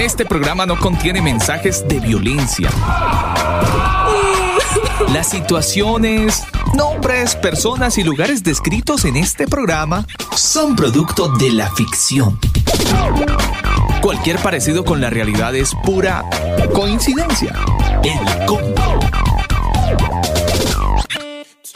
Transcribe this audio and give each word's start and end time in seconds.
Este 0.00 0.24
programa 0.24 0.64
no 0.64 0.78
contiene 0.78 1.20
mensajes 1.20 1.86
de 1.86 2.00
violencia. 2.00 2.70
Las 5.12 5.28
situaciones, 5.28 6.42
nombres, 6.74 7.36
personas 7.36 7.98
y 7.98 8.02
lugares 8.02 8.42
descritos 8.42 9.04
en 9.04 9.16
este 9.16 9.46
programa 9.46 10.06
son 10.34 10.74
producto 10.74 11.28
de 11.36 11.50
la 11.50 11.70
ficción. 11.72 12.40
Cualquier 14.00 14.38
parecido 14.38 14.86
con 14.86 15.02
la 15.02 15.10
realidad 15.10 15.54
es 15.54 15.74
pura 15.84 16.24
coincidencia. 16.72 17.54
El 18.02 18.46
combo. 18.46 19.00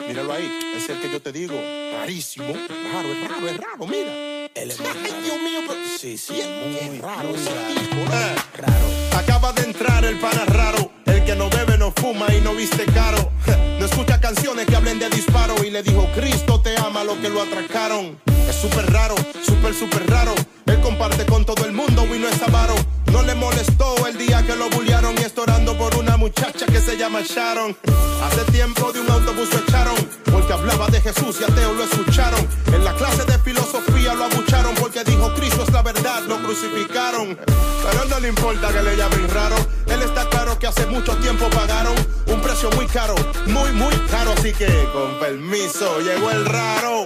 Míralo 0.09 0.33
ahí, 0.33 0.51
es 0.79 0.89
el 0.89 0.99
que 0.99 1.11
yo 1.11 1.21
te 1.21 1.31
digo. 1.31 1.55
Rarísimo. 1.99 2.47
Raro, 2.47 3.09
es 3.09 3.29
raro, 3.29 3.49
es 3.49 3.57
raro, 3.59 3.87
mira. 3.87 4.34
Ay, 4.57 4.69
Dios 4.69 5.43
mío, 5.43 5.61
pero... 5.67 5.81
Sí, 5.99 6.17
sí, 6.17 6.41
es 6.41 6.47
muy 6.47 7.01
raro. 7.01 7.31
Eh, 7.31 8.37
raro. 8.57 9.19
Acaba 9.19 9.53
de 9.53 9.63
entrar 9.63 10.05
el 10.05 10.17
pana 10.21 10.45
raro. 10.47 10.93
El 11.07 11.25
que 11.25 11.35
no 11.35 11.51
bebe, 11.51 11.77
no 11.77 11.91
fuma 11.91 12.33
y 12.33 12.41
no 12.41 12.55
viste 12.55 12.85
caro. 12.87 13.33
No 13.79 13.87
escucha 13.87 14.21
canciones 14.21 14.67
que 14.67 14.77
hablen 14.77 15.01
de 15.01 15.11
disparo. 15.11 15.63
Y 15.65 15.71
le 15.71 15.83
dijo, 15.83 16.09
Cristo 16.15 16.61
te 16.61 16.77
ama 16.79 17.03
lo 17.03 17.21
que 17.21 17.29
lo 17.29 17.43
atracaron. 17.43 18.17
Es 18.49 18.57
súper 18.57 18.93
raro, 18.93 19.15
súper, 19.43 19.75
súper 19.75 20.09
raro. 20.11 20.35
Él 20.67 20.81
comparte 20.81 21.27
con 21.27 21.45
todo 21.45 21.65
el 21.65 21.73
mundo 21.73 22.07
y 22.15 22.19
no 22.19 22.29
es 22.29 22.43
avaro. 22.43 22.75
No 23.13 23.23
le 23.23 23.35
molestó 23.35 24.07
el 24.07 24.19
día 24.19 24.43
que 24.45 24.57
lo 24.57 24.69
bullearon 24.71 25.15
y 25.19 25.23
está 25.23 25.43
orando 25.43 25.77
por 25.79 25.95
una 25.97 26.17
muchacha 26.17 26.67
que 26.67 26.81
se 26.81 26.97
llama 26.97 27.21
Sharon. 27.23 27.77
Hace 28.25 28.53
tiempo 28.53 28.93
de 28.93 29.01
un 29.01 29.11
autobús 29.11 29.53
lo 29.53 29.59
echaron 29.61 29.95
porque 30.33 30.53
hablaba 30.53 30.89
de 30.89 31.01
Jesús 31.01 31.37
y 31.41 31.45
ateo 31.45 31.75
lo 31.75 31.85
escucharon. 31.85 32.47
En 32.73 32.85
la 32.85 32.93
clase 32.95 33.25
de 33.25 33.39
filosofía 33.39 34.15
lo 34.15 34.25
abucharon 34.25 34.75
porque 34.75 35.05
dijo 35.05 35.33
Cristo 35.35 35.63
es 35.63 35.73
la 35.73 35.83
verdad, 35.83 36.23
lo 36.27 36.43
crucificaron. 36.43 37.39
Pero 37.47 38.05
no 38.09 38.21
le 38.21 38.29
importa 38.29 38.73
que 38.73 38.83
le 38.83 38.97
llamen 38.97 39.29
raro. 39.29 39.57
Él 39.87 40.03
está 40.03 40.29
claro 40.29 40.59
que 40.59 40.67
hace 40.67 40.87
mucho 40.87 41.17
tiempo 41.19 41.49
pagaron 41.51 41.95
un 42.27 42.41
precio 42.41 42.71
muy 42.73 42.87
caro, 42.87 43.15
muy, 43.47 43.71
muy 43.73 43.95
caro. 44.11 44.33
Así 44.37 44.53
que 44.53 44.89
con 44.93 45.19
permiso 45.21 46.01
llegó 46.01 46.31
el 46.31 46.45
raro. 46.47 47.05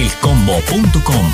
Elcombo.com 0.00 1.26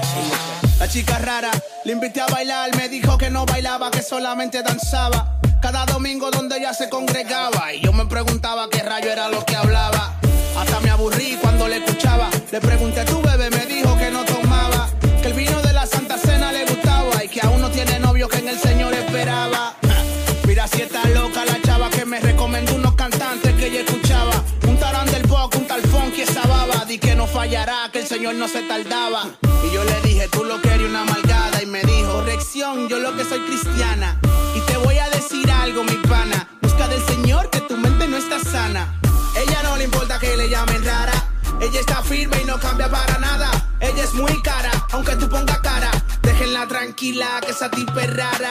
chica. 0.00 0.30
La 0.78 0.88
chica 0.88 1.18
rara, 1.18 1.50
le 1.84 1.92
invité 1.92 2.22
a 2.22 2.26
bailar, 2.28 2.74
me 2.76 2.88
dijo 2.88 3.18
que 3.18 3.28
no 3.28 3.44
bailaba, 3.44 3.90
que 3.90 4.02
solamente 4.02 4.62
danzaba. 4.62 5.38
Cada 5.60 5.84
domingo 5.84 6.30
donde 6.30 6.56
ella 6.56 6.72
se 6.72 6.88
congregaba 6.88 7.74
y 7.74 7.80
yo 7.82 7.92
me 7.92 8.06
preguntaba 8.06 8.70
qué 8.70 8.82
rayo 8.82 9.12
era 9.12 9.28
lo 9.28 9.44
que 9.44 9.54
hablaba. 9.54 10.14
Hasta 10.56 10.80
me 10.80 10.88
aburrí 10.88 11.38
cuando 11.40 11.68
le 11.68 11.76
escuchaba. 11.76 12.30
Le 12.50 12.60
pregunté, 12.60 13.04
Di 26.90 26.98
que 26.98 27.14
no 27.14 27.28
fallará, 27.28 27.88
que 27.92 28.00
el 28.00 28.06
Señor 28.08 28.34
no 28.34 28.48
se 28.48 28.62
tardaba. 28.62 29.28
Y 29.64 29.72
yo 29.72 29.84
le 29.84 30.00
dije, 30.00 30.26
tú 30.26 30.42
lo 30.42 30.60
querías 30.60 30.90
una 30.90 31.04
malgada. 31.04 31.62
Y 31.62 31.66
me 31.66 31.84
dijo, 31.84 32.20
Reacción, 32.22 32.88
yo 32.88 32.98
lo 32.98 33.16
que 33.16 33.24
soy 33.24 33.38
cristiana. 33.42 34.18
Y 34.56 34.60
te 34.62 34.76
voy 34.78 34.98
a 34.98 35.08
decir 35.10 35.48
algo, 35.52 35.84
mi 35.84 35.94
pana. 36.08 36.48
Busca 36.60 36.88
del 36.88 37.00
Señor 37.06 37.48
que 37.48 37.60
tu 37.60 37.76
mente 37.76 38.08
no 38.08 38.16
está 38.16 38.40
sana. 38.40 38.92
Ella 39.36 39.62
no 39.62 39.76
le 39.76 39.84
importa 39.84 40.18
que 40.18 40.36
le 40.36 40.48
llamen 40.48 40.84
rara. 40.84 41.12
Ella 41.60 41.78
está 41.78 42.02
firme 42.02 42.42
y 42.42 42.44
no 42.44 42.58
cambia 42.58 42.90
para 42.90 43.18
nada. 43.18 43.68
Ella 43.78 44.02
es 44.02 44.12
muy 44.14 44.42
cara, 44.42 44.72
aunque 44.90 45.14
tú 45.14 45.28
pongas 45.28 45.60
cara. 45.60 45.92
Déjenla 46.22 46.66
tranquila, 46.66 47.40
que 47.46 47.52
esa 47.52 47.70
tipa 47.70 48.02
es 48.02 48.16
rara. 48.16 48.50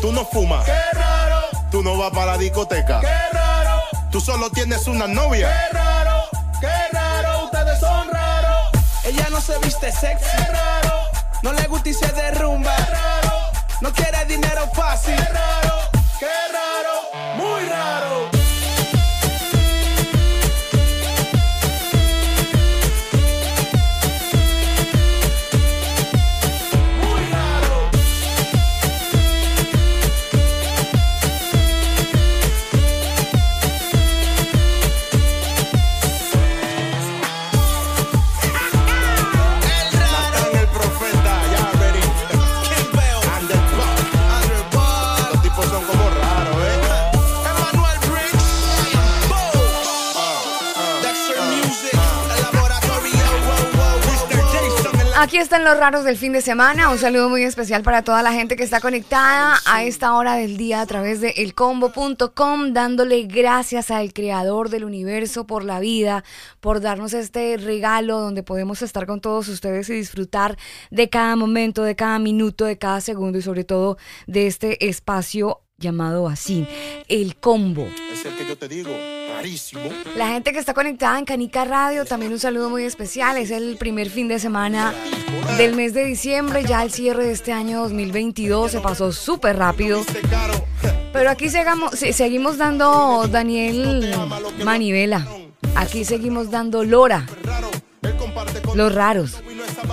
Tú 0.00 0.12
no 0.12 0.24
fumas. 0.24 0.64
Qué 0.64 0.78
raro, 0.92 1.40
Tú 1.70 1.82
no 1.82 1.96
vas 1.98 2.10
para 2.10 2.32
la 2.32 2.38
discoteca. 2.38 3.00
qué 3.00 3.16
raro, 3.32 3.82
Tú 4.10 4.20
solo 4.20 4.50
tienes 4.50 4.86
una 4.86 5.06
novia. 5.06 5.48
qué 5.70 5.76
raro, 5.76 6.24
qué 6.60 6.72
raro, 6.92 7.44
ustedes 7.44 7.78
son 7.80 8.08
raros. 8.10 8.70
Ella 9.04 9.26
no 9.30 9.40
se 9.40 9.58
viste 9.58 9.92
sexy, 9.92 10.24
qué 10.36 10.52
raro, 10.52 10.94
no 11.42 11.52
le 11.52 11.64
gusta 11.68 11.88
y 11.90 11.94
se 11.94 12.06
derrumba, 12.12 12.74
qué 12.76 12.84
raro, 12.92 13.36
no 13.80 13.92
quiere 13.92 14.24
dinero 14.26 14.68
fácil, 14.74 15.14
qué 15.16 15.22
raro, 15.32 15.79
Aquí 55.20 55.36
están 55.36 55.64
los 55.64 55.76
raros 55.76 56.02
del 56.04 56.16
fin 56.16 56.32
de 56.32 56.40
semana. 56.40 56.90
Un 56.90 56.96
saludo 56.96 57.28
muy 57.28 57.42
especial 57.42 57.82
para 57.82 58.02
toda 58.02 58.22
la 58.22 58.32
gente 58.32 58.56
que 58.56 58.62
está 58.62 58.80
conectada 58.80 59.58
a 59.66 59.84
esta 59.84 60.14
hora 60.14 60.36
del 60.36 60.56
día 60.56 60.80
a 60.80 60.86
través 60.86 61.20
de 61.20 61.34
elcombo.com, 61.36 62.72
dándole 62.72 63.24
gracias 63.24 63.90
al 63.90 64.14
creador 64.14 64.70
del 64.70 64.82
universo 64.82 65.46
por 65.46 65.62
la 65.62 65.78
vida, 65.78 66.24
por 66.60 66.80
darnos 66.80 67.12
este 67.12 67.58
regalo 67.58 68.18
donde 68.18 68.42
podemos 68.42 68.80
estar 68.80 69.04
con 69.04 69.20
todos 69.20 69.48
ustedes 69.48 69.90
y 69.90 69.92
disfrutar 69.92 70.56
de 70.90 71.10
cada 71.10 71.36
momento, 71.36 71.82
de 71.82 71.96
cada 71.96 72.18
minuto, 72.18 72.64
de 72.64 72.78
cada 72.78 73.02
segundo 73.02 73.38
y 73.38 73.42
sobre 73.42 73.64
todo 73.64 73.98
de 74.26 74.46
este 74.46 74.88
espacio 74.88 75.60
llamado 75.80 76.28
así, 76.28 76.66
el 77.08 77.36
combo. 77.36 77.88
Es 78.12 78.24
el 78.26 78.36
que 78.36 78.46
yo 78.46 78.56
te 78.56 78.68
digo, 78.68 78.90
rarísimo. 79.34 79.82
La 80.14 80.28
gente 80.28 80.52
que 80.52 80.58
está 80.58 80.74
conectada 80.74 81.18
en 81.18 81.24
Canica 81.24 81.64
Radio, 81.64 82.04
también 82.04 82.32
un 82.32 82.38
saludo 82.38 82.68
muy 82.70 82.84
especial. 82.84 83.38
Es 83.38 83.50
el 83.50 83.76
primer 83.78 84.10
fin 84.10 84.28
de 84.28 84.38
semana 84.38 84.94
del 85.56 85.74
mes 85.74 85.94
de 85.94 86.04
diciembre, 86.04 86.62
ya 86.64 86.82
el 86.82 86.92
cierre 86.92 87.24
de 87.24 87.32
este 87.32 87.52
año 87.52 87.80
2022. 87.80 88.70
Se 88.72 88.80
pasó 88.80 89.10
súper 89.10 89.56
rápido. 89.56 90.04
Pero 91.12 91.30
aquí 91.30 91.48
segamos- 91.48 91.92
se- 91.98 92.12
seguimos 92.12 92.58
dando 92.58 93.26
Daniel 93.26 94.14
Manivela. 94.64 95.26
Aquí 95.74 96.04
seguimos 96.04 96.50
dando 96.50 96.84
Lora, 96.84 97.26
los 98.74 98.94
raros 98.94 99.36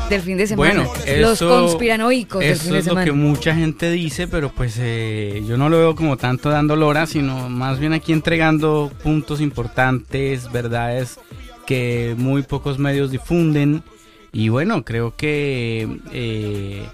del 0.10 0.22
fin 0.22 0.38
de 0.38 0.48
semana. 0.48 0.84
Bueno, 0.86 0.94
los 1.20 1.34
eso- 1.34 1.50
conspiranoicos 1.50 2.40
del 2.40 2.52
Eso 2.52 2.64
fin 2.64 2.72
de 2.74 2.80
es 2.80 2.86
lo 2.88 2.96
que 2.96 3.12
mucha 3.12 3.56
gente 3.56 3.92
dice, 3.92 4.28
pero 4.28 4.50
pues 4.52 4.76
eh, 4.80 5.44
yo 5.48 5.58
no 5.58 5.70
lo 5.70 5.78
veo 5.78 5.96
como 5.96 6.18
tanto 6.18 6.50
dando 6.50 6.76
lora, 6.76 7.06
sino 7.08 7.50
más 7.50 7.80
bien 7.80 7.94
aquí 7.94 8.14
entregando 8.14 8.92
puntos 9.04 9.42
importantes, 9.42 10.52
verdades 10.52 11.20
que 11.66 12.16
muy 12.18 12.44
pocos 12.44 12.80
medios 12.80 13.12
difunden. 13.12 13.84
Y 14.32 14.50
bueno, 14.50 14.84
creo 14.86 15.16
que 15.16 15.88
eh, 16.12 16.86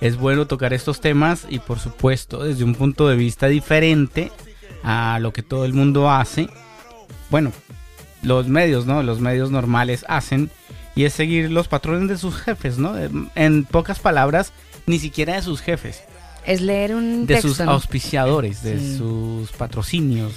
es 0.00 0.16
bueno 0.16 0.46
tocar 0.46 0.72
estos 0.72 1.00
temas 1.00 1.46
y 1.48 1.58
por 1.60 1.78
supuesto 1.78 2.42
desde 2.42 2.64
un 2.64 2.74
punto 2.74 3.08
de 3.08 3.16
vista 3.16 3.46
diferente 3.48 4.32
a 4.82 5.18
lo 5.20 5.32
que 5.32 5.42
todo 5.42 5.64
el 5.64 5.72
mundo 5.74 6.10
hace. 6.10 6.48
Bueno, 7.30 7.52
los 8.22 8.48
medios, 8.48 8.86
¿no? 8.86 9.02
Los 9.02 9.20
medios 9.20 9.50
normales 9.50 10.04
hacen 10.08 10.50
y 10.96 11.04
es 11.04 11.12
seguir 11.12 11.52
los 11.52 11.68
patrones 11.68 12.08
de 12.08 12.18
sus 12.18 12.34
jefes, 12.36 12.78
¿no? 12.78 12.98
En- 12.98 13.30
En 13.36 13.64
pocas 13.64 14.00
palabras, 14.00 14.52
ni 14.86 14.98
siquiera 14.98 15.34
de 15.36 15.42
sus 15.42 15.60
jefes, 15.60 16.02
Es 16.44 16.60
leer 16.60 16.94
un 16.94 17.26
de 17.26 17.34
texto. 17.34 17.48
sus 17.48 17.60
¿no? 17.60 17.70
auspiciadores, 17.72 18.62
de 18.64 18.78
Sí. 18.80 18.96
sus 18.98 19.52
patrocinios. 19.52 20.32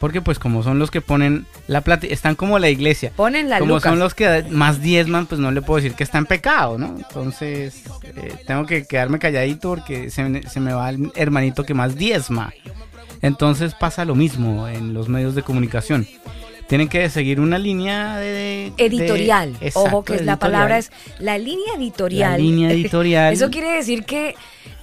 porque 0.00 0.20
pues 0.20 0.40
como 0.40 0.64
son 0.64 0.80
los 0.80 0.90
que 0.90 1.00
ponen 1.00 1.46
la 1.68 1.80
plata, 1.82 2.08
están 2.08 2.34
como 2.34 2.58
la 2.58 2.68
iglesia. 2.68 3.12
Ponen 3.14 3.48
la 3.48 3.60
Como 3.60 3.74
lucas. 3.74 3.88
son 3.88 4.00
los 4.00 4.14
que 4.14 4.44
más 4.50 4.82
diezman, 4.82 5.26
pues 5.26 5.40
no 5.40 5.52
le 5.52 5.62
puedo 5.62 5.76
decir 5.80 5.94
que 5.94 6.02
está 6.02 6.18
en 6.18 6.26
pecado, 6.26 6.76
¿no? 6.76 6.96
Entonces, 6.98 7.84
eh, 8.02 8.34
tengo 8.44 8.66
que 8.66 8.84
quedarme 8.84 9.20
calladito 9.20 9.68
porque 9.68 10.10
se, 10.10 10.24
me- 10.24 10.42
se 10.42 10.58
me 10.58 10.72
va 10.74 10.90
el 10.90 11.12
hermanito 11.14 11.62
que 11.64 11.74
más 11.74 11.94
diezma. 11.94 12.52
Entonces 13.20 13.74
pasa 13.74 14.04
lo 14.04 14.16
mismo 14.16 14.66
en 14.66 14.92
los 14.92 15.08
medios 15.08 15.36
de 15.36 15.44
comunicación. 15.44 16.08
Tienen 16.72 16.88
que 16.88 17.10
seguir 17.10 17.38
una 17.38 17.58
línea 17.58 18.16
de... 18.16 18.72
de- 18.74 18.84
editorial. 18.86 19.58
de- 19.58 19.72
Ojo 19.74 20.02
que 20.04 20.14
es 20.14 20.24
la 20.24 20.38
palabra 20.38 20.78
es 20.78 20.90
la 21.18 21.36
línea 21.36 21.74
editorial. 21.76 22.30
La 22.32 22.38
línea 22.38 22.70
editorial. 22.72 23.34
Eso 23.34 23.50
quiere 23.50 23.72
decir 23.72 24.04
que 24.06 24.34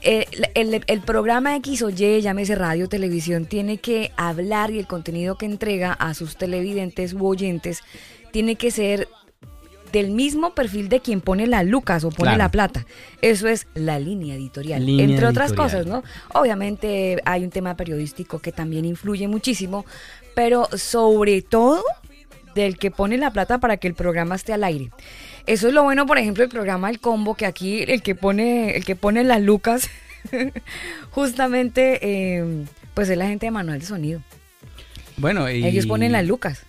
eh, 0.03 0.27
el, 0.53 0.83
el 0.85 1.01
programa 1.01 1.55
X 1.55 1.81
o 1.81 1.89
Y, 1.89 2.21
llámese 2.21 2.53
radio, 2.53 2.87
televisión, 2.87 3.47
tiene 3.47 3.79
que 3.79 4.11
hablar 4.17 4.69
y 4.69 4.77
el 4.77 4.85
contenido 4.85 5.35
que 5.35 5.47
entrega 5.47 5.91
a 5.93 6.13
sus 6.13 6.35
televidentes 6.37 7.13
u 7.13 7.25
oyentes 7.25 7.81
tiene 8.31 8.55
que 8.55 8.69
ser 8.69 9.07
del 9.91 10.11
mismo 10.11 10.53
perfil 10.53 10.87
de 10.87 10.99
quien 10.99 11.19
pone 11.19 11.47
la 11.47 11.63
lucas 11.63 12.03
o 12.03 12.09
pone 12.11 12.29
Claro. 12.29 12.37
la 12.37 12.51
plata. 12.51 12.85
Eso 13.23 13.47
es 13.47 13.65
la 13.73 13.97
línea 13.97 14.35
editorial. 14.35 14.85
Línea 14.85 15.05
Entre 15.05 15.25
otras 15.25 15.49
editorial. 15.49 15.85
cosas, 15.85 15.87
¿no? 15.87 16.03
Obviamente 16.39 17.19
hay 17.25 17.43
un 17.43 17.49
tema 17.49 17.75
periodístico 17.75 18.37
que 18.37 18.51
también 18.51 18.85
influye 18.85 19.27
muchísimo, 19.27 19.87
pero 20.33 20.67
sobre 20.75 21.41
todo 21.41 21.83
del 22.55 22.77
que 22.77 22.91
pone 22.91 23.17
la 23.17 23.31
plata 23.31 23.59
para 23.59 23.77
que 23.77 23.87
el 23.87 23.93
programa 23.93 24.35
esté 24.35 24.53
al 24.53 24.63
aire. 24.63 24.89
Eso 25.45 25.67
es 25.67 25.73
lo 25.73 25.83
bueno, 25.83 26.05
por 26.05 26.17
ejemplo, 26.17 26.43
el 26.43 26.49
programa 26.49 26.89
El 26.89 26.99
Combo, 26.99 27.35
que 27.35 27.45
aquí 27.45 27.83
el 27.87 28.01
que 28.01 28.15
pone, 28.15 28.75
el 28.75 28.85
que 28.85 28.95
pone 28.95 29.23
las 29.23 29.41
lucas, 29.41 29.89
justamente, 31.11 31.99
eh, 32.01 32.65
pues 32.93 33.09
es 33.09 33.17
la 33.17 33.27
gente 33.27 33.47
de 33.47 33.51
Manual 33.51 33.79
de 33.79 33.85
Sonido. 33.85 34.21
Bueno, 35.17 35.49
y, 35.49 35.65
Ellos 35.65 35.85
ponen 35.85 36.11
las 36.11 36.25
lucas. 36.25 36.63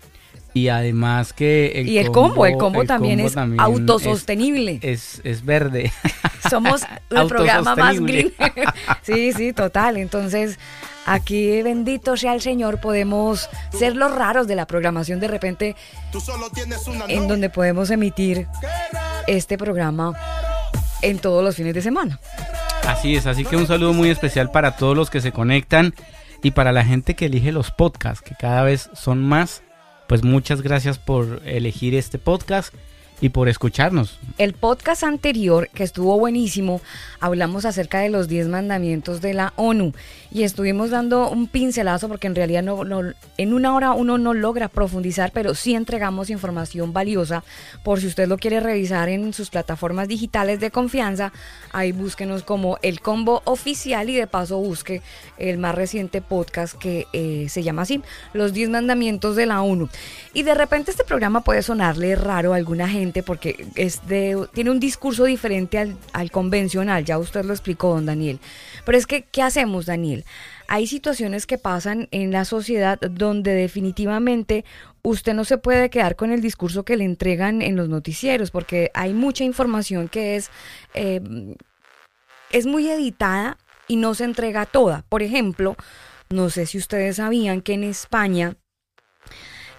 Y 0.52 0.68
además 0.68 1.32
que 1.32 1.72
el 1.76 1.88
y 1.88 1.98
el 1.98 2.10
combo, 2.10 2.44
el 2.44 2.56
combo 2.56 2.82
el 2.82 2.88
también 2.88 3.18
combo 3.18 3.28
es 3.28 3.34
también 3.34 3.60
autosostenible. 3.60 4.80
Es, 4.82 5.20
es 5.22 5.44
verde. 5.44 5.92
Somos 6.48 6.82
el 7.10 7.26
programa 7.28 7.76
más 7.76 8.00
green. 8.00 8.32
sí, 9.02 9.32
sí, 9.32 9.52
total. 9.52 9.96
Entonces, 9.96 10.58
aquí 11.06 11.62
bendito 11.62 12.16
sea 12.16 12.34
el 12.34 12.40
Señor, 12.40 12.80
podemos 12.80 13.48
ser 13.76 13.96
los 13.96 14.14
raros 14.14 14.46
de 14.46 14.56
la 14.56 14.66
programación 14.66 15.20
de 15.20 15.28
repente 15.28 15.76
en 17.08 17.28
donde 17.28 17.50
podemos 17.50 17.90
emitir 17.90 18.46
este 19.26 19.58
programa 19.58 20.14
en 21.02 21.18
todos 21.18 21.42
los 21.42 21.56
fines 21.56 21.74
de 21.74 21.82
semana. 21.82 22.18
Así 22.86 23.16
es, 23.16 23.26
así 23.26 23.44
que 23.44 23.56
un 23.56 23.66
saludo 23.66 23.92
muy 23.92 24.10
especial 24.10 24.50
para 24.50 24.76
todos 24.76 24.96
los 24.96 25.10
que 25.10 25.20
se 25.20 25.32
conectan 25.32 25.94
y 26.42 26.52
para 26.52 26.72
la 26.72 26.84
gente 26.84 27.14
que 27.14 27.26
elige 27.26 27.52
los 27.52 27.70
podcasts, 27.70 28.22
que 28.22 28.34
cada 28.34 28.62
vez 28.62 28.90
son 28.94 29.22
más. 29.22 29.62
Pues 30.08 30.24
muchas 30.24 30.62
gracias 30.62 30.98
por 30.98 31.40
elegir 31.44 31.94
este 31.94 32.18
podcast 32.18 32.74
y 33.20 33.28
por 33.30 33.48
escucharnos. 33.48 34.18
El 34.38 34.54
podcast 34.54 35.02
anterior, 35.04 35.68
que 35.74 35.82
estuvo 35.84 36.18
buenísimo, 36.18 36.80
hablamos 37.20 37.64
acerca 37.64 38.00
de 38.00 38.08
los 38.08 38.28
10 38.28 38.48
mandamientos 38.48 39.20
de 39.20 39.34
la 39.34 39.52
ONU 39.56 39.92
y 40.32 40.44
estuvimos 40.44 40.90
dando 40.90 41.28
un 41.28 41.46
pincelazo 41.48 42.08
porque 42.08 42.26
en 42.28 42.34
realidad 42.34 42.62
no, 42.62 42.84
no- 42.84 43.12
en 43.36 43.52
una 43.52 43.74
hora 43.74 43.92
uno 43.92 44.16
no 44.16 44.32
logra 44.32 44.68
profundizar, 44.68 45.32
pero 45.32 45.54
sí 45.54 45.74
entregamos 45.74 46.30
información 46.30 46.92
valiosa 46.92 47.44
por 47.84 48.00
si 48.00 48.06
usted 48.06 48.28
lo 48.28 48.38
quiere 48.38 48.60
revisar 48.60 49.08
en 49.08 49.32
sus 49.34 49.50
plataformas 49.50 50.08
digitales 50.08 50.60
de 50.60 50.70
confianza. 50.70 51.32
Ahí 51.72 51.92
búsquenos 51.92 52.42
como 52.42 52.78
el 52.82 53.00
combo 53.00 53.42
oficial 53.44 54.08
y 54.08 54.14
de 54.14 54.26
paso 54.26 54.58
busque 54.58 55.02
el 55.36 55.58
más 55.58 55.74
reciente 55.74 56.22
podcast 56.22 56.74
que 56.78 57.06
eh, 57.12 57.46
se 57.50 57.62
llama 57.62 57.82
así, 57.82 58.00
Los 58.32 58.52
10 58.52 58.70
mandamientos 58.70 59.36
de 59.36 59.46
la 59.46 59.60
ONU. 59.62 59.88
Y 60.32 60.42
de 60.44 60.54
repente 60.54 60.90
este 60.92 61.04
programa 61.04 61.42
puede 61.42 61.62
sonarle 61.62 62.14
raro 62.16 62.52
a 62.52 62.56
alguna 62.56 62.88
gente 62.88 63.09
porque 63.22 63.66
tiene 64.54 64.70
un 64.70 64.80
discurso 64.80 65.24
diferente 65.24 65.78
al, 65.78 65.96
al 66.12 66.30
convencional, 66.30 67.04
ya 67.04 67.18
usted 67.18 67.44
lo 67.44 67.52
explicó, 67.52 67.94
don 67.94 68.06
Daniel. 68.06 68.40
Pero 68.84 68.96
es 68.96 69.06
que, 69.06 69.22
¿qué 69.22 69.42
hacemos, 69.42 69.86
Daniel? 69.86 70.24
Hay 70.68 70.86
situaciones 70.86 71.46
que 71.46 71.58
pasan 71.58 72.08
en 72.10 72.30
la 72.30 72.44
sociedad 72.44 72.98
donde 73.00 73.54
definitivamente 73.54 74.64
usted 75.02 75.34
no 75.34 75.44
se 75.44 75.58
puede 75.58 75.90
quedar 75.90 76.16
con 76.16 76.30
el 76.30 76.40
discurso 76.40 76.84
que 76.84 76.96
le 76.96 77.04
entregan 77.04 77.62
en 77.62 77.76
los 77.76 77.88
noticieros, 77.88 78.50
porque 78.50 78.90
hay 78.94 79.12
mucha 79.12 79.44
información 79.44 80.08
que 80.08 80.36
es, 80.36 80.50
eh, 80.94 81.20
es 82.50 82.66
muy 82.66 82.88
editada 82.88 83.58
y 83.88 83.96
no 83.96 84.14
se 84.14 84.24
entrega 84.24 84.66
toda. 84.66 85.04
Por 85.08 85.22
ejemplo, 85.22 85.76
no 86.28 86.48
sé 86.50 86.66
si 86.66 86.78
ustedes 86.78 87.16
sabían 87.16 87.60
que 87.60 87.72
en 87.72 87.82
España 87.82 88.56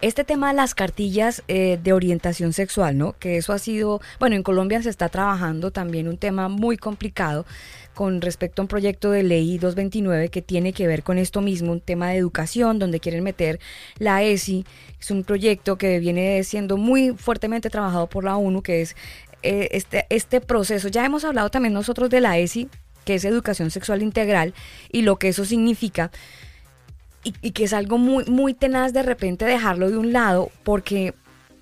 este 0.02 0.24
tema 0.24 0.50
de 0.50 0.56
las 0.56 0.74
cartillas 0.76 1.44
eh, 1.48 1.80
de 1.82 1.94
orientación 1.94 2.54
sexual, 2.54 2.98
¿no? 2.98 3.14
Que 3.14 3.38
eso 3.38 3.54
ha 3.54 3.60
sido, 3.60 4.02
bueno, 4.20 4.36
en 4.36 4.44
Colombia 4.44 4.82
se 4.82 4.90
está 4.90 5.10
trabajando 5.10 5.72
también 5.72 6.08
un 6.08 6.18
tema 6.18 6.50
muy 6.50 6.78
complicado 6.78 7.46
con 7.94 8.22
respecto 8.22 8.62
a 8.62 8.64
un 8.64 8.68
proyecto 8.68 9.12
de 9.12 9.24
ley 9.24 9.58
229 9.58 10.30
que 10.30 10.42
tiene 10.42 10.74
que 10.74 10.88
ver 10.88 11.04
con 11.04 11.18
esto 11.18 11.42
mismo, 11.42 11.72
un 11.72 11.82
tema 11.82 12.10
de 12.10 12.18
educación, 12.18 12.80
donde 12.80 13.00
quieren 13.00 13.24
meter 13.24 13.60
la 14.00 14.24
ESI. 14.24 14.66
Es 15.00 15.12
un 15.12 15.24
proyecto 15.24 15.78
que 15.78 16.00
viene 16.00 16.44
siendo 16.44 16.78
muy 16.78 17.12
fuertemente 17.12 17.70
trabajado 17.70 18.08
por 18.08 18.24
la 18.24 18.38
ONU, 18.38 18.62
que 18.62 18.82
es 18.82 18.96
eh, 19.44 19.70
este, 19.72 20.06
este 20.10 20.42
proceso. 20.42 20.88
Ya 20.88 21.06
hemos 21.06 21.26
hablado 21.26 21.50
también 21.50 21.74
nosotros 21.74 22.10
de 22.10 22.22
la 22.22 22.38
ESI, 22.38 22.70
que 23.06 23.16
es 23.16 23.26
educación 23.26 23.72
sexual 23.72 24.02
integral, 24.02 24.54
y 24.92 25.02
lo 25.02 25.18
que 25.18 25.30
eso 25.30 25.46
significa 25.46 26.12
y, 27.24 27.34
y 27.42 27.52
que 27.52 27.64
es 27.66 27.74
algo 27.74 27.98
muy, 27.98 28.26
muy 28.26 28.54
tenaz 28.54 28.94
de 28.94 29.04
repente 29.04 29.46
dejarlo 29.46 29.90
de 29.90 29.98
un 29.98 30.14
lado, 30.14 30.50
porque 30.64 31.14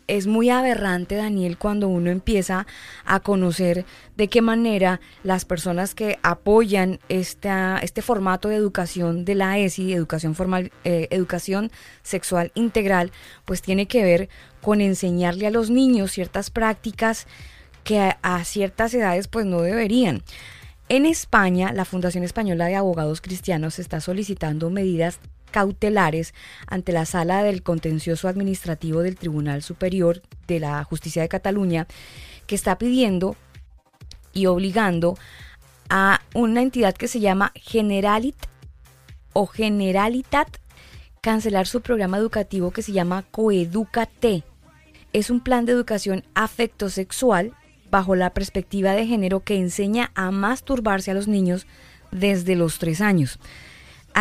es 0.10 0.26
muy 0.26 0.50
aberrante, 0.50 1.16
Daniel, 1.16 1.58
cuando 1.58 1.88
uno 1.88 2.10
empieza 2.10 2.66
a 3.06 3.20
conocer 3.20 3.86
de 4.18 4.28
qué 4.28 4.42
manera 4.42 5.00
las 5.24 5.46
personas 5.46 5.94
que 5.94 6.18
apoyan 6.24 7.00
esta, 7.10 7.78
este 7.84 8.02
formato 8.02 8.50
de 8.50 8.56
educación 8.56 9.24
de 9.24 9.36
la 9.36 9.60
ESI, 9.60 9.94
educación 9.94 10.34
formal, 10.34 10.72
eh, 10.84 11.08
educación 11.12 11.72
sexual 12.02 12.52
integral, 12.56 13.12
pues 13.46 13.62
tiene 13.62 13.86
que 13.86 14.04
ver 14.04 14.30
con 14.62 14.82
enseñarle 14.82 15.46
a 15.46 15.52
los 15.52 15.70
niños 15.70 16.12
ciertas 16.12 16.50
prácticas 16.50 17.28
que 17.84 18.00
a, 18.00 18.18
a 18.24 18.44
ciertas 18.46 18.94
edades 18.96 19.28
pues 19.28 19.46
no 19.46 19.62
deberían. 19.62 20.24
En 20.90 21.06
España, 21.06 21.72
la 21.72 21.86
Fundación 21.86 22.24
Española 22.24 22.66
de 22.66 22.76
Abogados 22.76 23.22
Cristianos 23.22 23.78
está 23.78 24.02
solicitando 24.02 24.72
medidas 24.72 25.20
cautelares 25.52 26.34
ante 26.68 26.92
la 26.92 27.06
Sala 27.06 27.44
del 27.44 27.64
Contencioso 27.64 28.28
Administrativo 28.28 29.02
del 29.02 29.18
Tribunal 29.18 29.62
Superior 29.64 30.22
de 30.48 30.60
la 30.60 30.84
Justicia 30.84 31.22
de 31.22 31.30
Cataluña, 31.30 31.88
que 32.48 32.56
está 32.56 32.78
pidiendo 32.78 33.36
y 34.34 34.46
obligando 34.46 35.18
a 35.90 36.22
una 36.34 36.62
entidad 36.62 36.96
que 36.96 37.08
se 37.08 37.20
llama 37.20 37.52
Generalit 37.56 38.36
o 39.34 39.48
Generalitat 39.48 40.58
cancelar 41.22 41.68
su 41.68 41.82
programa 41.82 42.18
educativo 42.18 42.72
que 42.72 42.82
se 42.82 42.92
llama 42.92 43.24
Coeducate. 43.32 44.44
Es 45.14 45.30
un 45.30 45.42
plan 45.42 45.66
de 45.66 45.74
educación 45.74 46.24
afectosexual 46.36 47.54
bajo 47.90 48.16
la 48.16 48.30
perspectiva 48.32 48.94
de 48.94 49.08
género 49.08 49.42
que 49.42 49.56
enseña 49.56 50.12
a 50.16 50.32
masturbarse 50.32 51.12
a 51.12 51.14
los 51.14 51.28
niños 51.28 51.66
desde 52.12 52.56
los 52.56 52.80
tres 52.80 53.02
años. 53.02 53.40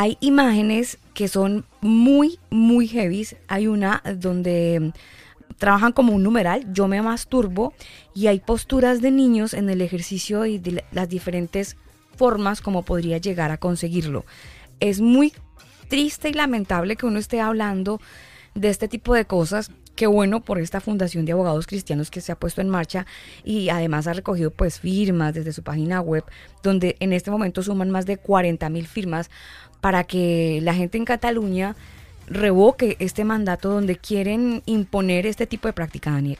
Hay 0.00 0.16
imágenes 0.20 0.96
que 1.12 1.26
son 1.26 1.64
muy, 1.80 2.38
muy 2.50 2.86
heavies. 2.86 3.34
Hay 3.48 3.66
una 3.66 4.00
donde 4.14 4.78
mm, 4.80 5.56
trabajan 5.58 5.90
como 5.90 6.12
un 6.14 6.22
numeral, 6.22 6.72
yo 6.72 6.86
me 6.86 7.02
masturbo, 7.02 7.74
y 8.14 8.28
hay 8.28 8.38
posturas 8.38 9.00
de 9.02 9.10
niños 9.10 9.54
en 9.54 9.68
el 9.68 9.80
ejercicio 9.80 10.46
y 10.46 10.58
de 10.58 10.70
la- 10.70 10.84
las 10.92 11.08
diferentes 11.08 11.76
formas 12.14 12.60
como 12.60 12.84
podría 12.84 13.18
llegar 13.18 13.50
a 13.50 13.56
conseguirlo. 13.58 14.24
Es 14.78 15.00
muy 15.00 15.32
triste 15.88 16.28
y 16.28 16.32
lamentable 16.32 16.94
que 16.94 17.06
uno 17.06 17.18
esté 17.18 17.40
hablando 17.40 18.00
de 18.54 18.68
este 18.68 18.86
tipo 18.86 19.14
de 19.14 19.24
cosas. 19.24 19.72
Qué 19.96 20.06
bueno 20.06 20.44
por 20.44 20.60
esta 20.60 20.80
Fundación 20.80 21.24
de 21.24 21.32
Abogados 21.32 21.66
Cristianos 21.66 22.08
que 22.08 22.20
se 22.20 22.30
ha 22.30 22.36
puesto 22.36 22.60
en 22.60 22.68
marcha 22.68 23.04
y 23.42 23.68
además 23.68 24.06
ha 24.06 24.12
recogido 24.12 24.52
pues 24.52 24.78
firmas 24.78 25.34
desde 25.34 25.52
su 25.52 25.64
página 25.64 26.00
web, 26.00 26.22
donde 26.62 26.94
en 27.00 27.12
este 27.12 27.32
momento 27.32 27.64
suman 27.64 27.90
más 27.90 28.06
de 28.06 28.16
40 28.16 28.68
mil 28.70 28.86
firmas 28.86 29.28
para 29.80 30.04
que 30.04 30.60
la 30.62 30.74
gente 30.74 30.98
en 30.98 31.04
Cataluña 31.04 31.76
revoque 32.26 32.96
este 32.98 33.24
mandato 33.24 33.70
donde 33.70 33.96
quieren 33.96 34.62
imponer 34.66 35.26
este 35.26 35.46
tipo 35.46 35.68
de 35.68 35.72
práctica, 35.72 36.10
Daniel. 36.10 36.38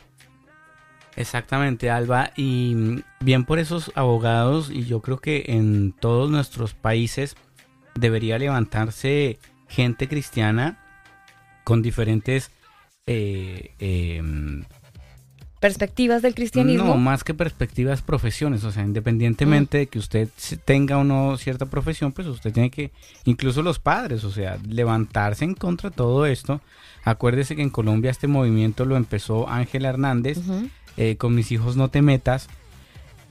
Exactamente, 1.15 1.89
Alba. 1.89 2.31
Y 2.35 3.03
bien 3.19 3.43
por 3.45 3.59
esos 3.59 3.91
abogados, 3.95 4.69
y 4.71 4.85
yo 4.85 5.01
creo 5.01 5.17
que 5.17 5.45
en 5.47 5.91
todos 5.91 6.29
nuestros 6.29 6.73
países 6.73 7.35
debería 7.95 8.37
levantarse 8.37 9.39
gente 9.67 10.07
cristiana 10.07 10.79
con 11.63 11.81
diferentes 11.81 12.51
eh, 13.05 13.75
eh, 13.79 14.21
perspectivas 15.59 16.21
del 16.21 16.35
cristianismo. 16.35 16.85
No, 16.85 16.97
más 16.97 17.23
que 17.23 17.33
perspectivas, 17.33 18.01
profesiones. 18.01 18.63
O 18.63 18.71
sea, 18.71 18.83
independientemente 18.83 19.77
mm. 19.77 19.81
de 19.81 19.87
que 19.87 19.99
usted 19.99 20.29
tenga 20.65 20.97
o 20.97 21.03
no 21.03 21.37
cierta 21.37 21.65
profesión, 21.65 22.11
pues 22.11 22.27
usted 22.27 22.53
tiene 22.53 22.69
que, 22.69 22.91
incluso 23.25 23.61
los 23.61 23.79
padres, 23.79 24.23
o 24.23 24.31
sea, 24.31 24.57
levantarse 24.67 25.45
en 25.45 25.55
contra 25.55 25.89
de 25.89 25.95
todo 25.95 26.25
esto. 26.25 26.61
Acuérdese 27.03 27.55
que 27.55 27.61
en 27.61 27.69
Colombia 27.69 28.11
este 28.11 28.27
movimiento 28.27 28.85
lo 28.85 28.97
empezó 28.97 29.49
Ángela 29.49 29.89
Hernández 29.89 30.37
eh, 30.97 31.15
con 31.15 31.33
Mis 31.33 31.51
hijos 31.51 31.75
no 31.75 31.89
te 31.89 32.01
metas. 32.01 32.47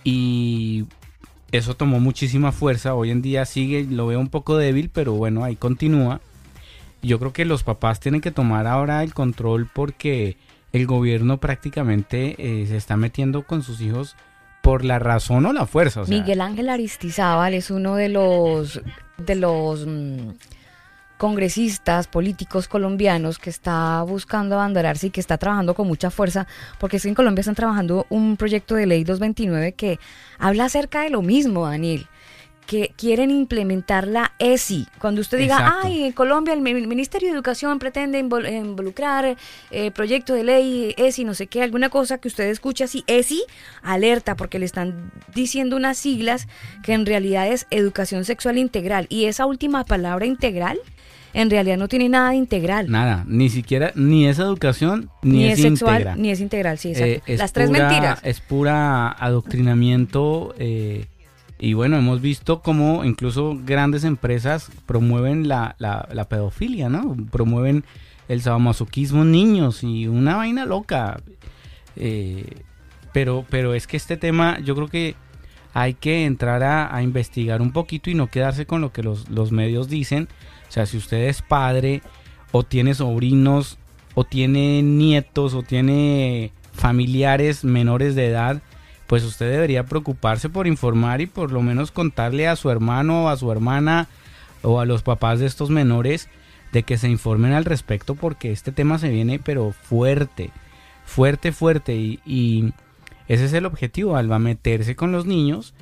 Y 0.05 0.87
eso 1.53 1.77
tomó 1.77 2.01
muchísima 2.01 2.53
fuerza. 2.53 2.95
Hoy 2.95 3.11
en 3.11 3.23
día 3.23 3.45
sigue, 3.45 3.85
lo 3.85 4.07
veo 4.07 4.21
un 4.21 4.29
poco 4.29 4.57
débil, 4.57 4.91
pero 4.91 5.13
bueno, 5.13 5.45
ahí 5.45 5.57
continúa. 5.57 6.21
Yo 7.03 7.19
creo 7.19 7.33
que 7.33 7.45
los 7.45 7.63
papás 7.63 8.01
tienen 8.01 8.21
que 8.21 8.31
tomar 8.31 8.67
ahora 8.67 9.03
el 9.05 9.15
control 9.15 9.69
porque 9.73 10.37
el 10.73 10.87
gobierno 10.87 11.39
prácticamente 11.39 12.35
eh, 12.39 12.67
se 12.67 12.77
está 12.77 12.97
metiendo 12.97 13.43
con 13.43 13.63
sus 13.63 13.81
hijos 13.81 14.17
por 14.63 14.85
la 14.85 14.99
razón 14.99 15.47
o 15.47 15.53
la 15.53 15.67
fuerza. 15.67 16.03
Miguel 16.09 16.41
Ángel 16.41 16.69
Aristizábal 16.69 17.55
es 17.55 17.71
uno 17.71 17.95
de 17.95 18.09
los 18.09 18.81
de 19.17 19.35
los 19.35 19.87
mm, 19.87 20.31
congresistas 21.17 22.07
políticos 22.07 22.69
colombianos 22.69 23.39
que 23.39 23.51
está 23.51 24.03
buscando 24.03 24.55
abandonarse 24.55 25.09
y 25.09 25.11
que 25.11 25.21
está 25.21 25.39
trabajando 25.39 25.75
con 25.75 25.89
mucha 25.89 26.11
fuerza, 26.11 26.47
porque 26.79 26.99
es 26.99 27.03
que 27.03 27.09
en 27.09 27.15
Colombia 27.15 27.41
están 27.41 27.55
trabajando 27.55 28.07
un 28.09 28.37
proyecto 28.37 28.75
de 28.75 28.87
ley 28.87 29.05
229 29.05 29.73
que 29.73 29.99
habla 30.39 30.67
acerca 30.67 31.03
de 31.03 31.11
lo 31.11 31.23
mismo, 31.23 31.67
Daniel 31.67 32.07
que 32.69 32.93
quieren 32.99 33.31
implementar 33.31 34.07
la 34.07 34.33
ESI. 34.39 34.87
Cuando 34.99 35.23
usted 35.23 35.39
diga, 35.39 35.81
ay, 35.83 36.05
en 36.05 36.13
Colombia 36.13 36.53
el 36.53 36.61
Ministerio 36.61 37.31
de 37.31 37.35
Educación 37.35 37.79
pretende 37.79 38.19
involucrar 38.19 39.39
eh, 39.71 39.91
proyecto 39.91 40.35
de 40.35 40.45
ley 40.45 40.95
ESI, 40.99 41.25
no 41.25 41.33
sé 41.33 41.47
qué, 41.47 41.63
alguna 41.63 41.89
cosa 41.89 42.19
que 42.19 42.29
usted 42.29 42.45
escuche 42.51 42.85
así, 42.85 43.05
ESI, 43.07 43.43
alerta, 43.83 44.37
porque 44.37 44.59
le 44.59 44.67
están 44.67 45.11
diciendo 45.35 45.77
unas 45.77 45.97
siglas 45.97 46.47
que 46.83 46.93
en 46.93 47.07
realidad 47.07 47.49
es 47.49 47.67
educación 47.71 48.27
sexual 48.27 48.59
integral. 48.59 49.07
Y 49.09 49.25
esa 49.25 49.47
última 49.47 49.85
palabra 49.85 50.27
integral 50.27 50.79
en 51.33 51.49
realidad 51.49 51.79
no 51.79 51.89
tiene 51.89 52.11
nada 52.11 52.31
de 52.31 52.37
integral. 52.37 52.91
Nada, 52.91 53.25
ni 53.27 53.49
siquiera, 53.49 53.93
ni 53.95 54.29
es 54.29 54.39
educación, 54.39 55.09
ni, 55.23 55.47
es, 55.47 55.63
sexual, 55.63 56.17
ni 56.19 56.31
es 56.33 56.41
integral, 56.41 56.77
sí, 56.79 56.91
exacto. 56.91 57.33
Eh, 57.33 57.37
Las 57.39 57.55
tres 57.55 57.71
mentiras. 57.71 58.21
Es 58.25 58.41
pura 58.41 59.09
adoctrinamiento. 59.09 60.55
Eh, 60.59 61.07
y 61.59 61.73
bueno, 61.73 61.97
hemos 61.97 62.21
visto 62.21 62.62
cómo 62.62 63.05
incluso 63.05 63.59
grandes 63.65 64.05
empresas 64.05 64.71
promueven 64.87 65.49
la, 65.49 65.75
la, 65.79 66.29
pedofilia, 66.29 66.88
¿no? 66.88 67.17
Promueven 67.31 67.85
el 68.29 68.43
sadomasoquismo 68.43 69.23
en 69.23 69.33
niños 69.33 69.83
y 69.83 70.07
una 70.07 70.37
vaina 70.37 70.67
loca. 70.67 71.21
Eh, 71.97 72.62
pero, 73.12 73.45
pero 73.50 73.75
es 73.75 73.88
que 73.88 73.97
este 73.97 74.17
tema 74.17 74.61
yo 74.61 74.77
creo 74.77 74.88
que 74.88 75.17
hay 75.75 75.95
que 75.95 76.27
entrar 76.27 76.62
a, 76.62 77.03
investigar 77.03 77.61
un 77.61 77.73
poquito 77.73 78.09
y 78.11 78.15
no 78.15 78.29
quedarse 78.29 78.67
con 78.67 78.81
lo 78.81 78.93
que 78.93 79.03
los, 79.03 79.29
los 79.29 79.50
medios 79.50 79.88
dicen. 79.88 80.29
O 80.69 80.73
sea, 80.73 80.87
si 80.87 80.97
usted 80.97 81.29
es 81.29 81.43
padre 81.43 82.03
o 82.53 82.62
tiene 82.62 82.95
sobrinos 82.95 83.79
o 84.15 84.23
tiene 84.25 84.83
nietos 84.83 85.55
o 85.55 85.62
tiene 85.62 86.53
familiares 86.73 87.65
menores 87.65 88.15
de 88.15 88.27
edad, 88.27 88.62
pues 89.09 89.25
usted 89.25 89.50
debería 89.50 89.85
preocuparse 89.85 90.50
por 90.50 90.67
informar 90.67 91.23
y 91.23 91.27
por 91.27 91.50
lo 91.50 91.62
menos 91.62 91.91
contarle 91.91 92.47
a 92.47 92.57
su 92.57 92.71
hermano 92.71 93.25
o 93.25 93.29
a 93.31 93.38
su 93.38 93.50
hermana 93.50 94.07
o 94.62 94.81
a 94.81 94.85
los 94.85 95.03
papás 95.03 95.41
de 95.41 95.47
estos 95.47 95.71
menores 95.71 96.29
de 96.73 96.83
que 96.83 96.99
se 96.99 97.09
informen 97.09 97.55
al 97.55 97.65
respecto 97.65 98.15
porque 98.15 98.53
este 98.53 98.71
tema 98.71 98.99
se 98.99 99.09
viene 99.09 99.38
pero 99.38 99.73
fuerte, 99.73 100.50
fuerte, 101.07 101.53
fuerte. 101.53 101.95
Y, 101.97 102.75
ese 103.29 103.47
es 103.47 103.53
el 103.55 103.65
objetivo, 103.65 104.17
Alba, 104.17 104.38
meterse 104.38 104.95
con 104.95 105.11
los 105.11 105.25
niños. 105.25 105.75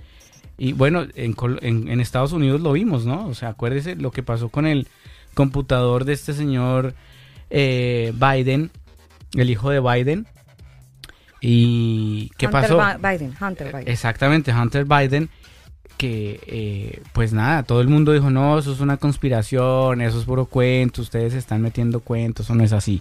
Y 0.56 0.72
bueno, 0.72 1.04
en, 1.14 2.00
Estados 2.00 2.32
Unidos 2.32 2.60
lo 2.60 2.72
vimos, 2.72 3.06
¿no? 3.06 3.26
O 3.26 3.34
sea, 3.34 3.50
acuérdese 3.50 3.96
lo 3.96 4.12
que 4.12 4.22
pasó 4.22 4.48
con 4.50 4.66
el 4.66 4.86
computador 5.34 6.04
de 6.04 6.12
este 6.12 6.32
señor 6.32 6.94
eh, 7.50 8.12
Biden, 8.14 8.70
el 9.34 9.50
hijo 9.50 9.70
de 9.70 9.80
Biden, 9.80 10.26
¿Y 11.48 12.28
qué 12.38 12.48
pasó? 12.48 12.76
Biden, 12.98 13.32
Hunter 13.40 13.68
Biden. 13.68 13.88
Exactamente, 13.88 14.52
Hunter 14.52 14.84
Biden, 14.84 15.28
que 15.96 16.40
eh, 16.44 17.02
pues 17.12 17.32
nada, 17.32 17.62
todo 17.62 17.80
el 17.80 17.86
mundo 17.86 18.12
dijo, 18.12 18.30
no, 18.30 18.58
eso 18.58 18.72
es 18.72 18.80
una 18.80 18.96
conspiración, 18.96 20.00
eso 20.00 20.18
es 20.18 20.24
puro 20.24 20.46
cuento, 20.46 21.02
ustedes 21.02 21.34
están 21.34 21.62
metiendo 21.62 22.00
cuentos, 22.00 22.46
eso 22.46 22.56
no 22.56 22.64
es 22.64 22.72
así. 22.72 23.00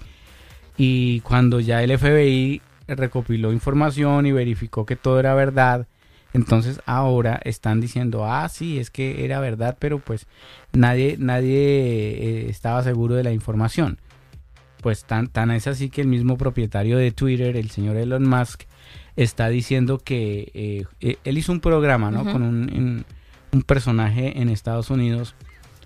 Y 0.78 1.22
cuando 1.22 1.60
ya 1.60 1.82
el 1.82 1.98
FBI 1.98 2.62
recopiló 2.88 3.52
información 3.52 4.28
y 4.28 4.32
verificó 4.32 4.86
que 4.86 4.96
todo 4.96 5.20
era 5.20 5.34
verdad, 5.34 5.88
entonces 6.32 6.82
ahora 6.86 7.42
están 7.46 7.82
diciendo, 7.82 8.26
ah, 8.28 8.48
sí, 8.48 8.78
es 8.78 8.92
que 8.92 9.26
era 9.26 9.40
verdad, 9.40 9.76
pero 9.80 9.98
pues 9.98 10.28
nadie, 10.72 11.16
nadie 11.18 11.58
eh, 11.58 12.50
estaba 12.52 12.84
seguro 12.84 13.16
de 13.16 13.24
la 13.24 13.32
información 13.32 13.98
pues 14.86 15.04
tan, 15.04 15.26
tan 15.26 15.50
es 15.50 15.66
así 15.66 15.90
que 15.90 16.02
el 16.02 16.08
mismo 16.08 16.38
propietario 16.38 17.00
de 17.00 17.10
Twitter, 17.10 17.58
el 17.58 17.72
señor 17.72 17.98
Elon 17.98 18.30
Musk, 18.30 18.66
está 19.16 19.50
diciendo 19.50 19.98
que 19.98 20.52
eh, 20.54 20.86
eh, 21.02 21.18
él 21.24 21.40
hizo 21.40 21.52
un 21.52 21.60
programa, 21.60 22.12
¿no? 22.12 22.24
Con 22.24 22.44
un, 22.44 23.04
un, 23.52 23.62
personaje 23.64 24.40
en 24.40 24.50
Estados 24.50 24.92
Unidos 24.92 25.34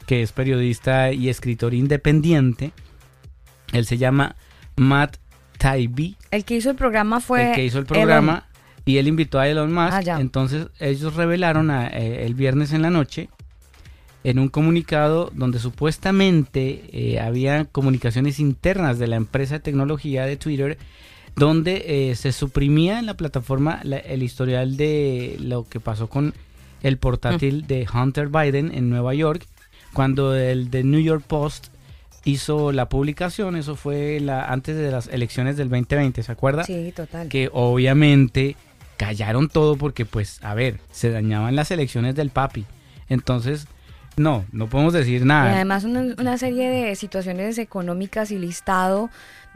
que 0.06 0.22
es 0.22 0.34
periodista 0.34 1.14
y 1.14 1.30
escritor 1.30 1.74
independiente. 1.74 2.74
Él 3.72 3.86
se 3.86 3.98
llama 3.98 4.36
Matt 4.76 5.16
Taibbi. 5.58 6.18
El 6.30 6.44
que 6.44 6.58
hizo 6.58 6.70
el 6.70 6.76
programa 6.76 7.22
fue. 7.22 7.52
El 7.52 7.56
que 7.56 7.64
hizo 7.64 7.80
el 7.80 7.86
programa. 7.86 8.50
Y 8.84 8.98
él 8.98 9.08
invitó 9.08 9.40
a 9.40 9.48
Elon 9.48 9.72
Musk. 9.72 10.10
Ah, 10.10 10.20
Entonces 10.20 10.68
ellos 10.78 11.16
revelaron 11.16 11.72
eh, 11.72 12.26
el 12.26 12.34
viernes 12.34 12.74
en 12.74 12.82
la 12.82 12.90
noche 12.90 13.30
en 14.24 14.40
un 14.40 14.50
comunicado 14.50 15.32
donde 15.34 15.60
supuestamente 15.60 16.84
eh, 16.92 17.20
había 17.20 17.66
comunicaciones 17.66 18.40
internas 18.40 19.00
de 19.00 19.08
la 19.08 19.16
empresa 19.16 19.56
de 19.56 19.60
tecnología 19.62 20.26
de 20.26 20.38
Twitter 20.38 20.78
donde 21.36 22.10
eh, 22.12 22.16
se 22.16 22.32
suprimía 22.32 23.00
en 23.00 23.06
la 23.06 23.14
plataforma 23.16 23.82
el 23.84 24.24
historial 24.24 24.76
de 24.76 25.38
lo 25.40 25.68
que 25.68 25.80
pasó 25.80 26.10
con 26.10 26.34
el 26.82 26.98
portátil 26.98 27.64
mm. 27.64 27.68
de 27.68 27.88
Hunter 27.94 28.28
Biden 28.28 28.74
en 28.74 28.90
Nueva 28.90 29.14
York 29.14 29.46
cuando 29.94 30.36
el 30.36 30.70
de 30.70 30.84
New 30.84 31.00
York 31.00 31.24
Post 31.26 31.68
hizo 32.26 32.72
la 32.72 32.90
publicación, 32.90 33.56
eso 33.56 33.76
fue 33.76 34.20
la 34.20 34.46
antes 34.46 34.76
de 34.76 34.92
las 34.92 35.08
elecciones 35.08 35.58
del 35.58 35.70
2020, 35.70 36.22
¿se 36.24 36.32
acuerda? 36.32 36.64
Sí, 36.64 36.94
total. 36.96 37.30
Que 37.30 37.50
obviamente 37.52 38.56
callaron 38.98 39.48
todo 39.48 39.78
porque 39.78 40.06
pues, 40.06 40.44
a 40.44 40.54
ver, 40.54 40.80
se 40.92 41.10
dañaban 41.10 41.56
las 41.56 41.72
elecciones 41.72 42.16
del 42.16 42.30
papi. 42.30 42.66
Entonces, 43.08 43.68
no, 44.20 44.44
no 44.52 44.68
podemos 44.68 44.92
decir 44.92 45.26
nada. 45.26 45.56
Además 45.56 45.86
una, 45.86 46.38
serie 46.38 46.70
de 46.70 46.96
situaciones 46.98 47.58
económicas 47.58 48.32
y 48.32 48.38
listado 48.38 49.10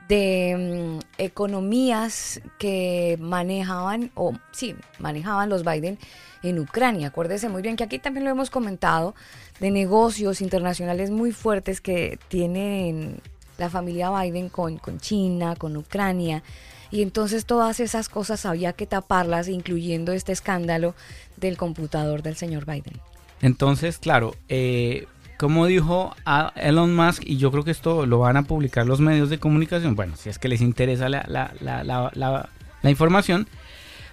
de 0.07 0.99
mm, 1.01 1.21
economías 1.21 2.39
que 2.59 3.17
manejaban, 3.19 4.11
o 4.15 4.31
sí, 4.53 4.73
manejaban 4.99 5.49
los 5.49 5.65
Biden 5.65 5.99
en 6.43 6.59
Ucrania. 6.59 7.09
Acuérdese 7.09 7.49
muy 7.49 7.61
bien 7.61 7.75
que 7.75 7.83
aquí 7.83 7.99
también 7.99 8.23
lo 8.23 8.31
hemos 8.31 8.49
comentado, 8.49 9.15
de 9.59 9.69
negocios 9.69 10.39
internacionales 10.39 11.11
muy 11.11 11.33
fuertes 11.33 11.81
que 11.81 12.17
tienen 12.29 13.19
la 13.57 13.69
familia 13.69 14.17
Biden 14.17 14.47
con, 14.47 14.77
con 14.77 14.97
China, 14.97 15.57
con 15.57 15.75
Ucrania. 15.75 16.41
Y 16.89 17.01
entonces 17.01 17.45
todas 17.45 17.81
esas 17.81 18.07
cosas 18.07 18.45
había 18.45 18.71
que 18.71 18.87
taparlas, 18.87 19.49
incluyendo 19.49 20.13
este 20.13 20.31
escándalo 20.31 20.95
del 21.35 21.57
computador 21.57 22.23
del 22.23 22.37
señor 22.37 22.65
Biden. 22.65 23.01
Entonces, 23.43 23.97
claro, 23.97 24.35
eh, 24.47 25.05
como 25.37 25.65
dijo 25.67 26.15
a 26.25 26.53
Elon 26.55 26.95
Musk, 26.95 27.23
y 27.25 27.35
yo 27.35 27.51
creo 27.51 27.65
que 27.65 27.71
esto 27.71 28.05
lo 28.05 28.19
van 28.19 28.37
a 28.37 28.43
publicar 28.43 28.87
los 28.87 29.01
medios 29.01 29.29
de 29.29 29.37
comunicación, 29.37 29.95
bueno, 29.95 30.15
si 30.15 30.29
es 30.29 30.39
que 30.39 30.47
les 30.47 30.61
interesa 30.61 31.09
la, 31.09 32.49
información, 32.85 33.49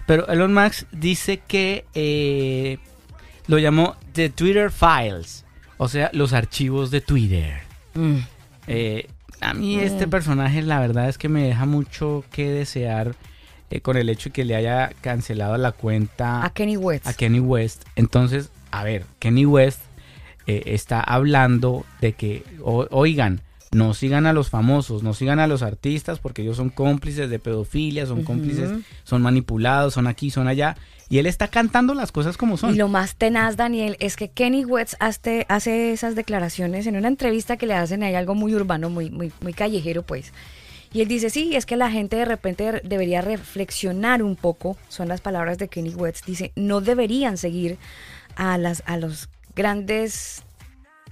pero 0.05 0.27
Elon 0.27 0.53
Musk 0.53 0.89
dice 0.91 1.41
que 1.47 1.85
eh, 1.95 2.79
lo 3.47 3.59
llamó 3.59 3.95
The 4.15 4.31
Twitter 4.31 4.73
Files, 4.73 5.45
o 5.79 5.87
sea, 5.87 6.11
los 6.13 6.33
archivos 6.33 6.91
de 6.91 7.01
Twitter. 7.01 7.61
Mm. 7.95 8.17
Eh, 8.67 9.07
a 9.41 9.55
mí 9.55 9.79
este 9.79 10.09
mm. 10.09 10.11
personaje 10.11 10.61
la 10.63 10.81
verdad 10.81 11.09
es 11.09 11.19
que 11.19 11.29
me 11.29 11.45
deja 11.45 11.67
mucho 11.67 12.25
que 12.33 12.51
desear 12.51 13.15
con 13.83 13.97
el 13.97 14.09
hecho 14.09 14.31
de 14.31 14.33
que 14.33 14.45
le 14.45 14.57
haya 14.57 14.91
cancelado 15.01 15.57
la 15.57 15.71
cuenta 15.71 16.45
a 16.45 16.53
Kenny 16.53 16.77
West. 16.77 17.07
A 17.07 17.13
Kenny 17.13 17.39
West. 17.39 17.85
Entonces, 17.95 18.51
a 18.71 18.85
ver, 18.85 19.05
Kenny 19.19 19.47
West 19.47 19.81
eh, 20.47 20.62
está 20.67 21.00
hablando 21.00 21.85
de 22.00 22.12
que, 22.12 22.45
oigan, 22.62 23.41
no 23.73 23.95
sigan 23.95 24.27
a 24.27 24.33
los 24.33 24.50
famosos, 24.50 25.03
no 25.03 25.15
sigan 25.15 25.39
a 25.39 25.47
los 25.47 25.62
artistas 25.62 26.19
porque 26.19 26.43
ellos 26.43 26.57
son 26.57 26.71
cómplices 26.71 27.31
de 27.31 27.39
pedofilia, 27.39 28.05
son 28.05 28.25
cómplices, 28.25 28.71
son 29.05 29.23
manipulados, 29.23 29.95
son 29.95 30.09
aquí, 30.09 30.31
son 30.31 30.49
allá. 30.49 30.77
Y 31.09 31.19
él 31.19 31.27
está 31.27 31.49
cantando 31.49 31.95
las 31.95 32.12
cosas 32.12 32.37
como 32.37 32.57
son. 32.57 32.75
Y 32.75 32.79
lo 32.79 32.89
más 32.89 33.17
tenaz, 33.17 33.57
Daniel, 33.57 33.97
es 34.00 34.17
que 34.17 34.29
Kenny 34.29 34.65
West 34.65 34.95
hace, 35.00 35.47
hace 35.49 35.93
esas 35.93 36.15
declaraciones 36.15 36.87
en 36.87 36.97
una 36.97 37.09
entrevista 37.09 37.57
que 37.57 37.67
le 37.67 37.75
hacen 37.75 38.03
ahí 38.03 38.15
algo 38.15 38.35
muy 38.35 38.55
urbano, 38.55 38.91
muy, 38.91 39.11
muy, 39.11 39.33
muy 39.41 39.53
callejero, 39.53 40.03
pues. 40.03 40.33
Y 40.93 41.03
él 41.03 41.09
dice, 41.09 41.31
sí, 41.31 41.55
es 41.55 41.67
que 41.67 41.77
la 41.77 41.91
gente 41.91 42.17
de 42.17 42.25
repente 42.25 42.81
debería 42.85 43.23
reflexionar 43.23 44.25
un 44.25 44.35
poco, 44.35 44.77
son 44.89 45.07
las 45.07 45.21
palabras 45.21 45.59
de 45.59 45.69
Kenny 45.69 45.95
West, 45.95 46.27
dice, 46.27 46.50
no 46.57 46.81
deberían 46.81 47.37
seguir 47.37 47.79
a, 48.41 48.57
las, 48.57 48.83
a 48.87 48.97
los 48.97 49.29
grandes 49.55 50.43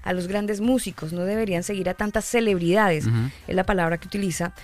a 0.03 0.15
los 0.15 0.27
grandes 0.27 0.63
músicos, 0.63 1.13
no 1.13 1.25
deberían 1.25 1.63
seguir 1.63 1.91
a 1.91 1.95
tantas 1.95 2.25
celebridades, 2.25 3.07
es 3.47 3.55
la 3.55 3.65
palabra 3.65 3.99
que 3.99 4.07
utiliza, 4.07 4.55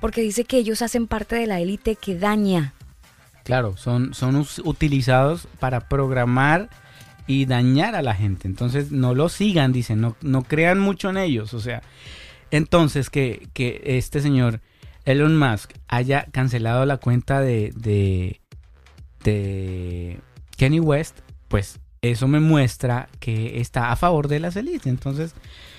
porque 0.00 0.20
dice 0.20 0.44
que 0.44 0.58
ellos 0.58 0.80
hacen 0.80 1.08
parte 1.08 1.34
de 1.34 1.46
la 1.48 1.58
élite 1.58 1.96
que 1.96 2.16
daña. 2.16 2.74
Claro, 3.42 3.76
son, 3.76 4.14
son 4.14 4.46
utilizados 4.64 5.48
para 5.58 5.88
programar 5.88 6.68
y 7.26 7.46
dañar 7.46 7.96
a 7.96 8.02
la 8.02 8.14
gente. 8.14 8.46
Entonces 8.46 8.92
no 8.92 9.14
lo 9.14 9.28
sigan, 9.28 9.72
dicen, 9.72 10.00
no, 10.00 10.14
no 10.20 10.42
crean 10.42 10.78
mucho 10.78 11.10
en 11.10 11.16
ellos. 11.16 11.52
O 11.52 11.60
sea, 11.60 11.82
entonces 12.52 13.10
que, 13.10 13.48
que 13.54 13.82
este 13.84 14.20
señor 14.20 14.60
Elon 15.04 15.36
Musk 15.36 15.72
haya 15.88 16.26
cancelado 16.30 16.86
la 16.86 16.98
cuenta 16.98 17.40
de, 17.40 17.72
de, 17.74 18.40
de 19.24 20.20
Kenny 20.56 20.78
West, 20.78 21.18
pues 21.48 21.80
eso 22.02 22.28
me 22.28 22.40
muestra 22.40 23.08
que 23.20 23.60
está 23.60 23.90
a 23.90 23.96
favor 23.96 24.28
de 24.28 24.40
las 24.40 24.56
élites. 24.56 24.86
Entonces, 24.86 25.34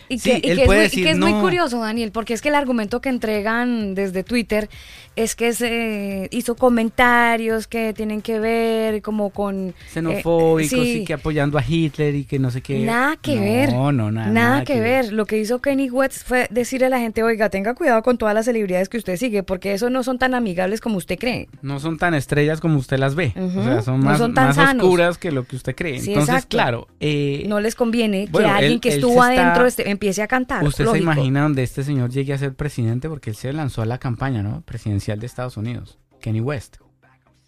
y 0.10 0.20
que, 0.20 0.36
él 0.44 0.62
puede 0.66 0.86
es, 0.86 0.96
muy, 0.96 1.04
que 1.04 1.10
es 1.12 1.18
muy 1.18 1.34
curioso, 1.34 1.80
Daniel, 1.80 2.12
porque 2.12 2.34
es 2.34 2.42
que 2.42 2.50
el 2.50 2.56
argumento 2.56 3.02
que 3.02 3.10
entregan 3.10 3.96
desde 3.96 4.24
Twitter 4.24 4.70
es 5.18 5.36
que 5.36 5.52
se 5.54 6.28
hizo 6.32 6.56
comentarios 6.56 7.68
que 7.68 7.92
tienen 7.94 8.22
que 8.22 8.40
ver 8.40 9.02
como 9.02 9.32
con... 9.32 9.70
Eh, 9.70 9.74
Xenofóbicos 9.92 10.86
y 10.86 11.04
que 11.06 11.14
apoyando 11.14 11.58
a 11.58 11.64
Hitler 11.68 12.14
y 12.14 12.24
que 12.24 12.38
no 12.38 12.52
sé 12.52 12.62
qué. 12.62 12.80
Nada 12.80 13.18
que 13.18 13.40
ver. 13.40 13.74
No, 13.74 13.92
no, 13.92 14.12
nada. 14.12 14.30
Nada, 14.30 14.64
que, 14.64 14.80
ver. 14.80 15.12
Lo 15.12 15.26
que 15.26 15.40
hizo 15.40 15.60
Kenny 15.60 15.90
West 15.90 16.28
fue 16.28 16.48
decirle 16.52 16.86
a 16.86 16.90
la 16.90 17.00
gente, 17.00 17.24
oiga, 17.24 17.50
tenga 17.50 17.74
cuidado 17.74 18.04
con 18.04 18.20
todas 18.20 18.36
las 18.36 18.46
celebridades 18.46 18.90
que 18.90 18.98
usted 18.98 19.18
sigue, 19.18 19.42
porque 19.42 19.74
eso 19.74 19.90
no 19.90 20.04
son 20.04 20.20
tan 20.20 20.36
amigables 20.36 20.82
como 20.82 20.98
usted 20.98 21.18
cree. 21.18 21.50
No 21.64 21.80
son 21.80 21.98
tan 21.98 22.14
estrellas 22.14 22.62
como 22.62 22.78
usted 22.78 23.00
las 23.00 23.16
ve. 23.16 23.34
O 23.36 23.64
sea, 23.64 23.82
son 23.82 24.02
más, 24.02 24.20
más 24.30 24.58
oscuras 24.58 25.18
que 25.18 25.32
lo 25.32 25.46
que 25.46 25.56
usted 25.56 25.76
cree. 25.76 25.98
Entonces, 25.98 26.46
claro. 26.46 26.88
Eh, 27.00 27.46
no 27.48 27.60
les 27.60 27.74
conviene 27.74 28.28
que 28.32 28.46
alguien 28.46 28.80
que 28.80 28.90
estuvo 28.90 29.24
adentro 29.24 29.66
esté, 29.66 29.97
empiece 29.98 30.22
a 30.22 30.28
cantar. 30.28 30.64
Usted 30.64 30.86
se 30.86 31.00
imagina 31.00 31.42
donde 31.42 31.64
este 31.64 31.84
señor 31.84 32.10
llegue 32.10 32.34
a 32.34 32.38
ser 32.38 32.56
presidente 32.56 33.10
porque 33.10 33.32
él 33.32 33.36
se 33.36 33.52
lanzó 33.52 33.82
a 33.82 33.86
la 33.86 33.98
campaña, 33.98 34.44
¿no? 34.44 34.62
Presidencial 34.62 35.20
de 35.20 35.26
Estados 35.26 35.58
Unidos, 35.58 35.98
Kenny 36.22 36.40
West. 36.40 36.78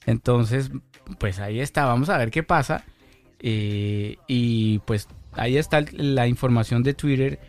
Entonces, 0.06 0.72
pues 1.20 1.39
ahí 1.39 1.60
está, 1.60 1.86
vamos 1.86 2.10
a 2.10 2.18
ver 2.18 2.32
qué 2.32 2.44
pasa. 2.44 2.84
Eh, 3.39 4.18
y 4.27 4.79
pues 4.79 5.08
ahí 5.34 5.58
está 5.58 5.84
la 5.91 6.27
información 6.27 6.84
de 6.84 6.94
Twitter. 6.94 7.39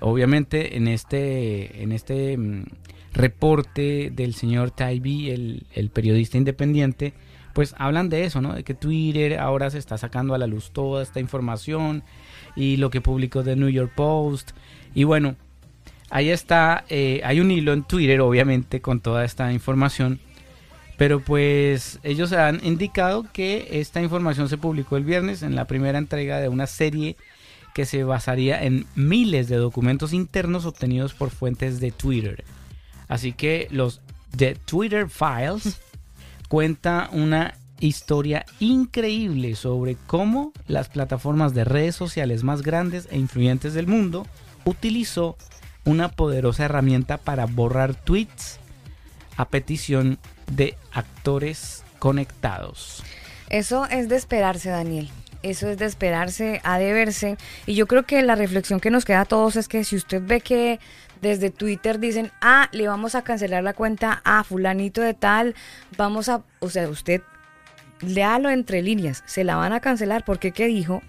Obviamente 0.00 0.76
en 0.76 0.88
este, 0.88 1.82
en 1.82 1.92
este 1.92 2.36
mm, 2.36 2.64
reporte 3.12 4.10
del 4.12 4.34
señor 4.34 4.70
Tybee, 4.70 5.30
el, 5.32 5.66
el 5.72 5.90
periodista 5.90 6.36
independiente, 6.36 7.14
pues 7.56 7.74
hablan 7.78 8.10
de 8.10 8.24
eso, 8.24 8.42
¿no? 8.42 8.52
De 8.52 8.64
que 8.64 8.74
Twitter 8.74 9.38
ahora 9.38 9.70
se 9.70 9.78
está 9.78 9.96
sacando 9.96 10.34
a 10.34 10.38
la 10.38 10.46
luz 10.46 10.72
toda 10.72 11.02
esta 11.02 11.20
información 11.20 12.02
y 12.54 12.76
lo 12.76 12.90
que 12.90 13.00
publicó 13.00 13.42
The 13.42 13.56
New 13.56 13.70
York 13.70 13.92
Post. 13.94 14.50
Y 14.94 15.04
bueno, 15.04 15.36
ahí 16.10 16.28
está, 16.28 16.84
eh, 16.90 17.22
hay 17.24 17.40
un 17.40 17.50
hilo 17.50 17.72
en 17.72 17.82
Twitter, 17.82 18.20
obviamente, 18.20 18.82
con 18.82 19.00
toda 19.00 19.24
esta 19.24 19.54
información. 19.54 20.20
Pero 20.98 21.20
pues 21.20 21.98
ellos 22.02 22.34
han 22.34 22.62
indicado 22.62 23.24
que 23.32 23.80
esta 23.80 24.02
información 24.02 24.50
se 24.50 24.58
publicó 24.58 24.98
el 24.98 25.04
viernes 25.04 25.42
en 25.42 25.56
la 25.56 25.64
primera 25.64 25.96
entrega 25.96 26.40
de 26.40 26.50
una 26.50 26.66
serie 26.66 27.16
que 27.72 27.86
se 27.86 28.04
basaría 28.04 28.62
en 28.64 28.84
miles 28.96 29.48
de 29.48 29.56
documentos 29.56 30.12
internos 30.12 30.66
obtenidos 30.66 31.14
por 31.14 31.30
fuentes 31.30 31.80
de 31.80 31.90
Twitter. 31.90 32.44
Así 33.08 33.32
que 33.32 33.66
los 33.70 34.02
The 34.36 34.56
Twitter 34.56 35.08
Files 35.08 35.80
cuenta 36.48 37.08
una 37.12 37.54
historia 37.80 38.46
increíble 38.60 39.54
sobre 39.54 39.96
cómo 40.06 40.52
las 40.66 40.88
plataformas 40.88 41.54
de 41.54 41.64
redes 41.64 41.94
sociales 41.94 42.42
más 42.42 42.62
grandes 42.62 43.08
e 43.10 43.18
influyentes 43.18 43.74
del 43.74 43.86
mundo 43.86 44.26
utilizó 44.64 45.36
una 45.84 46.08
poderosa 46.08 46.64
herramienta 46.64 47.18
para 47.18 47.46
borrar 47.46 47.94
tweets 47.94 48.58
a 49.36 49.48
petición 49.48 50.18
de 50.50 50.76
actores 50.92 51.84
conectados. 51.98 53.02
Eso 53.50 53.86
es 53.86 54.08
de 54.08 54.16
esperarse, 54.16 54.70
Daniel. 54.70 55.10
Eso 55.42 55.68
es 55.68 55.78
de 55.78 55.84
esperarse, 55.84 56.60
ha 56.64 56.78
de 56.78 56.92
verse. 56.92 57.36
Y 57.66 57.74
yo 57.74 57.86
creo 57.86 58.04
que 58.04 58.22
la 58.22 58.34
reflexión 58.34 58.80
que 58.80 58.90
nos 58.90 59.04
queda 59.04 59.20
a 59.20 59.24
todos 59.26 59.54
es 59.56 59.68
que 59.68 59.84
si 59.84 59.94
usted 59.94 60.22
ve 60.24 60.40
que 60.40 60.80
desde 61.22 61.50
Twitter 61.50 61.98
dicen, 61.98 62.30
ah, 62.40 62.68
le 62.72 62.88
vamos 62.88 63.14
a 63.14 63.22
cancelar 63.22 63.62
la 63.62 63.72
cuenta 63.72 64.20
a 64.24 64.44
fulanito 64.44 65.00
de 65.00 65.14
tal, 65.14 65.54
vamos 65.96 66.28
a, 66.28 66.42
o 66.60 66.70
sea, 66.70 66.88
usted 66.88 67.22
léalo 68.00 68.50
entre 68.50 68.82
líneas, 68.82 69.22
se 69.26 69.44
la 69.44 69.56
van 69.56 69.72
a 69.72 69.80
cancelar 69.80 70.24
porque 70.24 70.52
¿qué 70.52 70.66
dijo? 70.66 71.02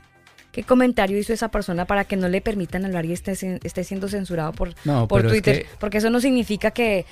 ¿Qué 0.51 0.63
comentario 0.63 1.19
hizo 1.19 1.33
esa 1.33 1.49
persona 1.49 1.85
para 1.85 2.05
que 2.05 2.15
no 2.15 2.29
le 2.29 2.41
permitan 2.41 2.83
hablar 2.83 3.05
y 3.05 3.13
esté, 3.13 3.33
esté 3.63 3.83
siendo 3.83 4.07
censurado 4.07 4.53
por, 4.53 4.73
por 5.07 5.27
Twitter? 5.27 5.67
Porque 5.79 5.99
eso 5.99 6.09
no 6.09 6.19
significa 6.19 6.71
que, 6.71 7.05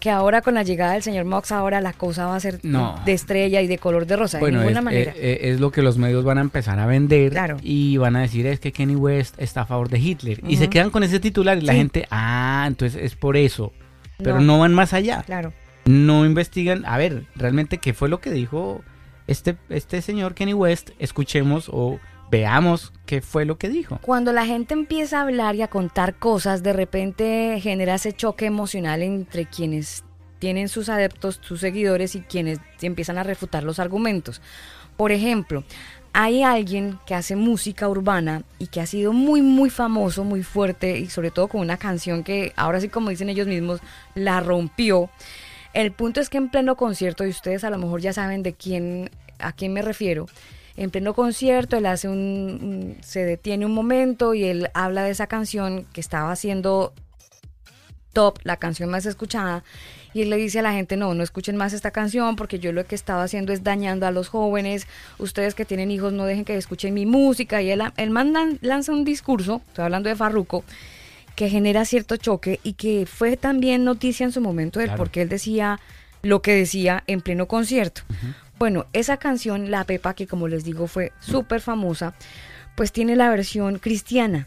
que 0.00 0.10
ahora 0.10 0.40
con 0.42 0.54
la 0.54 0.62
llegada 0.62 0.94
del 0.94 1.02
señor 1.02 1.26
Mox 1.26 1.52
ahora 1.52 1.80
la 1.80 1.92
cosa 1.92 2.26
va 2.26 2.36
a 2.36 2.40
ser 2.40 2.60
de 2.60 3.12
estrella 3.12 3.60
y 3.60 3.66
de 3.66 3.78
color 3.78 4.06
de 4.06 4.16
rosa 4.16 4.38
de 4.38 4.50
ninguna 4.50 4.78
es, 4.78 4.84
manera. 4.84 5.12
Eh, 5.12 5.18
eh, 5.42 5.50
es, 5.50 5.60
lo 5.60 5.70
que 5.70 5.82
los 5.82 5.98
medios 5.98 6.24
van 6.24 6.38
a 6.38 6.40
empezar 6.40 6.80
a 6.80 6.86
vender 6.86 7.34
y 7.62 7.98
van 7.98 8.16
a 8.16 8.22
decir 8.22 8.46
es 8.46 8.58
que 8.58 8.72
Kenny 8.72 8.96
West 8.96 9.34
está 9.38 9.62
a 9.62 9.66
favor 9.66 9.88
de 9.90 9.98
Hitler 9.98 10.40
y 10.48 10.56
se 10.56 10.68
quedan 10.68 10.90
con 10.90 11.02
ese 11.02 11.20
titular 11.20 11.58
y 11.58 11.60
la 11.60 11.74
gente, 11.74 12.06
ah, 12.10 12.64
entonces 12.66 13.00
es 13.00 13.14
por 13.14 13.36
eso, 13.36 13.72
pero 14.16 14.40
no. 14.40 14.58
van 14.58 14.74
más 14.74 14.92
allá. 14.92 15.22
Claro. 15.22 15.52
No 15.84 16.24
investigan, 16.24 16.84
a 16.86 16.98
ver, 16.98 17.24
realmente 17.36 17.78
qué 17.78 17.92
fue 17.94 18.08
lo 18.08 18.20
que 18.20 18.30
dijo 18.30 18.82
este, 19.26 19.56
este 19.68 20.02
señor 20.02 20.34
Kenny 20.34 20.54
West, 20.54 20.90
escuchemos 20.98 21.70
o 21.72 22.00
veamos 22.30 22.92
qué 23.06 23.20
fue 23.20 23.44
lo 23.44 23.58
que 23.58 23.68
dijo. 23.68 23.98
Cuando 24.02 24.32
la 24.32 24.46
gente 24.46 24.74
empieza 24.74 25.18
a 25.18 25.22
hablar 25.22 25.56
y 25.56 25.62
a 25.62 25.68
contar 25.68 26.14
cosas, 26.14 26.62
de 26.62 26.72
repente 26.72 27.58
genera 27.60 27.96
ese 27.96 28.12
choque 28.12 28.46
emocional 28.46 29.02
entre 29.02 29.46
quienes 29.46 30.04
tienen 30.38 30.68
sus 30.68 30.88
adeptos, 30.88 31.38
sus 31.42 31.60
seguidores 31.60 32.14
y 32.14 32.20
quienes 32.20 32.58
empiezan 32.80 33.18
a 33.18 33.22
refutar 33.22 33.62
los 33.62 33.78
argumentos. 33.78 34.40
Por 34.96 35.12
ejemplo, 35.12 35.64
hay 36.12 36.42
alguien 36.42 36.98
que 37.06 37.14
hace 37.14 37.36
música 37.36 37.88
urbana 37.88 38.42
y 38.58 38.66
que 38.68 38.80
ha 38.80 38.86
sido 38.86 39.12
muy, 39.12 39.42
muy 39.42 39.70
famoso, 39.70 40.24
muy 40.24 40.42
fuerte 40.42 40.98
y 40.98 41.08
sobre 41.08 41.30
todo 41.30 41.48
con 41.48 41.60
una 41.60 41.76
canción 41.76 42.24
que 42.24 42.52
ahora 42.56 42.80
sí, 42.80 42.88
como 42.88 43.10
dicen 43.10 43.28
ellos 43.28 43.46
mismos, 43.46 43.80
la 44.14 44.40
rompió. 44.40 45.10
El 45.72 45.92
punto 45.92 46.20
es 46.20 46.28
que 46.28 46.38
en 46.38 46.48
pleno 46.48 46.76
concierto, 46.76 47.24
y 47.24 47.30
ustedes 47.30 47.62
a 47.62 47.70
lo 47.70 47.78
mejor 47.78 48.00
ya 48.00 48.12
saben 48.12 48.42
de 48.42 48.54
quién, 48.54 49.10
a 49.38 49.52
quién 49.52 49.72
me 49.72 49.82
refiero, 49.82 50.26
en 50.76 50.90
pleno 50.90 51.14
concierto 51.14 51.76
él 51.76 51.86
hace 51.86 52.08
un, 52.08 52.96
se 53.02 53.24
detiene 53.24 53.66
un 53.66 53.72
momento 53.72 54.34
y 54.34 54.44
él 54.44 54.70
habla 54.74 55.04
de 55.04 55.10
esa 55.10 55.26
canción 55.26 55.86
que 55.92 56.00
estaba 56.00 56.32
haciendo 56.32 56.92
top, 58.12 58.38
la 58.42 58.56
canción 58.56 58.90
más 58.90 59.06
escuchada, 59.06 59.62
y 60.12 60.22
él 60.22 60.30
le 60.30 60.36
dice 60.36 60.58
a 60.58 60.62
la 60.62 60.72
gente, 60.72 60.96
no, 60.96 61.14
no 61.14 61.22
escuchen 61.22 61.56
más 61.56 61.72
esta 61.72 61.92
canción 61.92 62.34
porque 62.34 62.58
yo 62.58 62.72
lo 62.72 62.84
que 62.84 62.96
estaba 62.96 63.22
haciendo 63.22 63.52
es 63.52 63.62
dañando 63.62 64.06
a 64.06 64.10
los 64.10 64.28
jóvenes, 64.28 64.88
ustedes 65.18 65.54
que 65.54 65.64
tienen 65.64 65.90
hijos 65.90 66.12
no 66.12 66.24
dejen 66.24 66.44
que 66.44 66.56
escuchen 66.56 66.94
mi 66.94 67.06
música, 67.06 67.62
y 67.62 67.70
él, 67.70 67.82
él 67.96 68.10
manda, 68.10 68.46
lanza 68.60 68.92
un 68.92 69.04
discurso, 69.04 69.62
estoy 69.68 69.84
hablando 69.84 70.08
de 70.08 70.16
Farruko, 70.16 70.64
que 71.36 71.48
genera 71.48 71.84
cierto 71.84 72.16
choque 72.16 72.60
y 72.62 72.74
que 72.74 73.06
fue 73.06 73.36
también 73.36 73.84
noticia 73.84 74.24
en 74.24 74.32
su 74.32 74.40
momento 74.40 74.80
del 74.80 74.90
porque 74.96 75.22
él 75.22 75.28
decía 75.28 75.80
lo 76.22 76.42
que 76.42 76.54
decía 76.54 77.02
en 77.06 77.20
pleno 77.22 77.46
concierto. 77.46 78.02
Bueno, 78.60 78.86
esa 78.92 79.16
canción, 79.16 79.70
La 79.70 79.84
Pepa, 79.84 80.12
que 80.12 80.26
como 80.26 80.46
les 80.46 80.64
digo 80.64 80.86
fue 80.86 81.12
súper 81.18 81.62
famosa, 81.62 82.14
pues 82.76 82.92
tiene 82.92 83.16
la 83.16 83.30
versión 83.30 83.78
cristiana. 83.78 84.46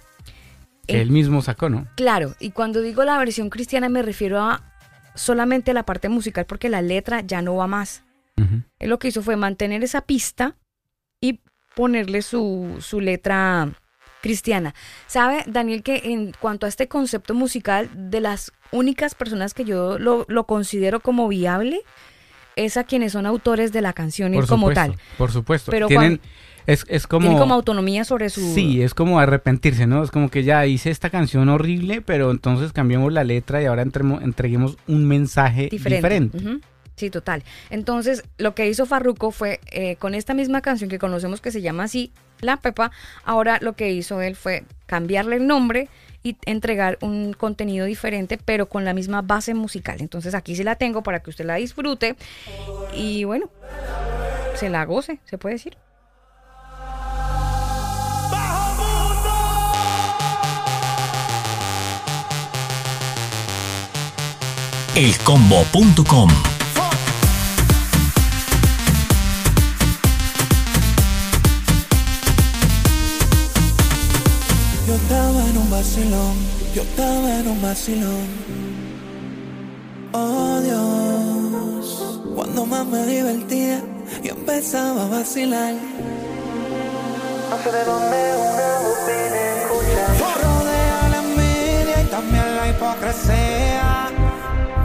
él 0.88 1.10
mismo 1.10 1.42
sacó, 1.42 1.68
¿no? 1.68 1.88
Claro, 1.96 2.36
y 2.40 2.52
cuando 2.52 2.82
digo 2.82 3.04
la 3.04 3.18
versión 3.18 3.50
cristiana 3.50 3.90
me 3.90 4.04
refiero 4.04 4.40
a 4.40 4.72
solamente 5.16 5.74
la 5.74 5.84
parte 5.84 6.10
musical 6.10 6.46
porque 6.46 6.70
la 6.70 6.84
letra 6.84 7.22
ya 7.22 7.42
no 7.42 7.56
va 7.56 7.66
más. 7.66 8.04
Él 8.80 8.90
lo 8.90 9.00
que 9.00 9.08
hizo 9.08 9.24
fue 9.24 9.36
mantener 9.36 9.84
esa 9.84 10.02
pista 10.02 10.58
y 11.20 11.42
ponerle 11.76 12.22
su, 12.22 12.78
su 12.82 13.02
letra 13.02 13.74
cristiana. 14.24 14.74
¿Sabe, 15.06 15.44
Daniel, 15.48 15.84
que 15.84 16.02
en 16.06 16.34
cuanto 16.40 16.66
a 16.66 16.70
este 16.70 16.88
concepto 16.88 17.34
musical, 17.34 17.90
de 17.94 18.22
las 18.22 18.52
únicas 18.72 19.16
personas 19.16 19.54
que 19.54 19.66
yo 19.66 20.00
lo, 20.00 20.26
considero 20.46 21.02
como 21.02 21.28
viable, 21.28 21.82
es 22.56 22.78
a 22.78 22.84
quienes 22.84 23.12
son 23.12 23.26
autores 23.26 23.72
de 23.72 23.82
la 23.82 23.94
canción 23.94 24.34
y 24.34 24.42
como 24.42 24.72
tal. 24.72 24.96
Por 25.18 25.32
supuesto. 25.32 25.72
Pero 25.72 25.88
tienen, 25.88 26.20
es, 26.66 26.86
es 26.88 27.08
como, 27.08 27.24
tienen 27.24 27.40
como 27.40 27.54
autonomía 27.54 28.06
sobre 28.06 28.30
su... 28.30 28.54
Sí, 28.54 28.82
es 28.82 28.94
como 28.94 29.20
arrepentirse, 29.20 29.88
¿no? 29.88 30.04
Es 30.04 30.12
como 30.12 30.30
que 30.30 30.44
ya 30.44 30.66
hice 30.66 30.90
esta 30.90 31.10
canción 31.10 31.50
horrible, 31.50 32.02
pero 32.02 32.32
entonces 32.32 32.72
cambiemos 32.72 33.12
la 33.12 33.24
letra 33.24 33.62
y 33.62 33.66
ahora 33.66 33.82
entreguemos 33.84 34.78
un 34.88 35.06
mensaje 35.06 35.70
diferente. 35.70 36.38
Sí, 36.96 37.10
total. 37.10 37.44
Entonces, 37.72 38.24
lo 38.38 38.54
que 38.54 38.70
hizo 38.70 38.86
Farruko 38.86 39.32
fue, 39.32 39.60
eh, 39.72 39.96
con 39.96 40.14
esta 40.14 40.36
misma 40.36 40.62
canción 40.62 40.90
que 40.90 41.00
conocemos 41.00 41.42
que 41.42 41.52
se 41.52 41.62
llama 41.62 41.86
así, 41.86 42.12
La 42.40 42.58
Pepa, 42.58 42.92
ahora 43.24 43.58
lo 43.62 43.74
que 43.74 43.92
hizo 43.92 44.22
él 44.22 44.36
fue 44.36 44.64
cambiarle 44.86 45.38
el 45.38 45.48
nombre 45.48 45.90
y 46.24 46.38
entregar 46.46 46.98
un 47.02 47.34
contenido 47.34 47.86
diferente, 47.86 48.40
pero 48.44 48.70
con 48.70 48.86
la 48.86 48.94
misma 48.94 49.22
base 49.22 49.54
musical. 49.54 49.98
Entonces 50.00 50.34
aquí 50.34 50.56
sí 50.56 50.64
la 50.64 50.76
tengo 50.76 51.04
para 51.04 51.22
que 51.22 51.30
usted 51.30 51.46
la 51.46 51.56
disfrute 51.56 52.16
y 52.96 53.26
bueno, 53.26 53.50
se 54.56 54.70
la 54.70 54.86
goce, 54.86 55.20
se 55.26 55.38
puede 55.38 55.56
decir. 55.56 55.78
elcombo.com 64.96 66.53
Yo 74.86 74.96
estaba 74.96 75.46
en 75.50 75.58
un 75.58 75.72
vacilón, 75.72 76.36
yo 76.76 76.82
estaba 76.82 77.40
en 77.40 77.48
un 77.48 77.62
vacilón. 77.62 78.28
Oh 80.12 80.60
Dios, 80.60 82.20
cuando 82.36 82.66
más 82.66 82.86
me 82.86 83.06
divertía, 83.06 83.82
y 84.22 84.28
empezaba 84.28 85.06
a 85.06 85.08
vacilar. 85.08 85.74
No 87.50 87.58
sé 87.64 87.72
de 87.72 87.86
dónde 87.86 88.18
una 88.52 88.68
bobina 88.84 89.42
escucha. 89.62 90.04
Rodea 90.44 91.10
la 91.12 91.18
envidia 91.18 92.02
y 92.04 92.08
también 92.08 92.56
la 92.58 92.70
hipocresía. 92.70 94.12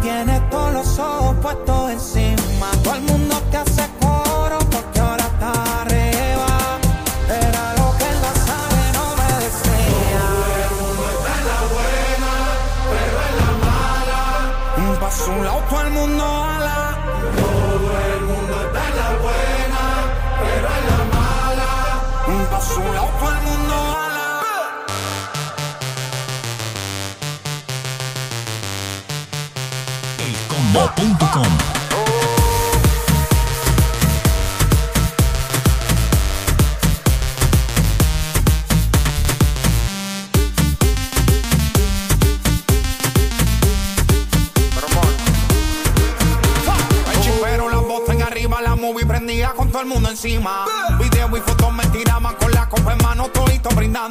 Tienes 0.01 0.49
todos 0.49 0.73
los 0.75 0.99
ojos 1.01 1.37
puestos 1.43 1.91
encima. 1.91 2.71
Todo 2.85 2.95
el 2.95 3.03
mundo 3.03 3.38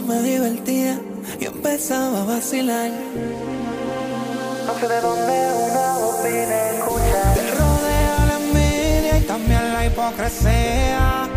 Más 0.00 0.16
me 0.16 0.22
divertía 0.22 0.98
y 1.38 1.44
empezaba 1.46 2.22
a 2.22 2.24
vacilar. 2.24 2.90
No 4.66 4.74
sé 4.78 4.88
de 4.88 5.00
dónde 5.00 5.52
una 5.70 5.98
bobina 5.98 6.70
escucha. 6.70 7.34
Te 7.34 7.50
rodea 7.54 8.26
la 8.28 8.36
envidia 8.36 9.18
y 9.18 9.22
también 9.22 9.72
la 9.72 9.86
hipocresía. 9.86 11.28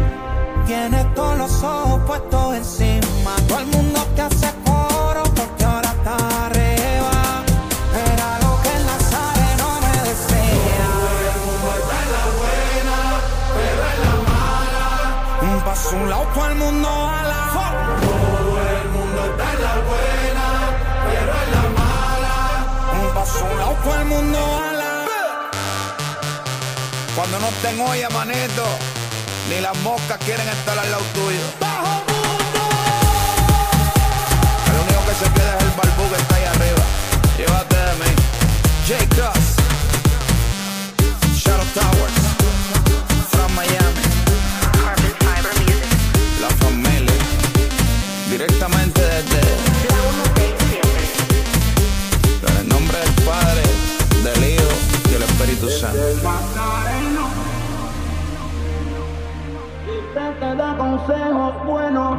Tienes 0.65 1.13
todos 1.15 1.37
los 1.37 1.63
ojos 1.63 2.01
puestos 2.05 2.55
encima. 2.55 3.35
Todo 3.47 3.59
el 3.59 3.67
mundo 3.67 4.05
te 4.15 4.21
hace 4.21 4.47
coro 4.65 5.23
porque 5.35 5.63
ahora 5.63 5.89
está 5.89 6.15
arriba. 6.45 7.43
Era 8.13 8.39
lo 8.43 8.61
que 8.61 8.69
en 8.69 8.85
la 8.85 8.99
sabe 9.11 9.45
no 9.57 9.69
me 9.81 9.95
decía. 10.09 10.87
Todo 10.93 11.29
el 11.33 11.39
mundo 11.47 11.67
está 11.81 11.95
en 12.03 12.09
la 12.15 12.23
buena, 12.39 12.97
pero 13.55 13.81
en 13.91 13.97
la 14.03 14.13
mala. 14.31 15.55
Un 15.55 15.61
paso 15.63 15.89
a 15.89 15.91
un 15.93 16.09
lado, 16.09 16.25
todo 16.33 16.45
el 16.47 16.55
mundo 16.55 16.89
ala. 16.89 17.23
Todo 17.23 17.32
todo 23.83 23.95
el 23.99 24.05
mundo 24.05 24.37
ala. 24.37 25.05
Cuando 27.15 27.39
no 27.39 27.47
estén 27.49 27.79
olla, 27.79 28.09
manito, 28.09 28.65
ni 29.49 29.61
las 29.61 29.77
moscas 29.79 30.17
quieren 30.25 30.47
estar 30.47 30.77
al 30.77 30.89
lado 30.91 31.03
tuyo. 31.13 31.45
El 34.67 34.75
único 34.83 35.05
que 35.05 35.15
se 35.25 35.31
queda 35.33 35.57
es 35.57 35.63
el 35.63 35.71
barbú 35.71 36.09
que 36.09 36.21
está 36.21 36.35
ahí 36.35 36.45
arriba. 36.45 36.83
Llévate 37.37 37.75
de 37.75 37.93
mí. 38.01 38.11
J. 38.87 39.15
Cross. 39.15 39.45
Shadow 41.35 41.65
Towers. 41.73 42.12
Da 60.55 60.75
consejos 60.77 61.65
buenos. 61.65 62.17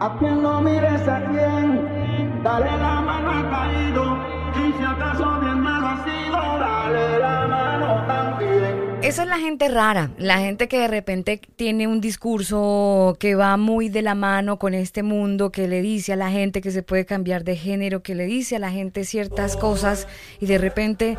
A 0.00 0.16
quien 0.18 0.42
no 0.42 0.60
mires 0.62 1.06
a 1.06 1.20
quien, 1.26 2.42
dale 2.42 2.70
la 2.78 3.00
mano 3.00 3.30
al 3.30 3.50
caído. 3.50 4.16
Y 4.56 4.72
si 4.72 4.84
acaso 4.84 5.26
mi 5.40 5.50
hermano 5.50 5.88
ha 5.88 6.04
sido, 6.04 6.38
dale 6.58 7.18
la 7.18 7.46
mano 7.46 8.06
también. 8.06 8.89
Esa 9.02 9.22
es 9.22 9.28
la 9.30 9.38
gente 9.38 9.68
rara, 9.70 10.10
la 10.18 10.40
gente 10.40 10.68
que 10.68 10.78
de 10.78 10.86
repente 10.86 11.40
tiene 11.56 11.86
un 11.86 12.02
discurso 12.02 13.16
que 13.18 13.34
va 13.34 13.56
muy 13.56 13.88
de 13.88 14.02
la 14.02 14.14
mano 14.14 14.58
con 14.58 14.74
este 14.74 15.02
mundo, 15.02 15.50
que 15.50 15.68
le 15.68 15.80
dice 15.80 16.12
a 16.12 16.16
la 16.16 16.30
gente 16.30 16.60
que 16.60 16.70
se 16.70 16.82
puede 16.82 17.06
cambiar 17.06 17.42
de 17.42 17.56
género, 17.56 18.02
que 18.02 18.14
le 18.14 18.26
dice 18.26 18.56
a 18.56 18.58
la 18.58 18.70
gente 18.70 19.04
ciertas 19.04 19.56
cosas 19.56 20.06
y 20.38 20.44
de 20.44 20.58
repente 20.58 21.16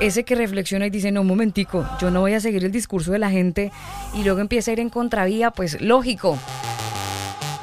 ese 0.00 0.24
que 0.24 0.34
reflexiona 0.34 0.86
y 0.86 0.90
dice, 0.90 1.12
no, 1.12 1.20
un 1.20 1.28
momentico, 1.28 1.88
yo 2.00 2.10
no 2.10 2.20
voy 2.20 2.34
a 2.34 2.40
seguir 2.40 2.64
el 2.64 2.72
discurso 2.72 3.12
de 3.12 3.20
la 3.20 3.30
gente 3.30 3.70
y 4.12 4.24
luego 4.24 4.40
empieza 4.40 4.72
a 4.72 4.74
ir 4.74 4.80
en 4.80 4.90
contravía, 4.90 5.52
pues 5.52 5.80
lógico. 5.80 6.36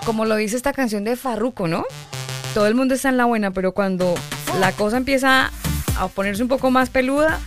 Como 0.05 0.23
lo 0.23 0.37
dice 0.37 0.55
esta 0.55 0.71
canción 0.71 1.03
de 1.03 1.17
Farruko, 1.17 1.67
¿no? 1.67 1.83
Todo 2.53 2.67
el 2.67 2.75
mundo 2.75 2.93
está 2.93 3.09
en 3.09 3.17
la 3.17 3.25
buena, 3.25 3.51
pero 3.51 3.73
cuando 3.73 4.15
la 4.61 4.71
cosa 4.71 4.95
empieza 4.95 5.51
a 5.97 6.07
ponerse 6.07 6.41
un 6.41 6.47
poco 6.47 6.71
más 6.71 6.89
peluda, 6.89 7.41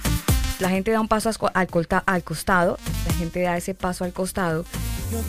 la 0.60 0.68
gente 0.68 0.90
da 0.90 1.00
un 1.00 1.08
paso 1.08 1.30
al 1.54 1.66
costado, 1.68 2.78
la 3.06 3.14
gente 3.14 3.40
da 3.42 3.56
ese 3.56 3.74
paso 3.74 4.04
al 4.04 4.12
costado 4.12 4.64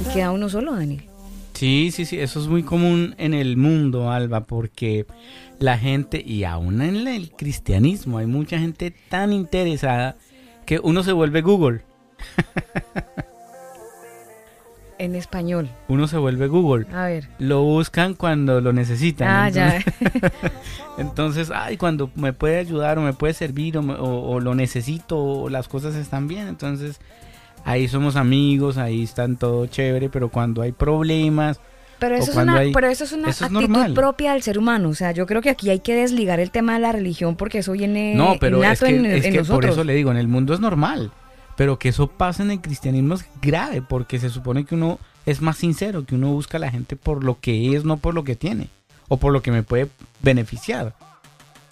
y 0.02 0.14
queda 0.14 0.32
uno 0.32 0.50
solo, 0.50 0.76
Daniel. 0.76 1.06
Sí, 1.54 1.92
sí, 1.94 2.06
sí, 2.06 2.20
eso 2.20 2.40
es 2.42 2.48
muy 2.48 2.64
común 2.64 3.14
en 3.18 3.34
el 3.34 3.56
mundo, 3.56 4.10
Alba, 4.10 4.46
porque 4.46 5.06
la 5.60 5.78
gente, 5.78 6.22
y 6.26 6.44
aún 6.44 6.82
en 6.82 7.08
el 7.08 7.32
cristianismo, 7.32 8.18
hay 8.18 8.26
mucha 8.26 8.58
gente 8.58 8.92
tan 9.10 9.32
interesada 9.32 10.18
que 10.66 10.80
uno 10.80 11.04
se 11.04 11.12
vuelve 11.12 11.42
Google. 11.42 11.82
En 15.04 15.16
español. 15.16 15.68
Uno 15.88 16.08
se 16.08 16.18
vuelve 16.18 16.48
Google. 16.48 16.86
A 16.94 17.06
ver. 17.06 17.28
Lo 17.40 17.64
buscan 17.64 18.14
cuando 18.14 18.62
lo 18.62 18.72
necesitan. 18.72 19.28
Ah, 19.28 19.50
ya. 19.50 19.78
entonces, 19.78 20.32
entonces, 20.98 21.52
ay, 21.54 21.78
cuando 21.78 22.10
me 22.16 22.34
puede 22.34 22.60
ayudar 22.60 22.98
o 23.00 23.02
me 23.02 23.14
puede 23.14 23.34
servir 23.34 23.78
o, 23.78 23.82
me- 23.82 23.94
o- 23.96 24.22
o 24.30 24.40
lo 24.40 24.54
necesito 24.56 25.18
o 25.18 25.50
las 25.50 25.68
cosas 25.68 25.96
están 25.96 26.28
bien, 26.28 26.48
entonces 26.48 27.00
ahí 27.66 27.88
somos 27.88 28.16
amigos, 28.16 28.78
ahí 28.78 29.04
están 29.04 29.38
todo 29.38 29.66
chévere, 29.66 30.10
pero 30.10 30.30
cuando 30.30 30.62
hay 30.62 30.72
problemas, 30.72 31.60
Pero 32.00 32.16
eso, 32.16 32.32
es 32.32 32.38
una, 32.38 32.58
hay- 32.58 32.72
pero 32.72 32.88
eso 32.88 33.04
es 33.04 33.12
una 33.12 33.30
eso 33.30 33.46
actitud 33.46 33.94
propia 33.94 34.34
del 34.34 34.42
ser 34.44 34.58
humano. 34.58 34.90
O 34.90 34.94
sea, 34.96 35.12
yo 35.12 35.26
creo 35.26 35.42
que 35.42 35.50
aquí 35.50 35.70
hay 35.70 35.80
que 35.80 35.96
desligar 35.96 36.40
el 36.40 36.52
tema 36.52 36.74
de 36.74 36.80
la 36.80 36.92
religión 36.92 37.36
porque 37.36 37.60
eso 37.60 37.72
viene 37.74 38.16
No, 38.16 38.36
pero 38.40 38.64
es 38.64 38.80
que, 38.80 38.96
en, 38.96 39.06
es 39.06 39.26
en 39.26 39.34
que 39.34 39.44
por 39.44 39.66
eso 39.66 39.84
le 39.84 39.94
digo, 39.94 40.12
en 40.12 40.18
el 40.18 40.28
mundo 40.28 40.54
es 40.54 40.60
normal. 40.60 41.12
Pero 41.62 41.78
que 41.78 41.90
eso 41.90 42.08
pase 42.08 42.42
en 42.42 42.50
el 42.50 42.60
cristianismo 42.60 43.14
es 43.14 43.28
grave, 43.40 43.84
porque 43.84 44.18
se 44.18 44.32
supone 44.32 44.66
que 44.66 44.74
uno 44.74 44.98
es 45.28 45.44
más 45.44 45.58
sincero, 45.58 46.08
que 46.08 46.16
uno 46.16 46.32
busca 46.32 46.58
a 46.58 46.60
la 46.60 46.72
gente 46.72 46.96
por 46.96 47.24
lo 47.24 47.40
que 47.40 47.76
es, 47.76 47.86
no 47.86 47.98
por 47.98 48.16
lo 48.16 48.24
que 48.24 48.36
tiene, 48.36 48.70
o 49.10 49.18
por 49.18 49.32
lo 49.32 49.44
que 49.44 49.52
me 49.52 49.62
puede 49.62 49.88
beneficiar. 50.24 50.96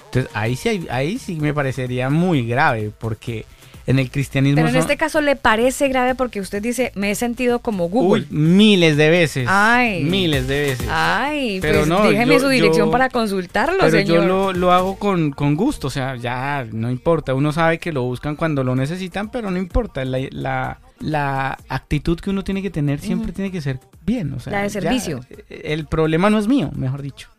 Entonces 0.05 0.29
ahí 0.35 0.55
sí, 0.55 0.85
ahí 0.91 1.17
sí 1.17 1.37
me 1.37 1.55
parecería 1.55 2.11
muy 2.11 2.45
grave, 2.45 2.91
porque 2.99 3.47
en 3.89 3.97
el 3.99 4.11
cristianismo... 4.11 4.55
Pero 4.57 4.67
en 4.67 4.73
son- 4.73 4.81
este 4.81 4.97
caso 4.97 5.19
le 5.19 5.35
parece 5.35 5.87
grave 5.87 6.13
porque 6.15 6.39
usted 6.39 6.61
dice, 6.61 6.91
me 6.95 7.09
he 7.11 7.15
sentido 7.15 7.59
como 7.59 7.89
Google. 7.89 8.21
Uy, 8.21 8.27
miles 8.29 8.97
de 8.97 9.09
veces. 9.09 9.47
Ay. 9.49 10.03
Miles 10.03 10.47
de 10.47 10.59
veces. 10.61 10.87
Ay, 10.91 11.59
Pero 11.59 11.79
pues 11.79 11.87
no, 11.87 12.03
déjeme 12.07 12.33
yo- 12.35 12.39
su 12.39 12.47
dirección 12.49 12.87
yo- 12.87 12.91
para 12.91 13.09
consultarlo, 13.09 13.77
Pero 13.79 13.91
señor. 13.91 14.17
yo 14.21 14.25
lo, 14.27 14.53
lo 14.53 14.71
hago 14.71 14.97
con, 14.99 15.31
con 15.31 15.55
gusto, 15.55 15.87
o 15.87 15.89
sea, 15.89 16.15
ya 16.17 16.67
no 16.71 16.91
importa. 16.91 17.33
Uno 17.33 17.51
sabe 17.51 17.79
que 17.79 17.91
lo 17.91 18.03
buscan 18.03 18.35
cuando 18.35 18.63
lo 18.63 18.75
necesitan, 18.75 19.29
pero 19.31 19.49
no 19.49 19.57
importa. 19.57 20.05
La, 20.05 20.19
la, 20.31 20.79
la 20.99 21.57
actitud 21.67 22.19
que 22.19 22.29
uno 22.29 22.43
tiene 22.43 22.61
que 22.61 22.69
tener 22.69 22.99
siempre 22.99 23.31
tiene 23.31 23.51
que 23.51 23.61
ser 23.61 23.79
bien. 24.05 24.33
O 24.33 24.39
sea, 24.39 24.53
La 24.53 24.61
de 24.63 24.69
servicio. 24.69 25.21
el 25.49 25.87
problema 25.87 26.29
no 26.29 26.37
es 26.37 26.47
mío, 26.47 26.69
mejor 26.75 27.01
dicho. 27.01 27.29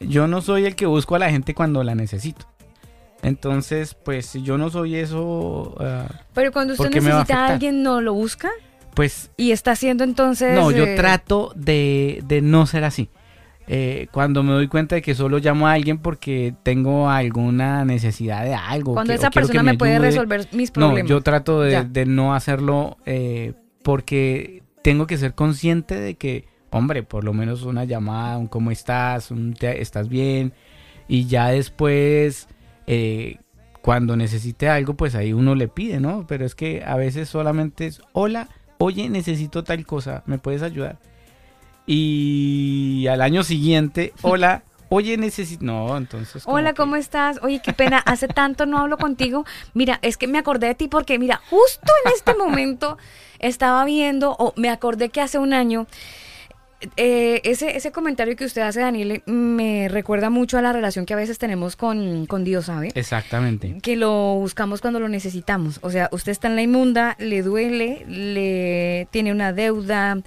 Yo 0.00 0.26
no 0.26 0.40
soy 0.40 0.64
el 0.64 0.74
que 0.74 0.86
busco 0.86 1.14
a 1.16 1.18
la 1.18 1.30
gente 1.30 1.52
cuando 1.54 1.82
la 1.84 1.94
necesito. 1.94 2.46
Entonces, 3.22 3.94
pues 3.94 4.32
yo 4.42 4.58
no 4.58 4.70
soy 4.70 4.96
eso, 4.96 5.74
ah, 5.80 6.06
Pero 6.34 6.52
cuando 6.52 6.74
usted 6.74 6.84
¿por 6.84 6.92
qué 6.92 7.00
me 7.00 7.10
va 7.10 7.16
a 7.16 7.20
necesita 7.20 7.46
a 7.46 7.48
alguien, 7.48 7.82
¿no 7.82 8.00
lo 8.00 8.14
busca? 8.14 8.50
pues 8.94 9.30
Y 9.36 9.50
está 9.50 9.72
haciendo 9.72 10.04
entonces... 10.04 10.54
No, 10.54 10.70
yo 10.70 10.84
eh, 10.84 10.94
trato 10.96 11.52
de, 11.54 12.22
de 12.26 12.40
no 12.40 12.66
ser 12.66 12.84
así. 12.84 13.10
Eh, 13.68 14.06
cuando 14.12 14.42
me 14.44 14.52
doy 14.52 14.68
cuenta 14.68 14.94
de 14.94 15.02
que 15.02 15.14
solo 15.14 15.38
llamo 15.38 15.66
a 15.66 15.72
alguien 15.72 15.98
porque 15.98 16.54
tengo 16.62 17.10
alguna 17.10 17.84
necesidad 17.84 18.44
de 18.44 18.54
algo. 18.54 18.94
Cuando 18.94 19.12
que- 19.12 19.18
esa 19.18 19.30
persona 19.30 19.62
me, 19.62 19.74
puede 19.76 19.98
resolver 19.98 20.46
mis 20.52 20.70
No, 20.70 20.86
problemas. 20.86 21.10
yo 21.10 21.20
trato 21.20 21.60
de, 21.62 21.82
de 21.84 22.06
no 22.06 22.34
hacerlo 22.34 22.96
eh, 23.06 23.54
porque 23.82 24.62
tengo 24.82 25.06
que 25.08 25.18
ser 25.18 25.34
consciente 25.34 25.98
de 25.98 26.14
que, 26.14 26.46
hombre, 26.70 27.02
por 27.02 27.24
lo 27.24 27.32
menos 27.32 27.64
una 27.64 27.84
llamada, 27.84 28.38
un 28.38 28.46
cómo 28.46 28.70
estás, 28.70 29.30
un 29.32 29.52
te- 29.54 29.82
estás 29.82 30.08
bien. 30.08 30.52
Y 31.08 31.26
ya 31.26 31.48
después, 31.48 32.48
eh, 32.86 33.38
cuando 33.82 34.16
necesite 34.16 34.68
algo, 34.68 34.94
pues 34.94 35.14
ahí 35.14 35.32
uno 35.32 35.54
le 35.54 35.68
pide, 35.68 36.00
¿no? 36.00 36.26
Pero 36.26 36.44
es 36.44 36.54
que 36.54 36.82
a 36.84 36.96
veces 36.96 37.28
solamente 37.28 37.86
es, 37.86 38.00
hola, 38.12 38.48
oye, 38.78 39.08
necesito 39.08 39.62
tal 39.64 39.86
cosa, 39.86 40.22
¿me 40.26 40.38
puedes 40.38 40.62
ayudar? 40.62 40.98
Y 41.86 43.06
al 43.08 43.22
año 43.22 43.42
siguiente, 43.44 44.12
hola, 44.22 44.64
oye, 44.88 45.16
necesito... 45.16 45.64
No, 45.64 45.96
entonces... 45.96 46.42
Hola, 46.46 46.70
que- 46.72 46.76
¿cómo 46.76 46.96
estás? 46.96 47.38
Oye, 47.42 47.60
qué 47.62 47.72
pena, 47.72 47.98
hace 47.98 48.28
tanto 48.28 48.66
no 48.66 48.78
hablo 48.78 48.98
contigo. 48.98 49.44
Mira, 49.72 49.98
es 50.02 50.16
que 50.16 50.26
me 50.26 50.38
acordé 50.38 50.66
de 50.68 50.74
ti 50.74 50.88
porque, 50.88 51.18
mira, 51.18 51.40
justo 51.48 51.92
en 52.04 52.12
este 52.12 52.34
momento 52.34 52.98
estaba 53.38 53.84
viendo, 53.84 54.32
o 54.38 54.52
me 54.56 54.68
acordé 54.68 55.08
que 55.10 55.20
hace 55.20 55.38
un 55.38 55.52
año, 55.52 55.86
eh, 56.96 57.40
ese, 57.44 57.76
ese 57.76 57.90
comentario 57.90 58.36
que 58.36 58.44
usted 58.44 58.62
hace, 58.62 58.80
Daniel, 58.80 59.22
me 59.26 59.88
recuerda 59.88 60.28
mucho 60.30 60.58
a 60.58 60.62
la 60.62 60.72
relación 60.72 61.06
que 61.06 61.14
a 61.14 61.16
veces 61.16 61.38
tenemos 61.38 61.74
con, 61.76 62.26
con 62.26 62.44
Dios, 62.44 62.66
¿sabe? 62.66 62.90
Exactamente. 62.94 63.78
que 63.82 63.96
lo 63.96 64.34
buscamos 64.34 64.80
cuando 64.80 65.00
lo 65.00 65.08
necesitamos. 65.08 65.78
O 65.82 65.90
sea, 65.90 66.08
usted 66.12 66.32
está 66.32 66.48
en 66.48 66.56
la 66.56 66.62
inmunda, 66.62 67.16
le 67.18 67.42
duele, 67.42 68.04
le 68.06 69.08
tiene 69.10 69.32
una 69.32 69.52
deuda, 69.54 70.18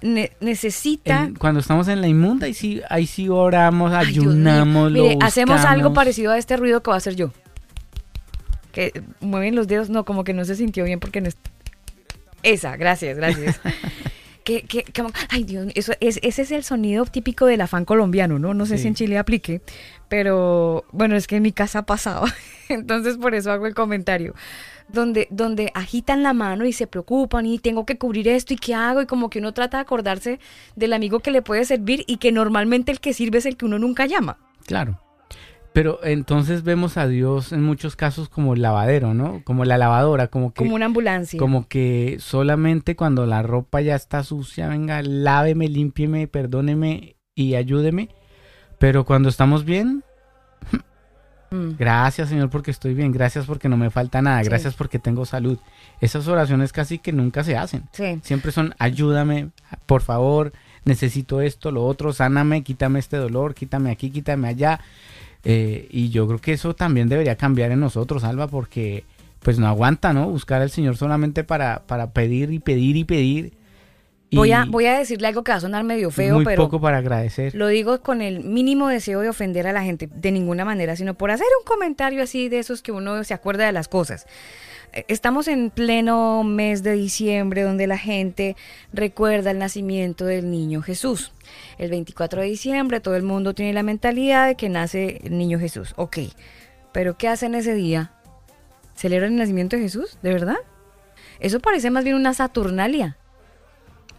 ne- 0.00 0.32
necesita. 0.40 1.24
En- 1.24 1.34
cuando 1.34 1.60
estamos 1.60 1.88
en 1.88 2.00
la 2.00 2.08
inmunda, 2.08 2.46
ahí 2.46 2.54
sí, 2.54 2.80
ahí 2.88 3.06
sí 3.06 3.28
oramos, 3.28 3.92
Ay, 3.92 4.06
ayunamos, 4.08 4.90
lo 4.92 5.06
hacemos 5.20 5.60
algo 5.64 5.92
parecido 5.92 6.32
a 6.32 6.38
este 6.38 6.56
ruido 6.56 6.82
que 6.82 6.90
va 6.90 6.94
a 6.94 6.98
hacer 6.98 7.16
yo. 7.16 7.32
Que 8.72 9.02
mueven 9.20 9.54
los 9.54 9.68
dedos, 9.68 9.90
no, 9.90 10.04
como 10.06 10.24
que 10.24 10.32
no 10.32 10.46
se 10.46 10.54
sintió 10.56 10.84
bien 10.84 10.98
porque 11.00 11.20
no 11.20 11.28
es... 11.28 11.36
Esa, 12.42 12.76
gracias, 12.76 13.16
gracias. 13.18 13.60
que, 14.44 14.62
que, 14.62 14.84
como- 14.94 15.10
ay 15.30 15.44
Dios, 15.44 15.68
eso 15.74 15.92
es, 16.00 16.18
ese 16.22 16.42
es 16.42 16.50
el 16.50 16.64
sonido 16.64 17.04
típico 17.06 17.46
del 17.46 17.60
afán 17.60 17.84
colombiano, 17.84 18.38
¿no? 18.38 18.54
No 18.54 18.66
sé 18.66 18.76
Sí. 18.76 18.82
si 18.82 18.88
en 18.88 18.94
Chile 18.94 19.18
aplique, 19.18 19.60
pero 20.08 20.84
bueno, 20.92 21.16
es 21.16 21.26
que 21.26 21.36
en 21.36 21.42
mi 21.42 21.52
casa 21.52 21.82
pasaba, 21.86 22.32
entonces 22.68 23.16
por 23.16 23.34
eso 23.34 23.50
hago 23.52 23.66
el 23.66 23.74
comentario. 23.74 24.34
Donde, 24.88 25.26
donde 25.30 25.70
agitan 25.74 26.22
la 26.22 26.34
mano 26.34 26.66
y 26.66 26.72
se 26.74 26.86
preocupan 26.86 27.46
y 27.46 27.58
tengo 27.58 27.86
que 27.86 27.96
cubrir 27.96 28.28
esto 28.28 28.52
y 28.52 28.56
qué 28.56 28.74
hago 28.74 29.00
y 29.00 29.06
como 29.06 29.30
que 29.30 29.38
uno 29.38 29.54
trata 29.54 29.78
de 29.78 29.82
acordarse 29.82 30.38
del 30.76 30.92
amigo 30.92 31.20
que 31.20 31.30
le 31.30 31.40
puede 31.40 31.64
servir 31.64 32.04
y 32.06 32.18
que 32.18 32.30
normalmente 32.30 32.92
el 32.92 33.00
que 33.00 33.14
sirve 33.14 33.38
es 33.38 33.46
el 33.46 33.56
que 33.56 33.64
uno 33.64 33.78
nunca 33.78 34.04
llama. 34.04 34.36
Claro. 34.66 35.00
Pero 35.72 36.00
entonces 36.04 36.64
vemos 36.64 36.96
a 36.98 37.06
Dios 37.08 37.52
en 37.52 37.62
muchos 37.62 37.96
casos 37.96 38.28
como 38.28 38.52
el 38.54 38.60
lavadero, 38.62 39.14
¿no? 39.14 39.40
Como 39.44 39.64
la 39.64 39.78
lavadora, 39.78 40.28
como 40.28 40.52
que, 40.52 40.62
Como 40.62 40.74
una 40.74 40.86
ambulancia. 40.86 41.38
como 41.38 41.66
que 41.66 42.18
solamente 42.20 42.94
cuando 42.94 43.24
la 43.26 43.42
ropa 43.42 43.80
ya 43.80 43.94
está 43.96 44.22
sucia, 44.22 44.68
venga, 44.68 45.00
láveme, 45.02 45.68
límpieme, 45.68 46.28
perdóneme 46.28 47.16
y 47.34 47.54
ayúdeme. 47.54 48.10
Pero 48.78 49.04
cuando 49.04 49.28
estamos 49.28 49.64
bien, 49.64 50.02
Mm. 51.50 51.72
gracias 51.78 52.28
Señor 52.30 52.48
porque 52.50 52.70
estoy 52.70 52.94
bien, 52.94 53.12
gracias 53.12 53.44
porque 53.46 53.68
no 53.68 53.76
me 53.76 53.90
falta 53.90 54.22
nada, 54.22 54.42
Sí. 54.42 54.48
gracias 54.48 54.74
porque 54.74 54.98
tengo 54.98 55.24
salud. 55.26 55.58
Esas 56.00 56.26
oraciones 56.28 56.72
casi 56.72 56.98
que 56.98 57.12
nunca 57.12 57.44
se 57.44 57.56
hacen. 57.56 57.84
Sí. 57.92 58.18
Siempre 58.22 58.52
son 58.52 58.74
ayúdame, 58.78 59.50
por 59.86 60.02
favor, 60.02 60.52
necesito 60.84 61.40
esto, 61.40 61.70
lo 61.70 61.84
otro, 61.84 62.12
sáname, 62.12 62.62
quítame 62.62 62.98
este 62.98 63.16
dolor, 63.18 63.54
quítame 63.54 63.90
aquí, 63.90 64.10
quítame 64.10 64.48
allá. 64.48 64.80
Eh, 65.44 65.88
y 65.90 66.10
yo 66.10 66.26
creo 66.26 66.38
que 66.38 66.52
eso 66.52 66.74
también 66.74 67.08
debería 67.08 67.36
cambiar 67.36 67.72
en 67.72 67.80
nosotros, 67.80 68.24
Alba, 68.24 68.46
porque 68.46 69.04
pues 69.40 69.58
no 69.58 69.66
aguanta, 69.66 70.12
¿no? 70.12 70.28
Buscar 70.28 70.62
al 70.62 70.70
Señor 70.70 70.96
solamente 70.96 71.42
para, 71.44 71.82
para 71.86 72.12
pedir 72.12 72.52
y 72.52 72.60
pedir 72.60 72.96
y 72.96 73.04
pedir. 73.04 73.52
Y 74.30 74.36
Voy 74.36 74.52
a, 74.52 74.64
voy 74.64 74.86
a 74.86 74.96
decirle 74.98 75.28
algo 75.28 75.44
que 75.44 75.52
va 75.52 75.58
a 75.58 75.60
sonar 75.60 75.84
medio 75.84 76.10
feo, 76.10 76.36
muy 76.36 76.44
pero 76.44 76.62
poco 76.64 76.80
para 76.80 76.98
agradecer. 76.98 77.54
lo 77.54 77.66
digo 77.66 78.00
con 78.00 78.22
el 78.22 78.42
mínimo 78.42 78.88
deseo 78.88 79.20
de 79.20 79.28
ofender 79.28 79.66
a 79.66 79.72
la 79.72 79.82
gente, 79.82 80.08
de 80.10 80.32
ninguna 80.32 80.64
manera, 80.64 80.96
sino 80.96 81.14
por 81.14 81.30
hacer 81.30 81.46
un 81.60 81.66
comentario 81.66 82.22
así 82.22 82.48
de 82.48 82.58
esos 82.58 82.80
que 82.80 82.92
uno 82.92 83.24
se 83.24 83.34
acuerda 83.34 83.66
de 83.66 83.72
las 83.72 83.88
cosas. 83.88 84.26
Estamos 84.92 85.48
en 85.48 85.70
pleno 85.70 86.44
mes 86.44 86.82
de 86.82 86.92
diciembre 86.92 87.62
donde 87.62 87.86
la 87.86 87.96
gente 87.96 88.56
recuerda 88.92 89.50
el 89.50 89.58
nacimiento 89.58 90.26
del 90.26 90.50
niño 90.50 90.82
Jesús. 90.82 91.32
El 91.78 91.90
24 91.90 92.42
de 92.42 92.48
diciembre 92.48 93.00
todo 93.00 93.16
el 93.16 93.22
mundo 93.22 93.54
tiene 93.54 93.72
la 93.72 93.82
mentalidad 93.82 94.46
de 94.46 94.54
que 94.54 94.68
nace 94.68 95.22
el 95.24 95.38
niño 95.38 95.58
Jesús. 95.58 95.94
Ok, 95.96 96.18
pero 96.92 97.16
¿qué 97.16 97.28
hacen 97.28 97.54
ese 97.54 97.74
día? 97.74 98.12
¿Celebran 98.94 99.32
el 99.32 99.38
nacimiento 99.38 99.76
de 99.76 99.82
Jesús? 99.82 100.18
¿De 100.22 100.32
verdad? 100.32 100.58
Eso 101.40 101.60
parece 101.60 101.90
más 101.90 102.04
bien 102.04 102.16
una 102.16 102.34
Saturnalia. 102.34 103.16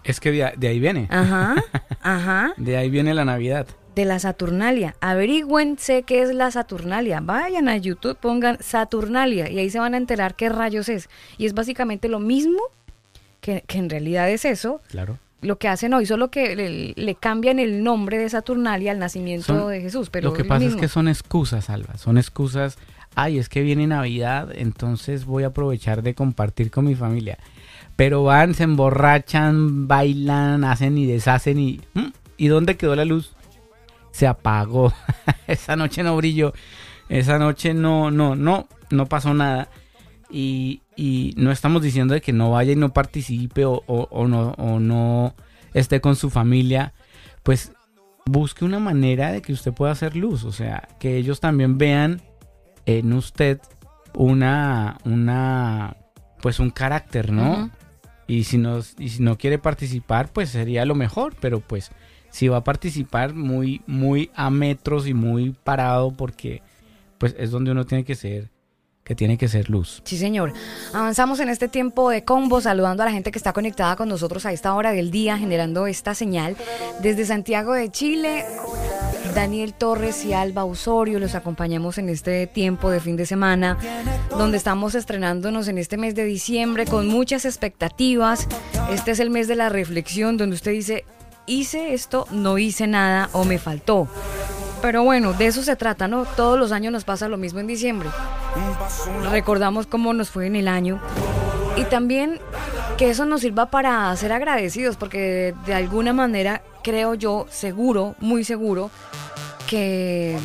Es 0.03 0.19
que 0.19 0.31
de, 0.31 0.53
de 0.57 0.67
ahí 0.67 0.79
viene. 0.79 1.07
Ajá, 1.11 1.55
ajá. 2.01 2.53
De 2.57 2.77
ahí 2.77 2.89
viene 2.89 3.13
la 3.13 3.25
Navidad. 3.25 3.67
De 3.95 4.05
la 4.05 4.19
Saturnalia. 4.19 4.95
Averigüense 5.01 6.03
qué 6.03 6.21
es 6.21 6.33
la 6.33 6.51
Saturnalia. 6.51 7.19
Vayan 7.21 7.67
a 7.67 7.77
YouTube, 7.77 8.17
pongan 8.17 8.57
Saturnalia 8.61 9.49
y 9.49 9.59
ahí 9.59 9.69
se 9.69 9.79
van 9.79 9.93
a 9.93 9.97
enterar 9.97 10.35
qué 10.35 10.49
rayos 10.49 10.89
es. 10.89 11.09
Y 11.37 11.45
es 11.45 11.53
básicamente 11.53 12.07
lo 12.09 12.19
mismo 12.19 12.59
que, 13.41 13.63
que 13.67 13.77
en 13.77 13.89
realidad 13.89 14.29
es 14.29 14.45
eso. 14.45 14.81
Claro. 14.89 15.17
Lo 15.41 15.57
que 15.57 15.67
hacen 15.67 15.93
hoy, 15.93 16.05
solo 16.05 16.31
que 16.31 16.55
le, 16.55 16.93
le 16.95 17.15
cambian 17.15 17.59
el 17.59 17.83
nombre 17.83 18.17
de 18.17 18.29
Saturnalia 18.29 18.91
al 18.91 18.99
nacimiento 18.99 19.47
Son- 19.47 19.69
de 19.69 19.81
Jesús. 19.81 20.09
Pero 20.09 20.29
Lo 20.29 20.33
que 20.33 20.45
pasa 20.45 20.65
es 20.65 20.75
que 20.77 20.87
son 20.87 21.07
excusas, 21.09 21.69
Alba. 21.69 21.97
Son 21.97 22.17
excusas. 22.17 22.77
Ay, 23.15 23.37
es 23.37 23.47
que 23.49 23.61
viene 23.61 23.85
Navidad, 23.85 24.49
entonces 24.55 25.25
voy 25.25 25.43
a 25.43 25.47
aprovechar 25.47 26.01
de 26.01 26.15
compartir 26.15 26.71
con 26.71 26.85
mi 26.85 26.95
familia. 26.95 27.37
Pero 27.95 28.23
van, 28.23 28.55
se 28.55 28.63
emborrachan, 28.63 29.87
bailan, 29.87 30.63
hacen 30.63 30.97
y 30.97 31.05
deshacen 31.05 31.59
y... 31.59 31.81
¿Y 32.37 32.47
dónde 32.47 32.75
quedó 32.77 32.95
la 32.95 33.05
luz? 33.05 33.33
Se 34.13 34.27
apagó. 34.27 34.93
Esa 35.47 35.75
noche 35.75 36.03
no 36.03 36.15
brilló. 36.15 36.53
Esa 37.09 37.37
noche 37.39 37.73
no, 37.73 38.11
no, 38.11 38.35
no, 38.35 38.67
no 38.91 39.05
pasó 39.07 39.33
nada. 39.33 39.67
Y, 40.29 40.81
y 40.95 41.33
no 41.35 41.51
estamos 41.51 41.81
diciendo 41.81 42.13
de 42.13 42.21
que 42.21 42.31
no 42.31 42.51
vaya 42.51 42.71
y 42.71 42.75
no 42.77 42.93
participe 42.93 43.65
o, 43.65 43.83
o- 43.87 44.07
o 44.11 44.27
no, 44.27 44.51
o 44.57 44.79
no 44.79 45.35
esté 45.73 45.99
con 45.99 46.15
su 46.15 46.29
familia. 46.29 46.93
Pues 47.43 47.73
busque 48.25 48.63
una 48.65 48.79
manera 48.79 49.31
de 49.31 49.41
que 49.41 49.51
usted 49.51 49.73
pueda 49.73 49.91
hacer 49.91 50.15
luz, 50.15 50.43
o 50.45 50.51
sea, 50.53 50.87
que 50.99 51.17
ellos 51.17 51.39
también 51.41 51.77
vean 51.77 52.21
en 52.85 53.11
usted 53.13 53.59
una, 54.13 54.97
una, 55.05 55.97
pues 56.41 56.59
un 56.59 56.69
carácter, 56.69 57.31
¿no? 57.33 57.69
Y 58.27 58.45
si 58.45 58.57
no, 58.57 58.79
y 58.97 59.09
si 59.09 59.21
no 59.21 59.37
quiere 59.37 59.59
participar, 59.59 60.31
pues 60.31 60.49
sería 60.49 60.85
lo 60.85 60.95
mejor, 60.95 61.35
pero 61.41 61.59
pues 61.59 61.91
si 62.33 62.47
va 62.47 62.57
a 62.57 62.63
participar 62.63 63.35
muy, 63.35 63.83
muy 63.85 64.31
a 64.33 64.49
metros 64.49 65.07
y 65.07 65.13
muy 65.13 65.55
parado, 65.63 66.11
porque 66.11 66.63
pues 67.19 67.35
es 67.37 67.51
donde 67.51 67.69
uno 67.69 67.85
tiene 67.85 68.03
que 68.03 68.15
ser, 68.15 68.49
que 69.03 69.13
tiene 69.13 69.37
que 69.37 69.47
ser 69.47 69.69
luz. 69.69 70.01
Sí, 70.03 70.17
señor. 70.17 70.51
Avanzamos 70.93 71.39
en 71.41 71.49
este 71.49 71.67
tiempo 71.67 72.09
de 72.09 72.25
combo, 72.25 72.59
saludando 72.59 73.03
a 73.03 73.05
la 73.05 73.11
gente 73.11 73.31
que 73.31 73.37
está 73.37 73.53
conectada 73.53 73.95
con 73.95 74.09
nosotros 74.09 74.47
a 74.47 74.51
esta 74.51 74.73
hora 74.73 74.93
del 74.93 75.11
día, 75.11 75.37
generando 75.37 75.85
esta 75.85 76.15
señal 76.15 76.57
desde 77.03 77.23
Santiago 77.23 77.73
de 77.73 77.89
Chile. 77.91 78.45
Daniel 79.35 79.73
Torres 79.73 80.25
y 80.25 80.33
Alba 80.33 80.63
Osorio. 80.63 81.19
Los 81.19 81.35
acompañamos 81.35 81.99
en 81.99 82.09
este 82.09 82.45
tiempo 82.47 82.89
de 82.89 82.99
fin 82.99 83.15
de 83.15 83.25
semana, 83.27 83.77
donde 84.31 84.57
estamos 84.57 84.95
estrenándonos 84.95 85.67
en 85.67 85.77
este 85.77 85.97
mes 85.97 86.13
de 86.15 86.25
diciembre 86.25 86.85
con 86.85 87.07
muchas 87.07 87.45
expectativas. 87.45 88.47
Este 88.91 89.11
es 89.11 89.19
el 89.19 89.29
mes 89.29 89.47
de 89.47 89.55
la 89.55 89.69
reflexión, 89.69 90.37
donde 90.37 90.55
usted 90.55 90.71
dice, 90.71 91.05
hice 91.45 91.93
esto, 91.93 92.27
no 92.31 92.57
hice 92.57 92.87
nada 92.87 93.29
o 93.33 93.45
me 93.45 93.59
faltó. 93.59 94.07
Pero 94.81 95.03
bueno, 95.03 95.33
de 95.33 95.47
eso 95.47 95.63
se 95.63 95.75
trata, 95.75 96.07
¿no? 96.07 96.25
Todos 96.25 96.59
los 96.59 96.71
años 96.71 96.91
nos 96.91 97.05
pasa 97.05 97.29
lo 97.29 97.37
mismo 97.37 97.59
en 97.59 97.67
diciembre. 97.67 98.09
Recordamos 99.31 99.87
cómo 99.87 100.13
nos 100.13 100.29
fue 100.29 100.47
en 100.47 100.57
el 100.57 100.67
año. 100.67 101.01
Y 101.77 101.85
también 101.85 102.39
que 102.97 103.09
eso 103.09 103.25
nos 103.25 103.41
sirva 103.41 103.67
para 103.67 104.15
ser 104.17 104.33
agradecidos, 104.33 104.97
porque 104.97 105.55
de 105.65 105.73
alguna 105.73 106.13
manera 106.13 106.61
creo 106.83 107.15
yo, 107.15 107.47
seguro, 107.49 108.15
muy 108.19 108.43
seguro, 108.43 108.91
que, 109.67 110.37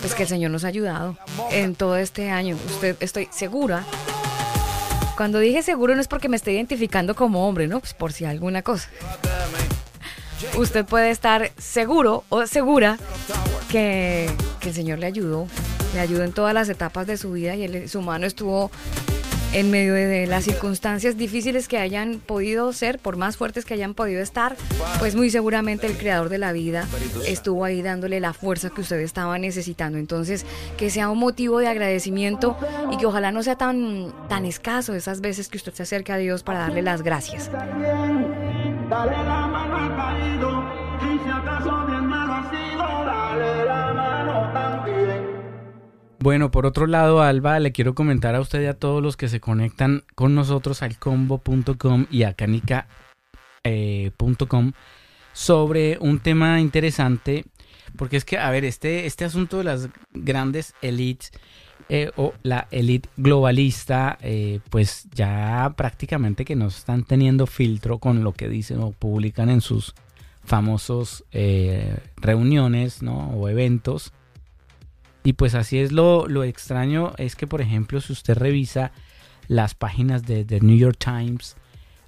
pues 0.00 0.14
que 0.14 0.24
el 0.24 0.28
Señor 0.28 0.50
nos 0.50 0.64
ha 0.64 0.68
ayudado 0.68 1.16
en 1.50 1.74
todo 1.74 1.96
este 1.96 2.30
año. 2.30 2.56
Usted, 2.66 2.96
estoy 3.00 3.28
segura. 3.30 3.84
Cuando 5.16 5.38
dije 5.38 5.62
seguro 5.62 5.94
no 5.94 6.00
es 6.00 6.08
porque 6.08 6.28
me 6.28 6.36
esté 6.36 6.52
identificando 6.52 7.14
como 7.14 7.46
hombre, 7.46 7.68
¿no? 7.68 7.80
Pues 7.80 7.94
por 7.94 8.12
si 8.12 8.24
alguna 8.24 8.62
cosa. 8.62 8.88
Usted 10.56 10.84
puede 10.84 11.10
estar 11.10 11.52
seguro 11.58 12.24
o 12.28 12.46
segura 12.46 12.98
que, 13.70 14.30
el 14.62 14.74
Señor 14.74 14.98
le 14.98 15.06
ayudó, 15.06 15.46
le 15.94 16.00
ayudó 16.00 16.22
en 16.24 16.32
todas 16.32 16.54
las 16.54 16.68
etapas 16.68 17.06
de 17.06 17.16
su 17.16 17.32
vida 17.32 17.56
y 17.56 17.88
su 17.88 18.00
mano 18.00 18.26
estuvo 18.26 18.70
en 19.52 19.70
medio 19.70 19.92
de 19.94 20.26
las 20.26 20.44
circunstancias 20.44 21.16
difíciles 21.16 21.68
que 21.68 21.78
hayan 21.78 22.20
podido 22.24 22.72
ser, 22.72 22.98
por 22.98 23.16
más 23.16 23.36
fuertes 23.36 23.64
que 23.64 23.74
hayan 23.74 23.92
podido 23.92 24.22
estar, 24.22 24.56
pues 24.98 25.14
muy 25.14 25.30
seguramente 25.30 25.86
el 25.86 25.98
creador 25.98 26.30
de 26.30 26.38
la 26.38 26.52
vida 26.52 26.86
estuvo 27.26 27.64
ahí 27.64 27.82
dándole 27.82 28.18
la 28.20 28.32
fuerza 28.32 28.70
que 28.70 28.80
usted 28.80 29.00
estaba 29.00 29.38
necesitando. 29.38 29.98
Entonces, 29.98 30.46
que 30.78 30.88
sea 30.90 31.10
un 31.10 31.18
motivo 31.18 31.58
de 31.58 31.68
agradecimiento 31.68 32.56
y 32.90 32.96
que 32.96 33.04
ojalá 33.04 33.30
no 33.30 33.42
sea 33.42 33.56
tan, 33.56 34.12
tan 34.28 34.46
escaso 34.46 34.94
esas 34.94 35.20
veces 35.20 35.48
que 35.48 35.58
usted 35.58 35.74
se 35.74 35.82
acerca 35.82 36.14
a 36.14 36.18
Dios 36.18 36.42
para 36.42 36.60
darle 36.60 36.80
las 36.80 37.02
gracias. 37.02 37.50
Dale 37.52 39.12
la 39.12 39.51
y 40.22 41.18
si 41.18 41.30
acaso 41.30 41.86
bien 41.86 42.06
malo 42.06 42.32
ha 42.34 42.50
sido, 42.50 43.04
dale 43.04 43.64
la 43.64 43.92
mano 43.94 44.52
también. 44.52 45.42
Bueno, 46.20 46.50
por 46.50 46.66
otro 46.66 46.86
lado, 46.86 47.22
Alba, 47.22 47.58
le 47.58 47.72
quiero 47.72 47.94
comentar 47.94 48.34
a 48.34 48.40
usted 48.40 48.62
y 48.62 48.66
a 48.66 48.78
todos 48.78 49.02
los 49.02 49.16
que 49.16 49.28
se 49.28 49.40
conectan 49.40 50.04
con 50.14 50.34
nosotros 50.34 50.82
al 50.82 50.98
combo.com 50.98 52.06
y 52.10 52.22
a 52.22 52.34
canica.com 52.34 52.84
eh, 53.64 54.12
sobre 55.32 55.98
un 56.00 56.20
tema 56.20 56.60
interesante, 56.60 57.44
porque 57.96 58.16
es 58.16 58.24
que, 58.24 58.38
a 58.38 58.50
ver, 58.50 58.64
este, 58.64 59.06
este 59.06 59.24
asunto 59.24 59.58
de 59.58 59.64
las 59.64 59.88
grandes 60.12 60.74
elites 60.82 61.32
eh, 61.88 62.10
o 62.16 62.32
la 62.42 62.68
elite 62.70 63.08
globalista, 63.16 64.16
eh, 64.22 64.60
pues 64.70 65.08
ya 65.12 65.74
prácticamente 65.76 66.44
que 66.44 66.56
no 66.56 66.68
están 66.68 67.04
teniendo 67.04 67.46
filtro 67.46 67.98
con 67.98 68.22
lo 68.22 68.32
que 68.32 68.48
dicen 68.48 68.80
o 68.80 68.92
publican 68.92 69.50
en 69.50 69.60
sus 69.60 69.94
famosos 70.52 71.24
reuniones 72.20 73.00
¿no? 73.00 73.30
o 73.30 73.48
eventos 73.48 74.12
y 75.24 75.32
pues 75.32 75.54
así 75.54 75.78
es 75.78 75.92
lo, 75.92 76.26
lo 76.28 76.44
extraño, 76.44 77.14
es 77.16 77.36
que 77.36 77.46
por 77.46 77.62
ejemplo 77.62 78.02
si 78.02 78.12
usted 78.12 78.36
revisa 78.36 78.92
las 79.48 79.74
páginas 79.74 80.26
de 80.26 80.44
The 80.44 80.60
New 80.60 80.76
York 80.76 80.98
Times, 80.98 81.56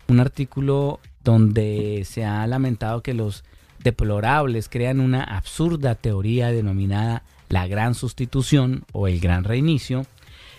un 0.08 0.20
artículo 0.20 1.00
donde 1.22 2.02
se 2.04 2.26
ha 2.26 2.46
lamentado 2.46 3.02
que 3.02 3.14
los 3.14 3.44
deplorables 3.82 4.68
crean 4.68 5.00
una 5.00 5.22
absurda 5.22 5.94
teoría 5.94 6.50
denominada 6.50 7.22
la 7.48 7.66
gran 7.66 7.94
sustitución 7.94 8.84
o 8.92 9.08
el 9.08 9.20
gran 9.20 9.44
reinicio, 9.44 10.04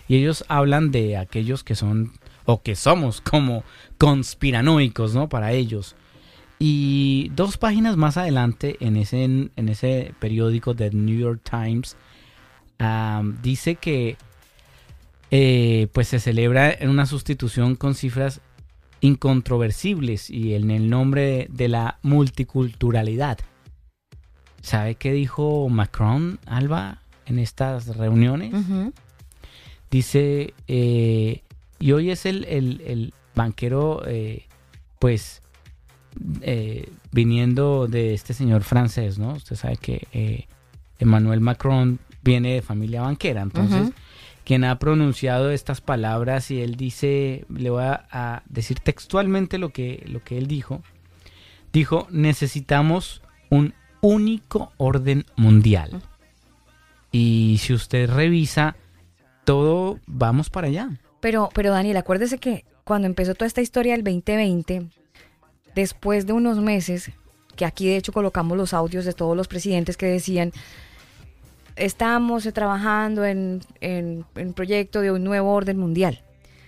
y 0.08 0.16
ellos 0.16 0.44
hablan 0.48 0.90
de 0.90 1.18
aquellos 1.18 1.64
que 1.64 1.76
son 1.76 2.14
o 2.46 2.64
que 2.64 2.76
somos 2.76 3.22
como 3.22 3.64
conspiranoicos, 4.00 5.14
¿no? 5.14 5.30
Para 5.30 5.52
ellos. 5.52 5.96
Y 6.68 7.30
dos 7.36 7.60
páginas 7.60 7.96
más 7.96 8.18
adelante 8.18 8.78
en 8.80 8.98
ese, 8.98 9.24
en 9.24 9.70
ese 9.70 10.16
periódico 10.18 10.74
de 10.74 10.90
New 10.90 11.16
York 11.16 11.42
Times 11.48 11.96
dice 13.44 13.76
que 13.76 14.18
eh, 15.30 15.88
pues 15.94 16.08
se 16.08 16.20
celebra 16.20 16.72
en 16.72 16.90
una 16.90 17.06
sustitución 17.06 17.76
con 17.76 17.94
cifras 17.94 18.42
incontroversibles 19.00 20.32
y 20.32 20.56
en 20.56 20.72
el 20.72 20.90
nombre 20.90 21.48
de, 21.52 21.68
la 21.68 22.00
multiculturalidad. 22.02 23.38
¿Sabe 24.64 24.96
qué 24.96 25.14
dijo 25.14 25.70
Macron, 25.70 26.40
Alba, 26.48 27.04
en 27.28 27.38
estas 27.38 27.96
reuniones? 27.96 28.56
Dice, 29.92 30.56
eh, 30.68 31.44
y 31.78 31.92
hoy 31.92 32.10
es 32.10 32.26
el, 32.26 33.14
banquero, 33.36 34.02
eh, 34.08 34.48
pues, 34.98 35.44
viniendo 37.12 37.88
de 37.88 38.14
este 38.14 38.34
señor 38.34 38.64
francés, 38.64 39.20
¿no? 39.20 39.34
Usted 39.34 39.56
sabe 39.56 39.78
que 39.78 40.48
Emmanuel 41.00 41.42
Macron 41.42 42.00
viene 42.24 42.56
de 42.56 42.62
familia 42.62 43.02
banquera. 43.02 43.42
Entonces, 43.42 43.92
quien 44.44 44.64
ha 44.64 44.78
pronunciado 44.80 45.52
estas 45.52 45.82
palabras 45.82 46.52
y 46.52 46.62
él 46.62 46.76
dice, 46.76 47.46
le 47.50 47.70
voy 47.70 47.84
a, 47.84 48.44
decir 48.48 48.80
textualmente 48.80 49.58
lo 49.58 49.70
que, 49.70 50.04
lo 50.08 50.24
que 50.24 50.38
él 50.38 50.48
dijo, 50.48 50.82
dijo, 51.74 52.08
necesitamos 52.12 53.22
un 53.50 53.74
único 54.02 54.72
orden 54.78 55.26
mundial. 55.36 56.02
Y 57.12 57.58
si 57.60 57.74
usted 57.74 58.10
revisa, 58.10 58.76
todo 59.46 60.00
vamos 60.06 60.50
para 60.50 60.68
allá. 60.68 60.90
Pero, 61.22 61.50
pero 61.54 61.72
Daniel, 61.72 61.98
acuérdese 61.98 62.38
que 62.38 62.66
cuando 62.84 63.08
empezó 63.08 63.34
toda 63.34 63.48
esta 63.48 63.62
historia 63.62 63.94
del 63.94 64.04
2020, 64.04 64.90
después 65.76 66.26
de 66.26 66.34
unos 66.34 66.58
meses, 66.58 67.12
que 67.56 67.66
aquí 67.66 67.88
de 67.88 67.98
hecho 67.98 68.12
colocamos 68.12 68.58
los 68.58 68.74
audios 68.74 69.06
de 69.06 69.14
todos 69.14 69.38
los 69.38 69.48
presidentes 69.48 69.98
que 69.98 70.08
decían, 70.08 70.52
estamos 71.76 72.50
trabajando 72.54 73.26
en, 73.26 73.62
en, 73.82 74.26
proyecto 74.54 75.02
de 75.02 75.12
un 75.12 75.24
nuevo 75.24 75.54
orden 75.54 75.78
mundial. 75.78 76.22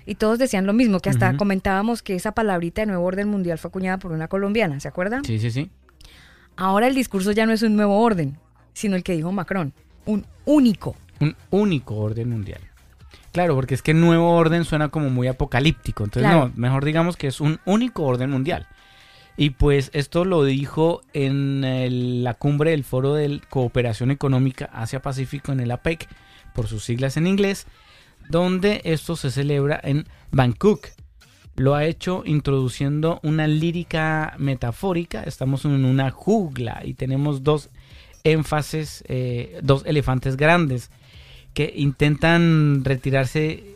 Y 0.06 0.16
todos 0.16 0.40
decían 0.40 0.66
lo 0.66 0.74
mismo, 0.74 1.00
que 1.00 1.10
hasta 1.10 1.36
comentábamos 1.36 2.02
que 2.02 2.16
esa 2.16 2.32
palabrita 2.32 2.82
de 2.82 2.88
nuevo 2.88 3.04
orden 3.04 3.28
mundial 3.28 3.58
fue 3.58 3.70
acuñada 3.70 3.98
por 3.98 4.12
una 4.14 4.30
colombiana, 4.30 4.80
¿se 4.80 4.88
acuerdan? 4.88 5.26
Sí, 5.26 5.38
sí, 5.38 5.52
sí. 5.52 5.70
Ahora 6.56 6.88
el 6.88 6.96
discurso 6.96 7.34
ya 7.34 7.46
no 7.46 7.52
es 7.52 7.62
un 7.62 7.76
nuevo 7.76 8.00
orden, 8.00 8.38
sino 8.74 8.96
el 8.96 9.04
que 9.04 9.14
dijo 9.14 9.32
Macron, 9.32 9.74
un 10.06 10.26
único. 10.46 10.96
Un 11.20 11.36
único 11.50 11.96
orden 11.96 12.30
mundial. 12.30 12.62
Claro, 13.34 13.54
porque 13.54 13.76
es 13.76 13.82
que 13.82 13.94
nuevo 13.94 14.32
orden 14.32 14.64
suena 14.64 14.90
como 14.90 15.10
muy 15.10 15.28
apocalíptico, 15.28 16.06
entonces 16.06 16.32
no, 16.32 16.52
mejor 16.56 16.86
digamos 16.86 17.18
que 17.18 17.28
es 17.28 17.42
un 17.42 17.60
único 17.66 18.04
orden 18.04 18.30
mundial. 18.30 18.66
Y 19.38 19.52
pues 19.52 19.92
esto 19.94 20.26
lo 20.26 20.44
dijo 20.44 21.04
en 21.14 22.24
la 22.24 22.34
cumbre 22.34 22.72
del 22.72 22.84
Foro 22.84 23.14
de 23.14 23.40
Cooperación 23.50 24.10
Económica 24.10 24.70
Asia-Pacífico 24.74 25.52
en 25.52 25.60
el 25.60 25.70
APEC, 25.70 26.08
por 26.56 26.68
sus 26.68 26.84
siglas 26.84 27.18
en 27.18 27.28
inglés, 27.28 27.68
donde 28.30 28.82
esto 28.84 29.16
se 29.16 29.30
celebra 29.30 29.80
en 29.84 30.08
Bangkok. 30.32 30.88
Lo 31.56 31.76
ha 31.76 31.86
hecho 31.86 32.24
introduciendo 32.26 33.20
una 33.22 33.46
lírica 33.48 34.34
metafórica. 34.40 35.22
Estamos 35.24 35.66
en 35.66 35.86
una 35.86 36.10
jungla 36.10 36.82
y 36.84 36.96
tenemos 36.96 37.44
dos 37.44 37.70
énfasis, 38.24 39.04
eh, 39.08 39.60
dos 39.62 39.84
elefantes 39.86 40.36
grandes 40.36 40.90
que 41.54 41.72
intentan 41.76 42.84
retirarse 42.84 43.76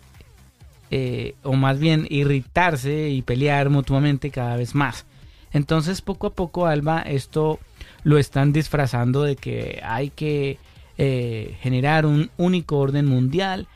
eh, 0.89 1.35
o 1.43 1.53
más 1.53 1.79
bien 1.79 2.05
irritarse 2.09 3.09
y 3.09 3.21
pelear 3.21 3.69
mutuamente 3.69 4.31
cada 4.31 4.55
vez 4.57 4.75
más. 4.75 5.05
Entonces 5.51 6.01
poco 6.01 6.27
a 6.27 6.33
poco, 6.33 6.65
Alba, 6.65 7.01
esto 7.01 7.59
lo 8.03 8.17
están 8.17 8.53
disfrazando 8.53 9.23
de 9.23 9.35
que 9.35 9.81
hay 9.83 10.09
que 10.09 10.57
eh, 10.97 11.57
generar 11.61 12.05
un 12.05 12.29
único 12.37 12.77
orden 12.77 13.05
mundial 13.05 13.67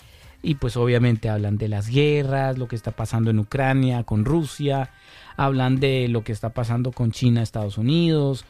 y 0.41 0.55
pues 0.55 0.77
obviamente 0.77 1.27
hablan 1.27 1.57
de 1.57 1.67
las 1.67 1.89
guerras, 1.89 2.57
lo 2.57 2.67
que 2.67 2.75
está 2.75 2.91
pasando 2.91 3.31
en 3.31 3.39
Ucrania 3.39 4.03
con 4.03 4.25
Rusia, 4.25 4.91
hablan 5.37 5.79
de 5.79 6.07
lo 6.07 6.23
que 6.23 6.31
está 6.31 6.49
pasando 6.49 6.91
con 6.91 7.11
China, 7.11 7.41
Estados 7.41 7.77
Unidos, 7.77 8.45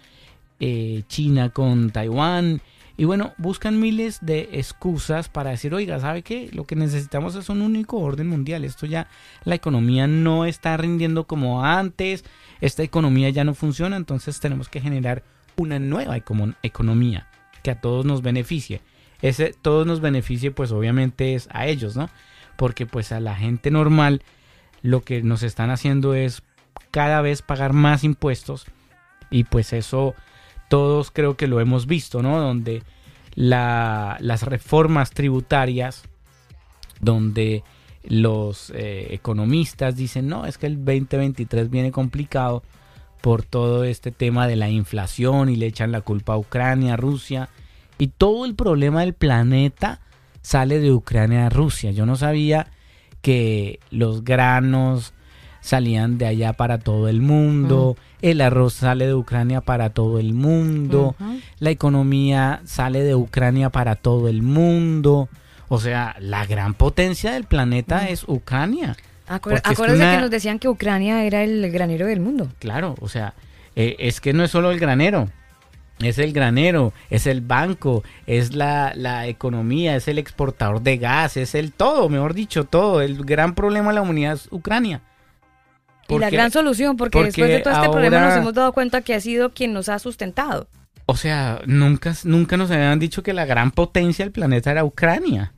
eh, 0.60 1.04
China 1.08 1.50
con 1.50 1.92
Taiwán. 1.92 2.62
Y 2.98 3.04
bueno, 3.04 3.34
buscan 3.38 3.80
miles 3.80 4.20
de 4.22 4.50
excusas 4.54 5.28
para 5.28 5.50
decir, 5.52 5.74
oiga, 5.74 6.00
¿sabe 6.00 6.22
qué? 6.22 6.50
Lo 6.54 6.66
que 6.66 6.76
necesitamos 6.76 7.36
es 7.36 7.50
un 7.50 7.62
único 7.62 7.98
orden 7.98 8.28
mundial. 8.28 8.64
Esto 8.64 8.86
ya, 8.86 9.08
la 9.44 9.56
economía 9.56 10.08
no 10.08 10.46
está 10.46 10.78
rindiendo 10.78 11.26
como 11.26 11.66
antes, 11.66 12.24
esta 12.62 12.84
economía 12.84 13.30
ya 13.30 13.44
no 13.44 13.54
funciona, 13.54 13.98
entonces 13.98 14.40
tenemos 14.40 14.70
que 14.70 14.80
generar 14.80 15.24
una 15.58 15.80
nueva 15.80 16.18
economía 16.18 17.28
que 17.64 17.72
a 17.72 17.82
todos 17.82 18.06
nos 18.06 18.22
beneficie. 18.22 18.82
Ese 19.22 19.54
todos 19.62 19.88
nos 19.88 20.02
beneficie 20.02 20.52
pues 20.52 20.72
obviamente 20.72 21.36
es 21.36 21.50
a 21.52 21.66
ellos, 21.66 21.96
¿no? 21.96 22.10
Porque 22.58 22.86
pues 22.86 23.12
a 23.12 23.20
la 23.20 23.36
gente 23.36 23.72
normal 23.72 24.22
lo 24.82 25.02
que 25.02 25.22
nos 25.24 25.44
están 25.44 25.72
haciendo 25.72 26.14
es 26.14 26.44
cada 26.92 27.22
vez 27.22 27.42
pagar 27.42 27.74
más 27.74 28.04
impuestos 28.04 28.66
y 29.30 29.46
pues 29.46 29.74
eso 29.74 30.16
todos 30.68 31.12
creo 31.12 31.38
que 31.38 31.48
lo 31.48 31.60
hemos 31.60 31.88
visto, 31.88 32.22
¿no? 32.22 32.40
Donde 32.40 32.84
la, 33.36 34.18
las 34.20 34.44
reformas 34.44 35.12
tributarias, 35.12 36.04
donde 37.00 37.64
los 38.04 38.72
eh, 38.76 39.08
economistas 39.12 39.96
dicen, 39.96 40.28
no, 40.28 40.46
es 40.46 40.58
que 40.58 40.68
el 40.68 40.78
2023 40.78 41.70
viene 41.70 41.92
complicado 41.92 42.64
por 43.22 43.44
todo 43.44 43.84
este 43.84 44.12
tema 44.12 44.48
de 44.48 44.56
la 44.56 44.70
inflación 44.70 45.50
y 45.50 45.56
le 45.56 45.66
echan 45.66 45.92
la 45.92 46.02
culpa 46.02 46.34
a 46.34 46.38
Ucrania, 46.38 46.96
Rusia, 46.96 47.50
y 47.98 48.08
todo 48.08 48.46
el 48.46 48.56
problema 48.56 49.02
del 49.02 49.14
planeta 49.14 50.02
sale 50.42 50.80
de 50.80 50.92
Ucrania 50.92 51.48
a 51.48 51.50
Rusia. 51.50 51.92
Yo 51.92 52.06
no 52.06 52.16
sabía 52.16 52.68
que 53.22 53.80
los 53.90 54.24
granos 54.24 55.15
salían 55.66 56.20
de 56.20 56.28
allá 56.28 56.54
para 56.54 56.78
todo 56.78 57.10
el 57.10 57.22
mundo, 57.22 57.98
el 58.22 58.42
arroz 58.42 58.76
sale 58.76 59.08
de 59.08 59.16
Ucrania 59.16 59.62
para 59.62 59.90
todo 59.90 60.20
el 60.20 60.36
mundo, 60.36 61.16
la 61.58 61.72
economía 61.72 62.62
sale 62.66 63.02
de 63.02 63.16
Ucrania 63.16 63.72
para 63.72 63.96
todo 63.96 64.28
el 64.28 64.44
mundo. 64.44 65.28
O 65.68 65.80
sea, 65.80 66.16
la 66.20 66.46
gran 66.46 66.76
potencia 66.76 67.32
del 67.32 67.46
planeta 67.46 68.08
es 68.10 68.26
Ucrania. 68.28 68.96
acuérdense 69.28 69.74
que 69.76 70.22
nos 70.22 70.30
decían 70.30 70.60
que 70.60 70.70
Ucrania 70.70 71.24
era 71.24 71.44
el 71.44 71.72
granero 71.72 72.06
del 72.06 72.20
mundo. 72.20 72.48
Claro, 72.60 72.94
o 73.02 73.10
sea, 73.10 73.34
eh, 73.76 73.96
es 73.98 74.22
que 74.22 74.34
no 74.34 74.44
es 74.44 74.52
solo 74.52 74.70
el 74.70 74.80
granero, 74.80 75.30
es 75.98 76.20
el 76.20 76.32
granero, 76.32 76.94
es 77.10 77.26
el 77.26 77.42
banco, 77.42 78.04
es 78.28 78.54
la, 78.54 78.94
la, 78.96 79.26
economía, 79.26 79.96
es 79.96 80.08
el 80.08 80.20
exportador 80.20 80.84
de 80.84 80.98
gas, 80.98 81.38
es 81.38 81.56
el 81.56 81.74
todo, 81.74 82.08
mejor 82.08 82.36
dicho, 82.36 82.66
todo. 82.66 83.02
El 83.02 83.26
gran 83.26 83.56
problema 83.56 83.90
de 83.90 83.96
la 83.96 84.02
humanidad 84.04 84.34
es 84.34 84.48
Ucrania 84.52 85.02
y 86.08 86.20
la 86.20 86.30
gran 86.30 86.52
solución, 86.52 86.98
porque, 86.98 87.24
después 87.24 87.50
de 87.50 87.60
todo 87.60 87.74
este 87.74 87.90
problema 87.90 88.20
nos 88.22 88.38
hemos 88.38 88.54
dado 88.54 88.74
cuenta 88.74 89.02
que 89.02 89.14
ha 89.14 89.20
sido 89.20 89.52
quien 89.52 89.74
nos 89.74 89.90
ha 89.90 90.00
sustentado. 90.00 90.68
O 91.08 91.16
sea, 91.16 91.62
nunca, 91.66 92.16
nunca 92.24 92.58
nos 92.58 92.72
habían 92.72 93.00
dicho 93.00 93.24
que 93.24 93.34
la 93.34 93.46
gran 93.46 93.72
potencia 93.72 94.26
del 94.26 94.32
planeta 94.32 94.72
era 94.72 94.84
Ucrania, 94.84 95.54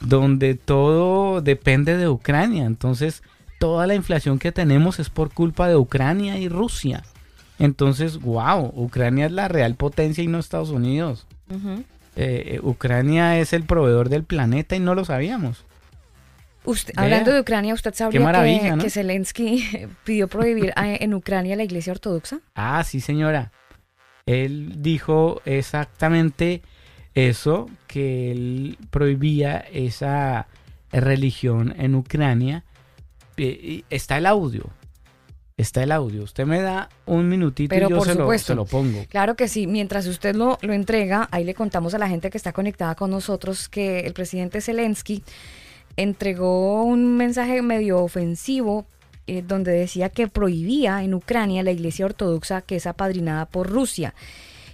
donde 0.00 0.54
todo 0.54 1.40
depende 1.40 1.96
de 1.96 2.08
Ucrania. 2.08 2.64
Entonces, 2.64 3.22
toda 3.58 3.86
la 3.86 3.94
inflación 3.94 4.38
que 4.38 4.52
tenemos 4.52 5.00
es 5.00 5.10
por 5.10 5.32
culpa 5.32 5.68
de 5.68 5.76
Ucrania 5.76 6.38
y 6.38 6.48
Rusia. 6.48 7.02
Entonces, 7.58 8.20
wow, 8.20 8.72
Ucrania 8.76 9.26
es 9.26 9.32
la 9.32 9.48
real 9.48 9.74
potencia 9.74 10.22
y 10.22 10.28
no 10.28 10.38
Estados 10.38 10.70
Unidos. 10.70 11.26
Eh, 11.50 12.54
eh, 12.54 12.60
Ucrania 12.62 13.38
es 13.38 13.52
el 13.52 13.64
proveedor 13.64 14.08
del 14.08 14.22
planeta 14.22 14.76
y 14.76 14.80
no 14.80 14.94
lo 14.94 15.04
sabíamos 15.04 15.64
hablando 16.96 17.32
de 17.32 17.40
Ucrania, 17.40 17.74
¿usted 17.74 17.94
sabía 17.94 18.78
que, 18.78 18.90
Zelensky 18.90 19.86
pidió 20.04 20.28
prohibir 20.28 20.72
en 20.76 21.14
Ucrania 21.14 21.56
la 21.56 21.64
iglesia 21.64 21.92
ortodoxa? 21.92 22.40
Ah, 22.54 22.82
sí, 22.84 23.00
señora. 23.00 23.52
Él 24.26 24.82
dijo 24.82 25.40
exactamente 25.44 26.62
eso, 27.14 27.68
que 27.86 28.30
él 28.30 28.78
prohibía 28.90 29.58
esa 29.72 30.46
religión 30.92 31.74
en 31.78 31.94
Ucrania. 31.94 32.64
Está 33.36 34.18
el 34.18 34.26
audio. 34.26 34.70
Está 35.56 35.82
el 35.82 35.90
audio. 35.90 36.22
Usted 36.22 36.46
me 36.46 36.60
da 36.60 36.88
un 37.04 37.28
minutito 37.28 37.74
y 37.74 37.80
yo 37.80 37.88
se, 38.02 38.14
lo, 38.14 38.38
se, 38.38 38.54
lo, 38.54 38.64
pongo. 38.64 39.04
Claro 39.08 39.34
que 39.34 39.48
sí. 39.48 39.66
Mientras 39.66 40.06
usted 40.06 40.36
lo, 40.36 40.56
lo 40.60 40.72
entrega, 40.72 41.26
ahí 41.32 41.42
le 41.42 41.54
contamos 41.54 41.94
a 41.94 41.98
la 41.98 42.08
gente 42.08 42.30
que 42.30 42.38
está 42.38 42.52
conectada 42.52 42.94
con 42.94 43.10
nosotros 43.10 43.68
que 43.68 44.00
el 44.00 44.12
presidente 44.12 44.60
Zelensky 44.60 45.24
entregó 45.98 46.84
un 46.84 47.16
mensaje 47.16 47.60
medio 47.60 47.98
ofensivo 47.98 48.86
eh, 49.26 49.42
donde 49.46 49.72
decía 49.72 50.08
que 50.08 50.28
prohibía 50.28 51.02
en 51.02 51.12
Ucrania 51.12 51.64
la 51.64 51.72
iglesia 51.72 52.06
ortodoxa 52.06 52.62
que 52.62 52.76
es 52.76 52.86
apadrinada 52.86 53.46
por 53.46 53.68
Rusia 53.68 54.14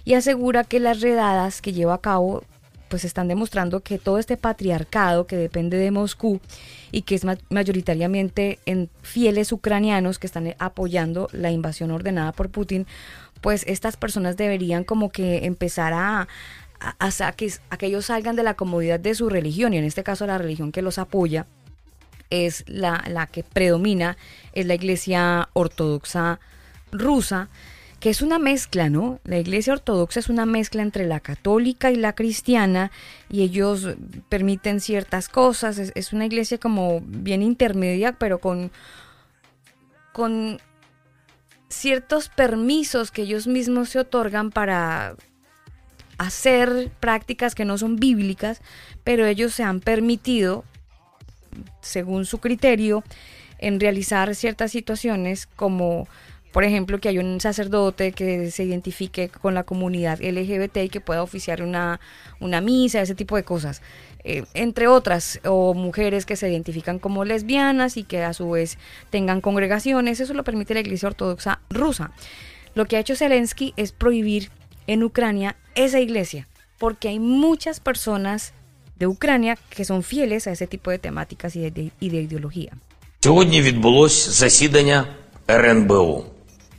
y 0.05 0.13
asegura 0.13 0.63
que 0.63 0.79
las 0.79 1.01
redadas 1.01 1.61
que 1.63 1.73
lleva 1.73 1.95
a 1.95 2.01
cabo 2.01 2.43
pues 2.89 3.03
están 3.05 3.27
demostrando 3.27 3.79
que 3.79 3.97
todo 3.97 4.19
este 4.19 4.37
patriarcado 4.37 5.25
que 5.25 5.35
depende 5.35 5.77
de 5.77 5.89
Moscú 5.89 6.39
y 6.91 7.01
que 7.01 7.15
es 7.15 7.25
mayoritariamente 7.49 8.59
en 8.67 8.91
fieles 9.01 9.51
ucranianos 9.51 10.19
que 10.19 10.27
están 10.27 10.53
apoyando 10.59 11.27
la 11.31 11.49
invasión 11.49 11.89
ordenada 11.89 12.31
por 12.33 12.51
Putin, 12.51 12.85
pues 13.41 13.63
estas 13.67 13.97
personas 13.97 14.37
deberían 14.37 14.83
como 14.83 15.09
que 15.09 15.45
empezar 15.45 15.93
a, 15.93 16.27
hasta 16.99 17.31
que, 17.33 17.51
a 17.69 17.77
que 17.77 17.87
ellos 17.87 18.05
salgan 18.07 18.35
de 18.35 18.43
la 18.43 18.55
comodidad 18.55 18.99
de 18.99 19.15
su 19.15 19.29
religión, 19.29 19.73
y 19.73 19.77
en 19.77 19.85
este 19.85 20.03
caso 20.03 20.27
la 20.27 20.37
religión 20.37 20.71
que 20.71 20.81
los 20.81 20.97
apoya 20.97 21.47
es 22.29 22.63
la, 22.67 23.03
la 23.07 23.27
que 23.27 23.43
predomina, 23.43 24.17
es 24.53 24.65
la 24.65 24.75
iglesia 24.75 25.49
ortodoxa 25.53 26.39
rusa, 26.91 27.49
que 27.99 28.09
es 28.09 28.21
una 28.21 28.39
mezcla, 28.39 28.89
¿no? 28.89 29.19
La 29.23 29.39
iglesia 29.39 29.73
ortodoxa 29.73 30.19
es 30.19 30.29
una 30.29 30.45
mezcla 30.45 30.81
entre 30.81 31.05
la 31.05 31.19
católica 31.19 31.91
y 31.91 31.95
la 31.95 32.13
cristiana 32.13 32.91
y 33.29 33.41
ellos 33.41 33.87
permiten 34.29 34.79
ciertas 34.79 35.29
cosas, 35.29 35.79
es, 35.79 36.13
una 36.13 36.25
iglesia 36.25 36.59
como 36.59 37.01
bien 37.01 37.41
intermedia, 37.41 38.13
pero 38.13 38.39
con, 38.39 38.71
con 40.13 40.59
ciertos 41.67 42.29
permisos 42.29 43.11
que 43.11 43.23
ellos 43.23 43.47
mismos 43.47 43.89
se 43.89 43.99
otorgan 43.99 44.51
para 44.51 45.15
hacer 46.17 46.89
prácticas 46.99 47.55
que 47.55 47.65
no 47.65 47.77
son 47.77 47.97
bíblicas, 47.97 48.61
pero 49.03 49.25
ellos 49.25 49.53
se 49.53 49.63
han 49.63 49.79
permitido, 49.79 50.63
según 51.81 52.25
su 52.25 52.39
criterio, 52.39 53.03
en 53.59 53.79
realizar 53.79 54.35
ciertas 54.35 54.71
situaciones 54.71 55.47
como 55.47 56.07
por 56.55 56.63
ejemplo, 56.63 57.01
que 57.01 57.09
hay 57.09 57.17
un 57.17 57.41
sacerdote 57.41 58.13
que 58.13 58.49
se 58.49 58.63
identifique 58.63 59.27
con 59.27 59.53
la 59.53 59.63
comunidad 59.63 60.21
LGBT 60.21 60.77
y 60.77 60.89
que 60.89 61.01
pueda 61.01 61.21
oficiar 61.21 61.61
una, 61.61 61.99
una 62.39 62.61
misa, 62.61 63.01
ese 63.01 63.13
tipo 63.13 63.35
de 63.35 63.43
cosas. 63.43 63.81
Eh, 64.23 64.45
entre 64.53 64.87
otras, 64.87 65.41
o 65.43 65.73
mujeres 65.73 66.25
que 66.25 66.37
se 66.37 66.49
identifican 66.49 66.97
como 66.97 67.25
lesbianas 67.25 67.97
y 67.97 68.05
que 68.05 68.23
a 68.23 68.31
su 68.33 68.51
vez 68.51 68.77
tengan 69.09 69.41
congregaciones, 69.41 70.21
eso 70.21 70.33
lo 70.33 70.45
permite 70.45 70.73
la 70.73 70.79
Iglesia 70.79 71.09
Ortodoxa 71.09 71.59
rusa. 71.69 72.11
Lo 72.73 72.85
que 72.85 72.95
ha 72.95 73.01
hecho 73.01 73.17
Zelensky 73.17 73.73
es 73.75 73.91
prohibir 73.91 74.49
en 74.87 75.03
Ucrania 75.03 75.55
esa 75.75 75.99
iglesia, 75.99 76.47
porque 76.77 77.09
hay 77.09 77.19
muchas 77.19 77.79
personas 77.79 78.53
de 78.99 79.07
Ucrania 79.07 79.57
que 79.69 79.85
son 79.85 80.03
fieles 80.03 80.47
a 80.47 80.51
ese 80.51 80.67
tipo 80.67 80.91
de 80.91 80.99
temáticas 80.99 81.55
y 81.55 81.69
de, 81.69 81.91
y 81.99 82.09
de 82.09 82.21
ідеологія. 82.21 82.71
Сьогодні 83.23 83.61
відбулось 83.61 84.29
засідання 84.29 85.05
РНБО, 85.49 86.23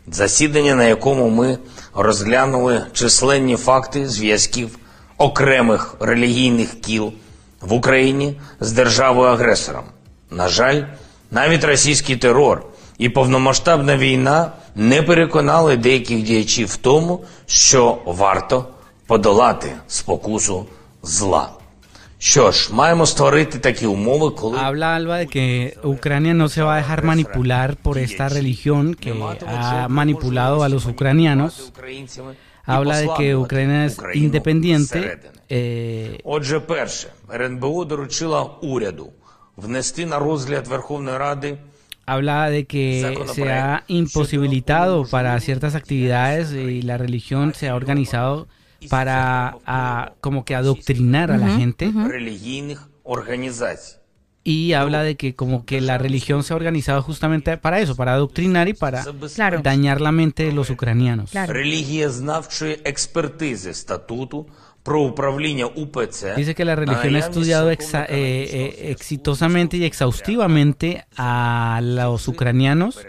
засідання, 0.07 0.75
на 0.75 0.85
якому 0.85 1.31
ми 1.31 1.59
розглянули 1.95 2.87
численні 2.93 3.57
факти 3.57 4.09
зв'язків 4.09 4.79
окремих 5.19 5.97
релігійних 6.01 6.81
кіл 6.81 7.13
в 7.61 7.73
Україні 7.73 8.41
з 8.61 8.73
державою-агресором. 8.73 9.85
На 10.31 10.49
жаль, 10.49 10.83
навіть 11.31 11.65
російський 11.65 12.17
терор 12.17 12.67
і 12.99 13.09
повномасштабна 13.09 13.97
війна 13.97 14.53
не 14.75 15.03
переконали 15.03 15.77
деяких 15.77 16.23
діячів 16.23 16.69
в 16.69 16.77
тому, 16.77 17.25
що 17.47 17.99
варто 18.07 18.67
подолати 19.07 19.73
спокусу 19.87 20.67
зла. 21.03 21.49
Що 22.19 22.53
ж, 22.53 22.75
маємо 22.75 23.07
створити 23.07 23.59
такі 23.59 23.87
умови, 23.87 24.31
коли 24.31 24.59
Habla 24.59 24.99
Alba 24.99 25.17
de 25.19 25.27
que 25.37 25.47
Ucrania 25.85 26.35
no 26.35 26.49
se 26.49 26.63
va 26.63 26.73
a 26.75 26.83
dejar 26.83 27.05
manipular 27.05 27.69
por 27.87 27.99
esta 27.99 28.25
religión 28.39 28.95
que 29.03 29.11
ha 29.47 29.89
manipulado 29.89 30.57
a 30.63 30.69
los 30.75 30.85
ucranianos. 30.87 31.53
Habla 32.73 32.97
de 33.03 33.09
que 33.19 33.27
Ucrania 33.45 33.85
es 33.89 33.97
independiente. 34.27 34.99
Eh... 35.49 36.21
Отже, 36.25 36.57
перше, 36.61 37.09
РНБО 37.29 37.85
доручила 37.85 38.41
уряду 38.63 39.07
внести 39.57 40.07
на 40.07 40.19
розгляд 40.19 40.67
Верховної 40.67 41.19
Ради 41.19 41.59
habla 42.07 42.49
de 42.49 42.67
que 42.67 43.17
se 43.35 43.51
ha 43.53 43.85
imposibilitado 43.89 45.07
para 45.07 45.39
ciertas 45.41 45.75
actividades 45.75 46.53
y 46.53 46.83
la 46.83 46.97
religión 46.97 47.53
se 47.55 47.69
ha 47.69 47.75
organizado 47.75 48.47
para 48.89 50.15
como 50.21 50.45
que 50.45 50.55
adoctrinar 50.55 51.31
a 51.31 51.39
la 51.39 51.57
gente. 51.57 51.93
Y 54.45 54.75
habla 54.75 55.03
de 55.03 55.17
que 55.17 55.35
como 55.35 55.65
que 55.65 55.81
la 55.81 55.99
religión 55.99 56.45
se 56.45 56.53
ha 56.53 56.57
organizado 56.57 57.03
justamente 57.03 57.57
para 57.57 57.81
eso, 57.81 57.97
para 57.97 58.13
adoctrinar 58.13 58.69
y 58.69 58.75
para 58.75 59.05
dañar 59.61 60.01
la 60.01 60.13
mente 60.13 60.45
de 60.45 60.53
los 60.53 60.71
ucranianos. 60.71 61.33
Dice 66.37 66.55
que 66.55 66.65
la 66.65 66.77
religión 66.77 67.15
ha 67.17 67.19
estudiado 67.19 67.71
eh, 67.71 67.79
eh, 68.09 68.91
exitosamente 68.91 69.77
y 69.77 69.85
exhaustivamente 69.85 71.05
a 71.17 71.81
los 71.83 72.29
ucranianos 72.29 73.05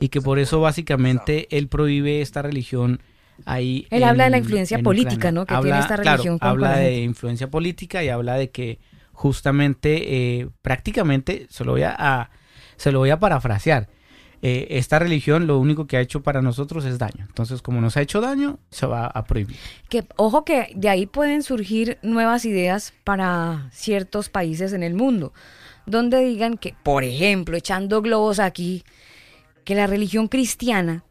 y 0.00 0.08
que 0.08 0.20
por 0.20 0.38
eso 0.38 0.60
básicamente 0.60 1.48
él 1.56 1.68
prohíbe 1.68 2.22
esta 2.22 2.42
religión 2.42 3.00
ahí. 3.44 3.86
Él 3.90 4.04
habla 4.04 4.24
de 4.24 4.30
la 4.30 4.38
influencia 4.38 4.78
política, 4.78 5.32
¿no? 5.32 5.46
Que 5.46 5.54
tiene 5.56 5.78
esta 5.78 5.96
religión. 5.96 6.38
habla 6.40 6.76
de 6.76 7.02
influencia 7.02 7.50
política 7.50 8.02
y 8.02 8.08
habla 8.08 8.36
de 8.36 8.50
que 8.50 8.78
justamente, 9.12 10.40
eh, 10.40 10.48
prácticamente, 10.62 11.46
se 11.50 11.64
lo 11.64 11.72
voy 11.72 11.82
a, 11.84 12.30
se 12.76 12.90
lo 12.90 13.00
voy 13.00 13.10
a 13.10 13.20
parafrasear. 13.20 13.88
Eh, 14.44 14.66
esta 14.70 14.98
religión 14.98 15.46
lo 15.46 15.60
único 15.60 15.86
que 15.86 15.96
ha 15.96 16.00
hecho 16.00 16.24
para 16.24 16.42
nosotros 16.42 16.84
es 16.84 16.98
daño. 16.98 17.26
Entonces, 17.28 17.62
como 17.62 17.80
nos 17.80 17.96
ha 17.96 18.02
hecho 18.02 18.20
daño, 18.20 18.58
se 18.70 18.86
va 18.86 19.06
a 19.06 19.24
prohibir. 19.24 19.56
Que, 19.88 20.04
ojo 20.16 20.44
que 20.44 20.72
de 20.74 20.88
ahí 20.88 21.06
pueden 21.06 21.44
surgir 21.44 21.98
nuevas 22.02 22.44
ideas 22.44 22.92
para 23.04 23.68
ciertos 23.70 24.28
países 24.28 24.72
en 24.72 24.82
el 24.82 24.94
mundo, 24.94 25.32
donde 25.86 26.24
digan 26.24 26.58
que, 26.58 26.74
por 26.82 27.04
ejemplo, 27.04 27.56
echando 27.56 28.02
globos 28.02 28.40
aquí, 28.40 28.82
que 29.64 29.76
la 29.76 29.86
religión 29.86 30.26
cristiana 30.26 31.04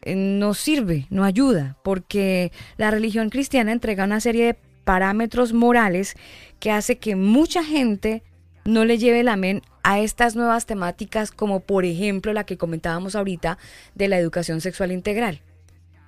eh, 0.00 0.14
no 0.16 0.54
sirve, 0.54 1.06
no 1.10 1.24
ayuda, 1.24 1.76
porque 1.84 2.52
la 2.78 2.90
religión 2.90 3.28
cristiana 3.28 3.70
entrega 3.70 4.04
una 4.04 4.20
serie 4.20 4.46
de 4.46 4.56
parámetros 4.84 5.52
morales 5.52 6.14
que 6.58 6.70
hace 6.70 6.96
que 6.96 7.16
mucha 7.16 7.62
gente 7.62 8.22
no 8.66 8.84
le 8.84 8.98
lleve 8.98 9.22
la 9.22 9.36
men 9.36 9.62
a 9.82 10.00
estas 10.00 10.36
nuevas 10.36 10.66
temáticas 10.66 11.30
como 11.30 11.60
por 11.60 11.84
ejemplo 11.84 12.32
la 12.32 12.44
que 12.44 12.58
comentábamos 12.58 13.14
ahorita 13.14 13.58
de 13.94 14.08
la 14.08 14.18
educación 14.18 14.60
sexual 14.60 14.92
integral. 14.92 15.40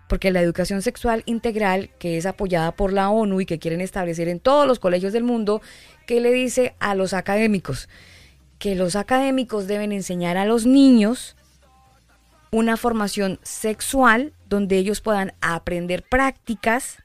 Porque 0.08 0.30
la 0.30 0.40
educación 0.40 0.82
sexual 0.82 1.22
integral, 1.26 1.90
que 1.98 2.16
es 2.16 2.26
apoyada 2.26 2.72
por 2.72 2.92
la 2.92 3.10
ONU 3.10 3.40
y 3.40 3.46
que 3.46 3.58
quieren 3.58 3.80
establecer 3.80 4.28
en 4.28 4.40
todos 4.40 4.66
los 4.66 4.78
colegios 4.78 5.12
del 5.12 5.22
mundo, 5.22 5.60
¿qué 6.06 6.20
le 6.20 6.32
dice 6.32 6.74
a 6.80 6.94
los 6.94 7.12
académicos? 7.12 7.88
Que 8.58 8.74
los 8.74 8.96
académicos 8.96 9.66
deben 9.66 9.92
enseñar 9.92 10.36
a 10.36 10.46
los 10.46 10.66
niños 10.66 11.36
una 12.50 12.78
formación 12.78 13.38
sexual 13.42 14.32
donde 14.48 14.78
ellos 14.78 15.02
puedan 15.02 15.34
aprender 15.42 16.02
prácticas 16.02 16.96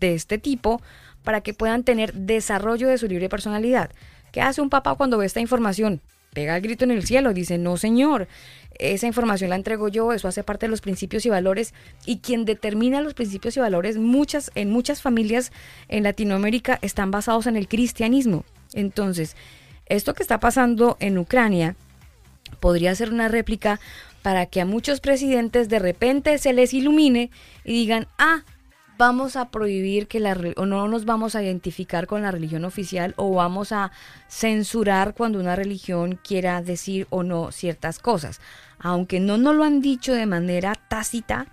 de 0.00 0.14
este 0.14 0.38
tipo 0.38 0.80
para 1.22 1.42
que 1.42 1.52
puedan 1.52 1.84
tener 1.84 2.14
desarrollo 2.14 2.88
de 2.88 2.96
su 2.96 3.06
libre 3.06 3.28
personalidad. 3.28 3.90
¿Qué 4.32 4.40
hace 4.40 4.60
un 4.60 4.70
papá 4.70 4.94
cuando 4.94 5.18
ve 5.18 5.26
esta 5.26 5.40
información? 5.40 6.00
Pega 6.32 6.56
el 6.56 6.62
grito 6.62 6.84
en 6.84 6.90
el 6.90 7.04
cielo, 7.04 7.32
dice, 7.32 7.58
no 7.58 7.76
señor, 7.76 8.28
esa 8.78 9.06
información 9.06 9.50
la 9.50 9.56
entrego 9.56 9.88
yo, 9.88 10.12
eso 10.12 10.28
hace 10.28 10.44
parte 10.44 10.66
de 10.66 10.70
los 10.70 10.80
principios 10.80 11.26
y 11.26 11.30
valores 11.30 11.74
y 12.06 12.18
quien 12.18 12.44
determina 12.44 13.00
los 13.00 13.14
principios 13.14 13.56
y 13.56 13.60
valores 13.60 13.96
muchas, 13.96 14.50
en 14.54 14.70
muchas 14.70 15.02
familias 15.02 15.52
en 15.88 16.04
Latinoamérica 16.04 16.78
están 16.82 17.10
basados 17.10 17.46
en 17.46 17.56
el 17.56 17.66
cristianismo. 17.66 18.44
Entonces, 18.74 19.36
esto 19.86 20.14
que 20.14 20.22
está 20.22 20.38
pasando 20.38 20.96
en 21.00 21.18
Ucrania 21.18 21.76
podría 22.60 22.94
ser 22.94 23.10
una 23.10 23.28
réplica 23.28 23.80
para 24.22 24.46
que 24.46 24.60
a 24.60 24.66
muchos 24.66 25.00
presidentes 25.00 25.68
de 25.68 25.78
repente 25.78 26.38
se 26.38 26.52
les 26.52 26.74
ilumine 26.74 27.30
y 27.64 27.72
digan, 27.72 28.06
ah, 28.18 28.44
vamos 28.98 29.36
a 29.36 29.50
prohibir 29.50 30.08
que 30.08 30.18
la 30.18 30.36
o 30.56 30.66
no 30.66 30.88
nos 30.88 31.04
vamos 31.04 31.36
a 31.36 31.42
identificar 31.42 32.08
con 32.08 32.22
la 32.22 32.32
religión 32.32 32.64
oficial 32.64 33.14
o 33.16 33.32
vamos 33.32 33.70
a 33.70 33.92
censurar 34.28 35.14
cuando 35.14 35.38
una 35.38 35.54
religión 35.54 36.18
quiera 36.22 36.60
decir 36.60 37.06
o 37.08 37.22
no 37.22 37.52
ciertas 37.52 38.00
cosas. 38.00 38.40
Aunque 38.80 39.20
no 39.20 39.38
nos 39.38 39.54
lo 39.54 39.62
han 39.62 39.80
dicho 39.80 40.12
de 40.12 40.26
manera 40.26 40.74
tácita, 40.74 41.46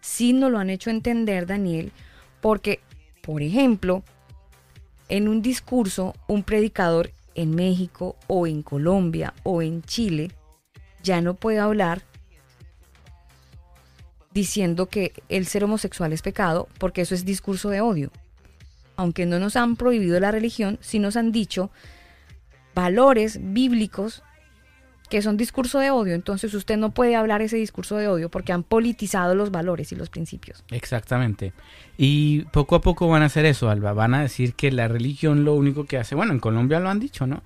sí 0.00 0.32
nos 0.32 0.50
lo 0.50 0.58
han 0.58 0.70
hecho 0.70 0.88
entender, 0.88 1.46
Daniel, 1.46 1.92
porque, 2.40 2.80
por 3.20 3.42
ejemplo, 3.42 4.02
en 5.10 5.28
un 5.28 5.42
discurso, 5.42 6.14
un 6.28 6.42
predicador 6.42 7.12
en 7.34 7.54
México 7.54 8.16
o 8.26 8.46
en 8.46 8.62
Colombia 8.62 9.34
o 9.42 9.60
en 9.60 9.82
Chile 9.82 10.30
ya 11.02 11.20
no 11.20 11.34
puede 11.34 11.58
hablar 11.58 12.02
diciendo 14.32 14.86
que 14.86 15.12
el 15.28 15.46
ser 15.46 15.64
homosexual 15.64 16.12
es 16.12 16.22
pecado, 16.22 16.68
porque 16.78 17.02
eso 17.02 17.14
es 17.14 17.24
discurso 17.24 17.70
de 17.70 17.80
odio. 17.80 18.10
Aunque 18.96 19.26
no 19.26 19.38
nos 19.38 19.56
han 19.56 19.76
prohibido 19.76 20.20
la 20.20 20.30
religión, 20.30 20.78
sí 20.80 20.98
nos 20.98 21.16
han 21.16 21.32
dicho 21.32 21.70
valores 22.74 23.40
bíblicos 23.42 24.22
que 25.08 25.22
son 25.22 25.36
discurso 25.36 25.80
de 25.80 25.90
odio. 25.90 26.14
Entonces 26.14 26.54
usted 26.54 26.76
no 26.76 26.92
puede 26.92 27.16
hablar 27.16 27.42
ese 27.42 27.56
discurso 27.56 27.96
de 27.96 28.08
odio 28.08 28.28
porque 28.30 28.52
han 28.52 28.62
politizado 28.62 29.34
los 29.34 29.50
valores 29.50 29.90
y 29.90 29.96
los 29.96 30.08
principios. 30.08 30.64
Exactamente. 30.70 31.52
Y 31.98 32.42
poco 32.52 32.76
a 32.76 32.80
poco 32.80 33.08
van 33.08 33.22
a 33.22 33.26
hacer 33.26 33.44
eso, 33.44 33.68
Alba. 33.68 33.92
Van 33.92 34.14
a 34.14 34.22
decir 34.22 34.54
que 34.54 34.70
la 34.70 34.86
religión 34.86 35.44
lo 35.44 35.54
único 35.54 35.84
que 35.84 35.98
hace, 35.98 36.14
bueno, 36.14 36.32
en 36.32 36.38
Colombia 36.38 36.78
lo 36.78 36.88
han 36.88 37.00
dicho, 37.00 37.26
¿no? 37.26 37.42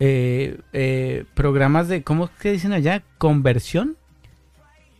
Eh, 0.00 0.58
eh, 0.72 1.24
programas 1.34 1.88
de, 1.88 2.02
¿cómo 2.02 2.30
que 2.40 2.50
dicen 2.52 2.72
allá? 2.72 3.02
Conversión 3.18 3.96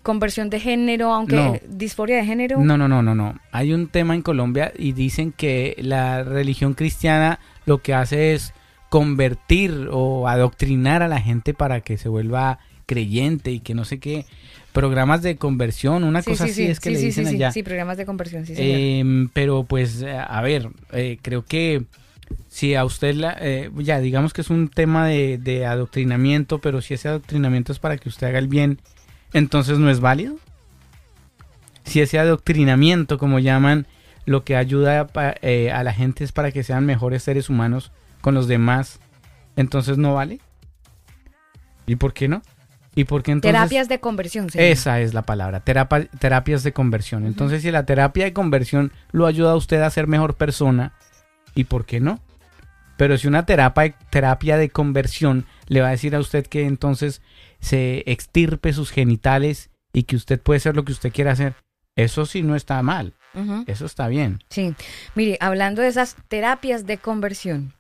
conversión 0.05 0.51
de 0.51 0.61
género, 0.61 1.13
aunque 1.13 1.63
disforia 1.69 2.19
de 2.19 2.25
género. 2.25 2.61
No, 2.61 2.79
no, 2.79 2.87
no, 2.87 3.03
no, 3.03 3.17
no. 3.17 3.41
Hay 3.51 3.73
un 3.73 3.89
tema 3.89 4.15
en 4.15 4.23
Colombia 4.23 4.73
y 4.79 4.93
dicen 4.93 5.33
que 5.33 5.75
la 5.79 6.23
religión 6.23 6.75
cristiana 6.75 7.41
lo 7.67 7.79
que 7.79 7.95
hace 7.95 8.35
es 8.35 8.55
convertir 8.91 9.89
o 9.91 10.29
adoctrinar 10.29 11.03
a 11.03 11.09
la 11.09 11.21
gente 11.21 11.55
para 11.55 11.81
que 11.81 11.99
se 11.99 12.09
vuelva 12.09 12.61
creyente 12.87 13.51
y 13.51 13.61
que 13.61 13.75
no 13.75 13.85
sé 13.85 13.99
qué 13.99 14.27
programas 14.73 15.23
de 15.23 15.37
conversión, 15.37 16.05
una 16.05 16.23
cosa 16.23 16.45
así 16.45 16.65
es 16.65 16.81
que 16.81 16.91
le 16.91 16.99
dicen 16.99 17.27
allá. 17.27 17.51
Sí, 17.53 17.63
programas 17.63 17.97
de 17.97 18.05
conversión, 18.05 18.45
sí. 18.45 18.55
Eh, 18.57 19.29
pero 19.33 19.65
pues, 19.65 20.05
a 20.05 20.43
ver, 20.43 20.69
eh, 20.93 21.19
creo 21.23 21.45
que 21.45 21.85
si 22.49 22.75
a 22.75 22.85
usted, 22.85 23.15
la, 23.15 23.37
eh, 23.41 23.71
ya 23.79 24.01
digamos 24.01 24.33
que 24.33 24.41
es 24.41 24.51
un 24.51 24.69
tema 24.69 25.07
de, 25.07 25.39
de 25.39 25.65
adoctrinamiento, 25.65 26.59
pero 26.59 26.83
si 26.83 26.95
ese 26.95 27.09
adoctrinamiento 27.09 27.73
es 27.73 27.79
para 27.79 27.97
que 27.97 28.09
usted 28.09 28.27
haga 28.27 28.39
el 28.39 28.49
bien 28.49 28.81
entonces 29.35 29.79
no 29.79 29.91
es 29.91 30.01
válido. 30.01 30.37
Si 31.85 32.01
ese 32.01 32.19
adoctrinamiento, 32.19 33.19
como 33.19 33.39
llaman, 33.39 33.87
lo 34.25 34.45
que 34.45 34.57
ayuda 34.57 35.07
eh, 35.43 35.71
a 35.71 35.85
la 35.85 35.93
gente 35.93 36.25
es 36.25 36.33
para 36.33 36.51
que 36.51 36.63
sean 36.63 36.87
mejores 36.87 37.23
seres 37.23 37.51
humanos 37.51 37.93
con 38.23 38.33
los 38.33 38.49
demás, 38.49 39.01
entonces 39.57 39.99
no 39.99 40.15
vale. 40.15 40.41
¿Y 41.87 41.97
por 41.97 42.15
qué 42.15 42.29
no? 42.29 42.41
¿Y 42.95 43.05
por 43.05 43.23
qué 43.23 43.33
entonces? 43.33 43.53
Terapias 43.53 43.89
de 43.89 44.01
conversión. 44.01 44.49
Esa 44.55 45.01
es 45.01 45.15
la 45.15 45.23
palabra, 45.23 45.61
terapias 45.61 46.63
de 46.63 46.73
conversión. 46.73 47.27
Entonces, 47.27 47.63
si 47.63 47.71
la 47.71 47.85
terapia 47.85 48.25
de 48.25 48.33
conversión 48.33 48.93
lo 49.11 49.27
ayuda 49.27 49.51
a 49.51 49.57
usted 49.57 49.83
a 49.83 49.91
ser 49.91 50.07
mejor 50.07 50.35
persona, 50.35 50.93
¿y 51.55 51.65
por 51.65 51.85
qué 51.85 52.01
no? 52.01 52.21
Pero 52.97 53.19
si 53.19 53.27
una 53.27 53.45
terapia, 53.45 53.97
terapia 54.11 54.57
de 54.57 54.71
conversión 54.71 55.45
le 55.67 55.81
va 55.81 55.89
a 55.89 55.91
decir 55.91 56.15
a 56.15 56.21
usted 56.21 56.47
que 56.47 56.67
entonces 56.67 57.21
se 57.65 58.03
extirpe 58.07 58.75
sus 58.75 58.91
genitales 58.91 59.71
y 59.95 60.03
que 60.03 60.17
usted 60.17 60.39
puede 60.41 60.61
ser 60.61 60.77
lo 60.77 60.85
que 60.85 60.93
usted 60.93 61.13
quiera 61.13 61.33
hacer, 61.33 61.55
eso 61.97 62.27
sí 62.27 62.43
no 62.43 62.57
está 62.57 62.83
mal. 62.83 63.15
Eso 63.67 63.87
está 63.87 64.07
bien. 64.07 64.39
Sí. 64.49 64.75
Mire, 65.17 65.39
hablando 65.41 65.83
de 65.83 65.89
esas 65.89 66.15
terapias 66.29 66.87
de 66.87 66.99
conversión, 66.99 67.73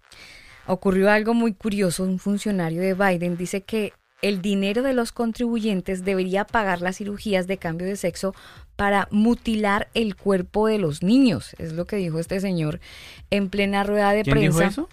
ocurrió 0.66 1.10
algo 1.10 1.32
muy 1.32 1.52
curioso. 1.52 2.02
Un 2.02 2.18
funcionario 2.18 2.80
de 2.80 2.94
Biden 2.94 3.36
dice 3.36 3.60
que 3.60 3.92
el 4.20 4.40
dinero 4.40 4.82
de 4.82 4.94
los 4.94 5.12
contribuyentes 5.12 6.04
debería 6.04 6.44
pagar 6.44 6.80
las 6.80 6.96
cirugías 6.96 7.46
de 7.46 7.58
cambio 7.58 7.86
de 7.86 7.96
sexo 7.96 8.34
para 8.74 9.06
mutilar 9.10 9.88
el 9.94 10.16
cuerpo 10.16 10.66
de 10.66 10.78
los 10.78 11.02
niños. 11.02 11.54
Es 11.58 11.74
lo 11.74 11.84
que 11.84 11.96
dijo 11.96 12.18
este 12.18 12.40
señor 12.40 12.80
en 13.30 13.48
plena 13.48 13.84
rueda 13.84 14.12
de 14.12 14.22
¿Quién 14.22 14.34
prensa. 14.38 14.58
Dijo 14.58 14.70
eso? 14.70 14.88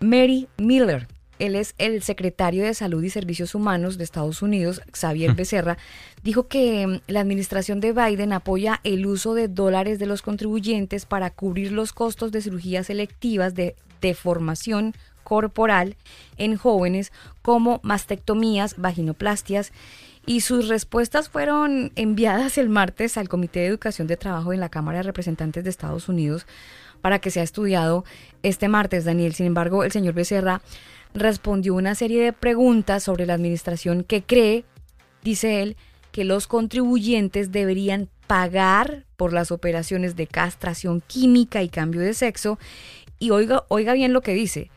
Mary 0.00 0.48
Miller, 0.56 1.08
él 1.42 1.56
es 1.56 1.74
el 1.78 2.02
secretario 2.02 2.62
de 2.62 2.72
Salud 2.72 3.02
y 3.02 3.10
Servicios 3.10 3.56
Humanos 3.56 3.98
de 3.98 4.04
Estados 4.04 4.42
Unidos, 4.42 4.80
Xavier 4.92 5.34
Becerra, 5.34 5.76
dijo 6.22 6.46
que 6.46 6.86
mm, 6.86 7.00
la 7.08 7.20
administración 7.20 7.80
de 7.80 7.92
Biden 7.92 8.32
apoya 8.32 8.80
el 8.84 9.06
uso 9.06 9.34
de 9.34 9.48
dólares 9.48 9.98
de 9.98 10.06
los 10.06 10.22
contribuyentes 10.22 11.04
para 11.04 11.30
cubrir 11.30 11.72
los 11.72 11.92
costos 11.92 12.30
de 12.30 12.42
cirugías 12.42 12.86
selectivas 12.86 13.56
de 13.56 13.74
deformación 14.00 14.94
corporal 15.24 15.96
en 16.36 16.56
jóvenes 16.56 17.12
como 17.42 17.80
mastectomías, 17.82 18.76
vaginoplastias 18.76 19.72
y 20.24 20.42
sus 20.42 20.68
respuestas 20.68 21.28
fueron 21.28 21.90
enviadas 21.96 22.56
el 22.56 22.68
martes 22.68 23.16
al 23.16 23.28
Comité 23.28 23.60
de 23.60 23.66
Educación 23.66 24.06
de 24.06 24.16
Trabajo 24.16 24.52
en 24.52 24.60
la 24.60 24.68
Cámara 24.68 24.98
de 24.98 25.04
Representantes 25.04 25.64
de 25.64 25.70
Estados 25.70 26.08
Unidos 26.08 26.46
para 27.00 27.18
que 27.18 27.32
sea 27.32 27.42
estudiado 27.42 28.04
este 28.44 28.68
martes, 28.68 29.04
Daniel. 29.04 29.34
Sin 29.34 29.46
embargo, 29.46 29.82
el 29.82 29.90
señor 29.90 30.14
Becerra 30.14 30.62
respondió 31.14 31.74
una 31.74 31.94
serie 31.94 32.22
de 32.22 32.32
preguntas 32.32 33.02
sobre 33.02 33.26
la 33.26 33.34
administración 33.34 34.04
que 34.04 34.22
cree, 34.22 34.64
dice 35.22 35.62
él, 35.62 35.76
que 36.10 36.24
los 36.24 36.46
contribuyentes 36.46 37.52
deberían 37.52 38.08
pagar 38.26 39.04
por 39.16 39.32
las 39.32 39.50
operaciones 39.50 40.16
de 40.16 40.26
castración 40.26 41.02
química 41.06 41.62
y 41.62 41.68
cambio 41.68 42.00
de 42.00 42.14
sexo. 42.14 42.58
Y 43.18 43.30
oiga, 43.30 43.64
oiga 43.68 43.92
bien 43.94 44.12
lo 44.12 44.20
que 44.20 44.34
dice. 44.34 44.70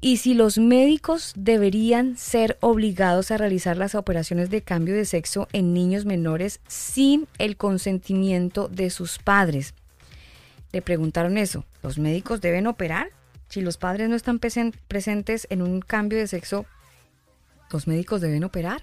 Y 0.00 0.18
si 0.18 0.34
los 0.34 0.58
médicos 0.58 1.32
deberían 1.36 2.16
ser 2.16 2.56
obligados 2.60 3.30
a 3.30 3.36
realizar 3.36 3.76
las 3.76 3.96
operaciones 3.96 4.48
de 4.48 4.62
cambio 4.62 4.94
de 4.94 5.04
sexo 5.04 5.48
en 5.52 5.74
niños 5.74 6.04
menores 6.04 6.60
sin 6.68 7.26
el 7.38 7.56
consentimiento 7.56 8.68
de 8.68 8.90
sus 8.90 9.18
padres. 9.18 9.74
Le 10.70 10.82
preguntaron 10.82 11.36
eso. 11.36 11.64
¿Los 11.82 11.98
médicos 11.98 12.40
deben 12.40 12.68
operar? 12.68 13.10
Si 13.48 13.60
los 13.60 13.78
padres 13.78 14.08
no 14.08 14.16
están 14.16 14.38
presentes 14.38 15.46
en 15.50 15.62
un 15.62 15.80
cambio 15.80 16.18
de 16.18 16.26
sexo, 16.26 16.66
¿los 17.70 17.86
médicos 17.86 18.20
deben 18.20 18.44
operar? 18.44 18.82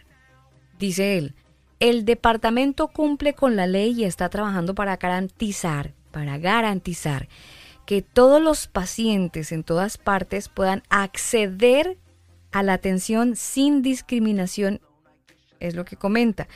Dice 0.80 1.18
él, 1.18 1.36
el 1.80 2.06
departamento 2.06 2.88
cumple 2.88 3.34
con 3.34 3.56
la 3.56 3.68
ley 3.68 3.92
y 3.92 4.06
está 4.06 4.30
trabajando 4.30 4.76
para 4.76 4.98
garantizar, 4.98 5.94
para 6.12 6.38
garantizar 6.38 7.28
que 7.86 8.02
todos 8.02 8.42
los 8.42 8.68
pacientes 8.68 9.52
en 9.52 9.64
todas 9.64 9.98
partes 9.98 10.50
puedan 10.50 10.84
acceder 10.90 11.98
a 12.52 12.64
la 12.64 12.74
atención 12.74 13.36
sin 13.36 13.82
discriminación 13.82 14.82
es 15.60 15.76
lo 15.76 15.86
que 15.86 15.96
comenta. 15.96 16.48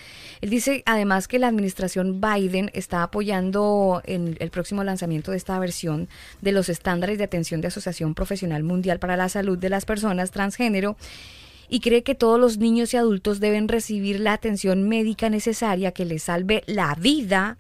Él 0.42 0.50
dice 0.50 0.84
además 0.86 1.28
que 1.28 1.40
la 1.40 1.48
administración 1.48 2.22
Biden 2.22 2.70
está 2.74 3.04
apoyando 3.04 4.02
en 4.06 4.38
el 4.40 4.50
próximo 4.50 4.84
lanzamiento 4.84 5.32
de 5.32 5.38
esta 5.38 5.60
versión 5.60 6.10
de 6.42 6.52
los 6.52 6.70
estándares 6.70 7.18
de 7.18 7.24
atención 7.24 7.62
de 7.62 7.68
Asociación 7.68 8.16
Profesional 8.16 8.64
Mundial 8.64 9.00
para 9.00 9.18
la 9.18 9.30
Salud 9.30 9.58
de 9.58 9.70
las 9.70 9.86
Personas 9.86 10.32
Transgénero 10.32 10.98
y 11.70 11.82
cree 11.82 12.04
que 12.04 12.16
todos 12.16 12.40
los 12.40 12.58
niños 12.58 12.94
y 12.94 12.98
adultos 12.98 13.40
deben 13.40 13.68
recibir 13.68 14.20
la 14.20 14.34
atención 14.34 14.90
médica 14.90 15.30
necesaria 15.30 15.92
que 15.92 16.06
les 16.06 16.24
salve 16.24 16.64
la 16.66 16.96
vida. 16.96 17.58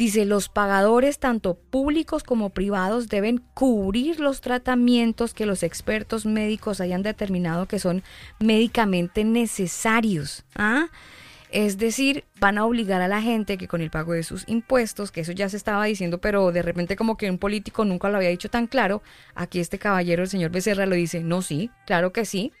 Dice, 0.00 0.24
los 0.24 0.48
pagadores, 0.48 1.18
tanto 1.18 1.56
públicos 1.56 2.24
como 2.24 2.48
privados, 2.48 3.08
deben 3.08 3.36
cubrir 3.52 4.18
los 4.18 4.40
tratamientos 4.40 5.34
que 5.34 5.44
los 5.44 5.62
expertos 5.62 6.24
médicos 6.24 6.80
hayan 6.80 7.02
determinado 7.02 7.66
que 7.66 7.78
son 7.78 8.02
médicamente 8.38 9.24
necesarios. 9.24 10.46
¿ah? 10.56 10.86
Es 11.50 11.76
decir, 11.76 12.24
van 12.40 12.56
a 12.56 12.64
obligar 12.64 13.02
a 13.02 13.08
la 13.08 13.20
gente 13.20 13.58
que 13.58 13.68
con 13.68 13.82
el 13.82 13.90
pago 13.90 14.14
de 14.14 14.22
sus 14.22 14.48
impuestos, 14.48 15.12
que 15.12 15.20
eso 15.20 15.32
ya 15.32 15.50
se 15.50 15.58
estaba 15.58 15.84
diciendo, 15.84 16.16
pero 16.16 16.50
de 16.50 16.62
repente 16.62 16.96
como 16.96 17.18
que 17.18 17.30
un 17.30 17.36
político 17.36 17.84
nunca 17.84 18.08
lo 18.08 18.16
había 18.16 18.30
dicho 18.30 18.48
tan 18.48 18.68
claro, 18.68 19.02
aquí 19.34 19.60
este 19.60 19.78
caballero, 19.78 20.22
el 20.22 20.30
señor 20.30 20.50
Becerra, 20.50 20.86
lo 20.86 20.94
dice, 20.94 21.20
no, 21.20 21.42
sí, 21.42 21.70
claro 21.84 22.10
que 22.10 22.24
sí, 22.24 22.52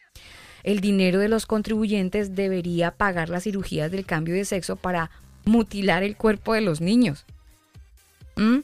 el 0.62 0.80
dinero 0.80 1.18
de 1.18 1.30
los 1.30 1.46
contribuyentes 1.46 2.34
debería 2.34 2.90
pagar 2.90 3.30
las 3.30 3.44
cirugías 3.44 3.90
del 3.90 4.04
cambio 4.04 4.34
de 4.34 4.44
sexo 4.44 4.76
para 4.76 5.10
mutilar 5.50 6.02
el 6.02 6.16
cuerpo 6.16 6.54
de 6.54 6.62
los 6.62 6.80
niños. 6.80 7.26
¿Mm? 8.36 8.58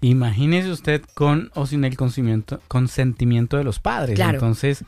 Imagínese 0.00 0.70
usted 0.70 1.02
con 1.14 1.50
o 1.54 1.66
sin 1.66 1.84
el 1.84 1.96
consentimiento, 1.96 2.60
consentimiento 2.68 3.56
de 3.56 3.64
los 3.64 3.78
padres. 3.78 4.18
Entonces, 4.18 4.84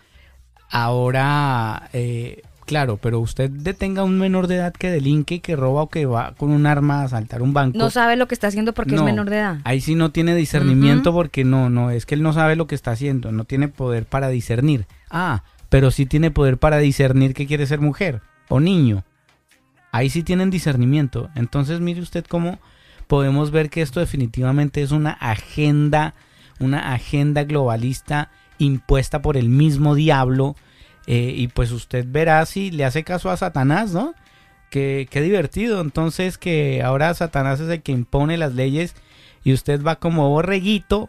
ahora, 0.69 1.89
eh, 1.93 2.43
claro, 2.67 2.99
pero 2.99 3.21
usted 3.21 3.49
detenga 3.49 4.03
a 4.03 4.05
un 4.05 4.19
menor 4.19 4.47
de 4.47 4.57
edad 4.57 4.75
que 4.75 4.91
delinque, 4.91 5.41
que 5.41 5.57
roba 5.57 5.83
o 5.83 5.89
que 5.89 6.05
va 6.05 6.35
con 6.37 6.51
un 6.51 6.67
arma 6.67 7.01
a 7.01 7.05
asaltar 7.05 7.41
un 7.41 7.55
banco. 7.55 7.79
No 7.79 7.89
sabe 7.89 8.17
lo 8.17 8.29
que 8.29 8.35
está 8.35 8.49
haciendo 8.49 8.75
porque 8.75 8.95
es 8.95 9.03
menor 9.03 9.31
de 9.31 9.39
edad. 9.39 9.59
Ahí 9.65 9.81
sí 9.81 9.95
no 9.95 10.11
tiene 10.11 10.35
discernimiento 10.35 11.15
porque 11.15 11.45
no, 11.45 11.71
no, 11.71 11.91
es 11.91 12.05
que 12.05 12.15
él 12.15 12.23
no 12.23 12.33
sabe 12.35 12.57
lo 12.57 12.67
que 12.67 12.75
está 12.75 12.91
haciendo, 12.91 13.33
no 13.33 13.45
tiene 13.45 13.69
poder 13.69 14.05
para 14.05 14.29
discernir. 14.29 14.87
Ah, 15.09 15.45
pero 15.71 15.91
sí 15.91 16.05
tiene 16.05 16.31
poder 16.31 16.59
para 16.59 16.79
discernir 16.79 17.33
que 17.33 17.47
quiere 17.47 17.67
ser 17.67 17.81
mujer 17.81 18.21
o 18.49 18.61
niño. 18.61 19.05
Ahí 19.97 20.11
sí 20.11 20.23
tienen 20.23 20.51
discernimiento. 20.51 21.31
Entonces 21.35 21.81
mire 21.81 22.03
usted 22.03 22.27
cómo 22.27 22.59
podemos 23.07 23.51
ver 23.51 23.71
que 23.71 23.81
esto 23.81 23.99
definitivamente 23.99 24.83
es 24.83 24.91
una 24.91 25.13
agenda, 25.13 26.13
una 26.61 26.93
agenda 26.93 27.45
globalista 27.45 28.31
impuesta 28.59 29.23
por 29.23 29.39
el 29.39 29.49
mismo 29.49 29.95
diablo. 29.95 30.55
Eh, 31.07 31.33
y 31.35 31.49
pues 31.49 31.73
usted 31.73 32.05
verá 32.07 32.45
si 32.45 32.71
le 32.71 32.85
hace 32.85 33.05
caso 33.05 33.31
a 33.31 33.39
Satanás, 33.39 33.95
¿no? 33.95 34.15
Qué, 34.69 35.09
qué 35.11 35.23
divertido. 35.23 35.81
Entonces 35.81 36.37
que 36.37 36.83
ahora 36.83 37.15
Satanás 37.15 37.61
es 37.61 37.71
el 37.71 37.81
que 37.81 37.93
impone 37.93 38.37
las 38.37 38.53
leyes 38.53 38.95
y 39.45 39.55
usted 39.55 39.83
va 39.83 39.97
como 39.97 40.29
borreguito 40.29 41.09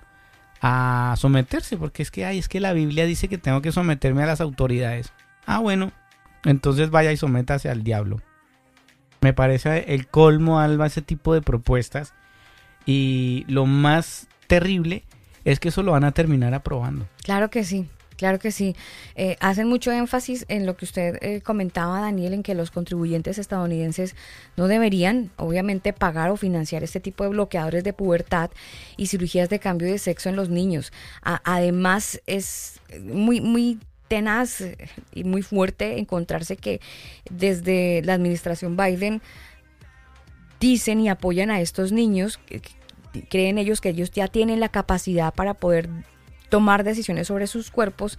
a 0.62 1.14
someterse, 1.18 1.76
porque 1.76 2.04
es 2.04 2.10
que, 2.10 2.24
ay, 2.24 2.38
es 2.38 2.48
que 2.48 2.62
la 2.62 2.72
Biblia 2.72 3.06
dice 3.06 3.28
que 3.28 3.38
tengo 3.38 3.62
que 3.62 3.74
someterme 3.74 4.24
a 4.24 4.28
las 4.28 4.40
autoridades. 4.40 5.12
Ah, 5.46 5.60
bueno, 5.60 5.92
entonces 6.46 6.90
vaya 6.90 7.12
y 7.12 7.18
sométase 7.18 7.70
al 7.70 7.84
diablo. 7.84 8.22
Me 9.22 9.34
parece 9.34 9.94
el 9.94 10.08
colmo, 10.08 10.60
Alba, 10.60 10.88
ese 10.88 11.02
tipo 11.02 11.34
de 11.34 11.42
propuestas. 11.42 12.14
Y 12.86 13.46
lo 13.48 13.66
más 13.66 14.28
terrible 14.48 15.04
es 15.44 15.60
que 15.60 15.70
eso 15.70 15.84
lo 15.84 15.92
van 15.92 16.04
a 16.04 16.12
terminar 16.12 16.54
aprobando. 16.54 17.08
Claro 17.24 17.50
que 17.50 17.64
sí. 17.64 17.88
Claro 18.18 18.40
que 18.40 18.52
sí. 18.52 18.76
Eh, 19.16 19.38
hacen 19.40 19.68
mucho 19.68 19.92
énfasis 19.92 20.46
en 20.50 20.66
lo 20.66 20.76
que 20.76 20.86
usted 20.86 21.18
eh, 21.22 21.42
comentaba, 21.42 22.02
Daniel, 22.02 22.34
en 22.34 22.44
que 22.44 22.56
los 22.56 22.72
contribuyentes 22.72 23.38
estadounidenses 23.38 24.16
no 24.58 24.68
deberían, 24.68 25.30
obviamente, 25.38 25.94
pagar 25.94 26.32
o 26.32 26.36
financiar 26.36 26.84
este 26.84 27.00
tipo 27.00 27.24
de 27.24 27.30
bloqueadores 27.30 27.84
de 27.84 27.94
pubertad 27.94 28.50
y 28.98 29.08
cirugías 29.08 29.50
de 29.50 29.60
cambio 29.60 29.88
de 29.88 30.00
sexo 30.00 30.30
en 30.30 30.36
los 30.36 30.50
niños. 30.50 30.92
además, 31.22 32.20
es 32.26 32.80
muy, 33.00 33.40
muy 33.40 33.80
tenaz 34.08 34.64
y 35.14 35.24
muy 35.24 35.42
fuerte 35.42 36.00
encontrarse 36.00 36.58
que 36.58 36.82
desde 37.30 38.02
la 38.04 38.14
administración 38.14 38.78
Biden 38.78 39.22
dicen 40.60 41.00
y 41.02 41.10
apoyan 41.10 41.52
a 41.52 41.62
estos 41.62 41.92
niños, 41.92 42.40
creen 43.30 43.58
ellos 43.58 43.82
que 43.82 43.90
ellos 43.90 44.12
ya 44.12 44.28
tienen 44.28 44.60
la 44.60 44.70
capacidad 44.70 45.34
para 45.34 45.54
poder 45.54 45.90
tomar 46.50 46.84
decisiones 46.84 47.28
sobre 47.28 47.48
sus 47.48 47.72
cuerpos 47.72 48.18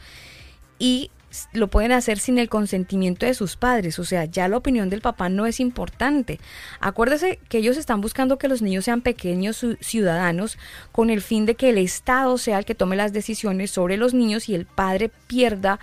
y 0.78 1.10
lo 1.52 1.68
pueden 1.68 1.92
hacer 1.92 2.18
sin 2.18 2.38
el 2.38 2.48
consentimiento 2.48 3.26
de 3.26 3.34
sus 3.34 3.56
padres, 3.56 3.98
o 3.98 4.04
sea, 4.04 4.24
ya 4.24 4.48
la 4.48 4.56
opinión 4.56 4.88
del 4.88 5.00
papá 5.00 5.28
no 5.28 5.46
es 5.46 5.60
importante. 5.60 6.40
Acuérdese 6.80 7.38
que 7.48 7.58
ellos 7.58 7.76
están 7.76 8.00
buscando 8.00 8.38
que 8.38 8.48
los 8.48 8.62
niños 8.62 8.84
sean 8.84 9.02
pequeños 9.02 9.64
ciudadanos 9.80 10.58
con 10.92 11.10
el 11.10 11.20
fin 11.20 11.46
de 11.46 11.54
que 11.54 11.70
el 11.70 11.78
Estado 11.78 12.38
sea 12.38 12.58
el 12.58 12.64
que 12.64 12.74
tome 12.74 12.96
las 12.96 13.12
decisiones 13.12 13.70
sobre 13.70 13.96
los 13.96 14.14
niños 14.14 14.48
y 14.48 14.54
el 14.54 14.66
padre 14.66 15.10
pierda 15.26 15.80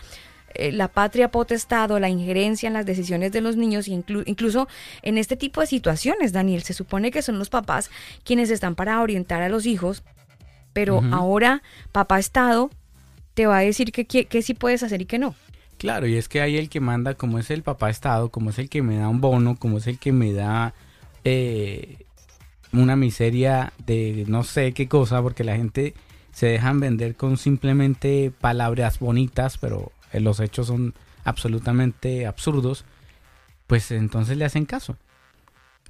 eh, 0.53 0.71
la 0.71 0.87
patria 0.87 1.31
potestad 1.31 1.91
o 1.91 1.99
la 1.99 2.09
injerencia 2.09 2.67
en 2.67 2.73
las 2.73 2.85
decisiones 2.85 3.31
de 3.31 3.41
los 3.41 3.55
niños, 3.55 3.87
incluso 3.87 4.67
en 5.01 5.17
este 5.17 5.35
tipo 5.35 5.61
de 5.61 5.67
situaciones, 5.67 6.33
Daniel, 6.33 6.63
se 6.63 6.73
supone 6.73 7.11
que 7.11 7.21
son 7.21 7.39
los 7.39 7.49
papás 7.49 7.91
quienes 8.23 8.49
están 8.49 8.75
para 8.75 9.01
orientar 9.01 9.41
a 9.41 9.49
los 9.49 9.65
hijos 9.65 10.03
pero 10.75 11.01
ahora 11.13 11.63
papá 11.93 12.19
Estado 12.19 12.69
te 13.35 13.45
va 13.45 13.59
a 13.59 13.61
decir 13.61 13.91
que, 13.91 14.41
sí 14.41 14.53
puedes 14.55 14.81
hacer 14.81 15.01
y 15.01 15.05
que 15.05 15.19
no. 15.19 15.35
Claro, 15.77 16.07
y 16.07 16.15
es 16.15 16.27
que 16.27 16.41
hay 16.41 16.57
el 16.57 16.69
que 16.69 16.79
manda, 16.79 17.13
como 17.13 17.37
es 17.37 17.51
el 17.51 17.61
papá 17.61 17.89
Estado, 17.89 18.29
como 18.29 18.49
es 18.49 18.57
el 18.57 18.69
que 18.69 18.81
me 18.81 18.97
da 18.97 19.09
un 19.09 19.21
bono, 19.21 19.57
como 19.57 19.77
es 19.77 19.87
el 19.87 19.99
que 19.99 20.13
me 20.13 20.33
da 20.33 20.73
eh, 21.25 22.05
una 22.71 22.95
miseria 22.95 23.73
de 23.85 24.23
no 24.27 24.43
sé 24.43 24.71
qué 24.71 24.87
cosa, 24.87 25.21
porque 25.21 25.43
la 25.43 25.57
gente 25.57 25.93
se 26.31 26.47
dejan 26.47 26.79
vender 26.79 27.15
con 27.15 27.37
simplemente 27.37 28.31
palabras 28.39 28.99
bonitas, 28.99 29.57
pero 29.57 29.91
los 30.13 30.39
hechos 30.39 30.67
son 30.67 30.93
absolutamente 31.25 32.25
absurdos, 32.25 32.85
pues 33.67 33.91
entonces 33.91 34.37
le 34.37 34.45
hacen 34.45 34.65
caso 34.65 34.97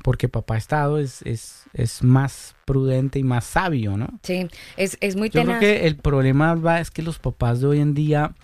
porque 0.05 0.29
papá 0.29 0.55
Estado 0.55 0.99
es, 0.99 1.23
es, 1.23 1.63
es 1.73 2.03
más 2.03 2.53
prudente 2.65 3.17
y 3.17 3.23
más 3.23 3.43
sabio, 3.43 3.97
¿no? 3.97 4.07
Sí, 4.21 4.47
es, 4.77 4.99
es 5.01 5.15
muy 5.15 5.31
Yo 5.31 5.43
creo 5.43 5.59
que 5.59 5.87
el 5.87 5.95
problema 5.95 6.53
va 6.53 6.79
es 6.79 6.91
que 6.91 7.01
los 7.01 7.17
papás 7.17 7.59
de 7.59 7.65
hoy 7.65 7.79
en 7.79 7.95
día 7.95 8.35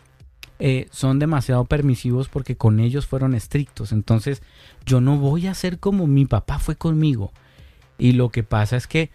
eh, 0.58 0.88
son 0.90 1.20
demasiado 1.20 1.66
permisivos 1.66 2.30
porque 2.30 2.58
con 2.58 2.80
ellos 2.80 3.06
fueron 3.06 3.36
estrictos. 3.36 3.92
Entonces, 3.92 4.42
yo 4.88 5.02
no 5.02 5.18
voy 5.18 5.46
a 5.46 5.54
ser 5.54 5.78
como 5.78 6.08
mi 6.08 6.26
papá 6.26 6.58
fue 6.58 6.76
conmigo. 6.76 7.32
Y 8.00 8.14
lo 8.14 8.30
que 8.30 8.42
pasa 8.42 8.76
es 8.76 8.88
que 8.88 9.12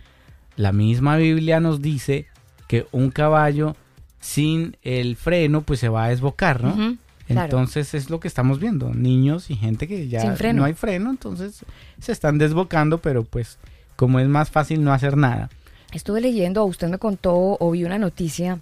la 0.55 0.71
misma 0.71 1.17
Biblia 1.17 1.59
nos 1.59 1.83
dice 1.83 2.27
que 2.69 2.87
un 2.93 3.11
caballo 3.11 3.75
sin 4.21 4.77
el 4.83 5.17
freno 5.17 5.63
pues 5.63 5.81
se 5.81 5.89
va 5.89 6.05
a 6.05 6.11
desbocar, 6.11 6.63
¿no? 6.63 6.97
Entonces 7.29 7.95
es 7.95 8.11
lo 8.11 8.20
que 8.20 8.29
estamos 8.29 8.61
viendo, 8.61 8.95
niños 8.95 9.51
y 9.51 9.57
gente 9.57 9.89
que 9.89 10.09
ya 10.09 10.37
no 10.53 10.64
hay 10.64 10.74
freno, 10.74 11.11
entonces 11.11 11.64
se 12.01 12.12
están 12.12 12.39
desbocando, 12.39 12.99
pero 12.99 13.24
pues 13.24 13.59
como 13.97 14.20
es 14.20 14.29
más 14.29 14.51
fácil 14.51 14.85
no 14.85 14.93
hacer 14.93 15.16
nada. 15.16 15.51
Estuve 15.93 16.20
leyendo, 16.20 16.64
usted 16.64 16.89
me 16.89 16.99
contó 16.99 17.57
o 17.59 17.70
vi 17.70 17.85
una 17.85 17.99
noticia 17.99 18.61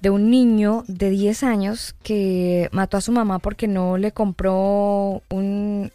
de 0.00 0.10
un 0.10 0.30
niño 0.30 0.84
de 0.88 1.10
10 1.10 1.42
años 1.42 1.94
que 2.02 2.68
mató 2.72 2.96
a 2.96 3.00
su 3.00 3.12
mamá 3.12 3.38
porque 3.38 3.66
no 3.66 3.96
le 3.96 4.12
compró 4.12 5.22
un 5.30 5.90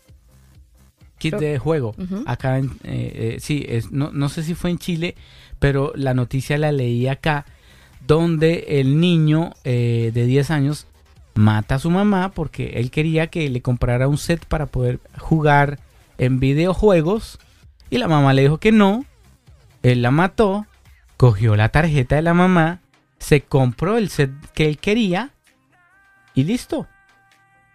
kit 1.18 1.36
de 1.36 1.60
juego. 1.60 1.96
Acá, 2.26 2.58
en, 2.58 2.72
eh, 2.84 3.36
eh, 3.36 3.38
sí, 3.40 3.64
es, 3.68 3.92
no, 3.92 4.12
no 4.12 4.28
sé 4.30 4.44
si 4.44 4.56
fue 4.56 4.72
en 4.72 4.80
Chile, 4.80 5.16
pero 5.60 5.94
la 5.96 6.14
noticia 6.14 6.58
la 6.58 6.72
leí 6.72 7.08
acá, 7.08 7.46
donde 8.06 8.66
el 8.80 9.00
niño 9.00 9.52
eh, 9.64 10.12
de 10.14 10.26
10 10.26 10.52
años 10.52 10.88
mata 11.34 11.76
a 11.76 11.80
su 11.80 11.90
mamá 11.90 12.32
porque 12.32 12.74
él 12.76 12.92
quería 12.92 13.28
que 13.28 13.50
le 13.50 13.62
comprara 13.62 14.08
un 14.08 14.18
set 14.18 14.46
para 14.46 14.66
poder 14.66 15.00
jugar 15.18 15.80
en 16.18 16.40
videojuegos 16.40 17.40
y 17.90 17.98
la 17.98 18.08
mamá 18.08 18.34
le 18.34 18.44
dijo 18.44 18.58
que 18.58 18.72
no. 18.72 19.06
Él 19.84 20.02
la 20.02 20.12
mató, 20.12 20.66
cogió 21.18 21.56
la 21.56 21.70
tarjeta 21.70 22.16
de 22.16 22.22
la 22.22 22.34
mamá, 22.34 22.80
se 23.20 23.42
compró 23.42 23.98
el 23.98 24.10
set 24.10 24.32
que 24.54 24.68
él 24.68 24.78
quería 24.78 25.32
y 26.36 26.44
listo. 26.44 26.88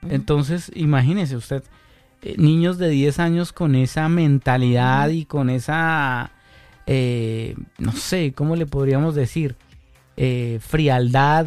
Entonces, 0.09 0.71
imagínese 0.75 1.37
usted, 1.37 1.65
eh, 2.23 2.35
niños 2.39 2.79
de 2.79 2.89
10 2.89 3.19
años 3.19 3.53
con 3.53 3.75
esa 3.75 4.09
mentalidad 4.09 5.09
y 5.09 5.25
con 5.25 5.51
esa, 5.51 6.31
eh, 6.87 7.57
no 7.79 7.93
sé, 7.93 8.33
¿cómo 8.35 8.57
le 8.57 8.67
podríamos 8.67 9.15
decir? 9.15 9.57
Eh, 10.17 10.59
frialdad, 10.61 11.47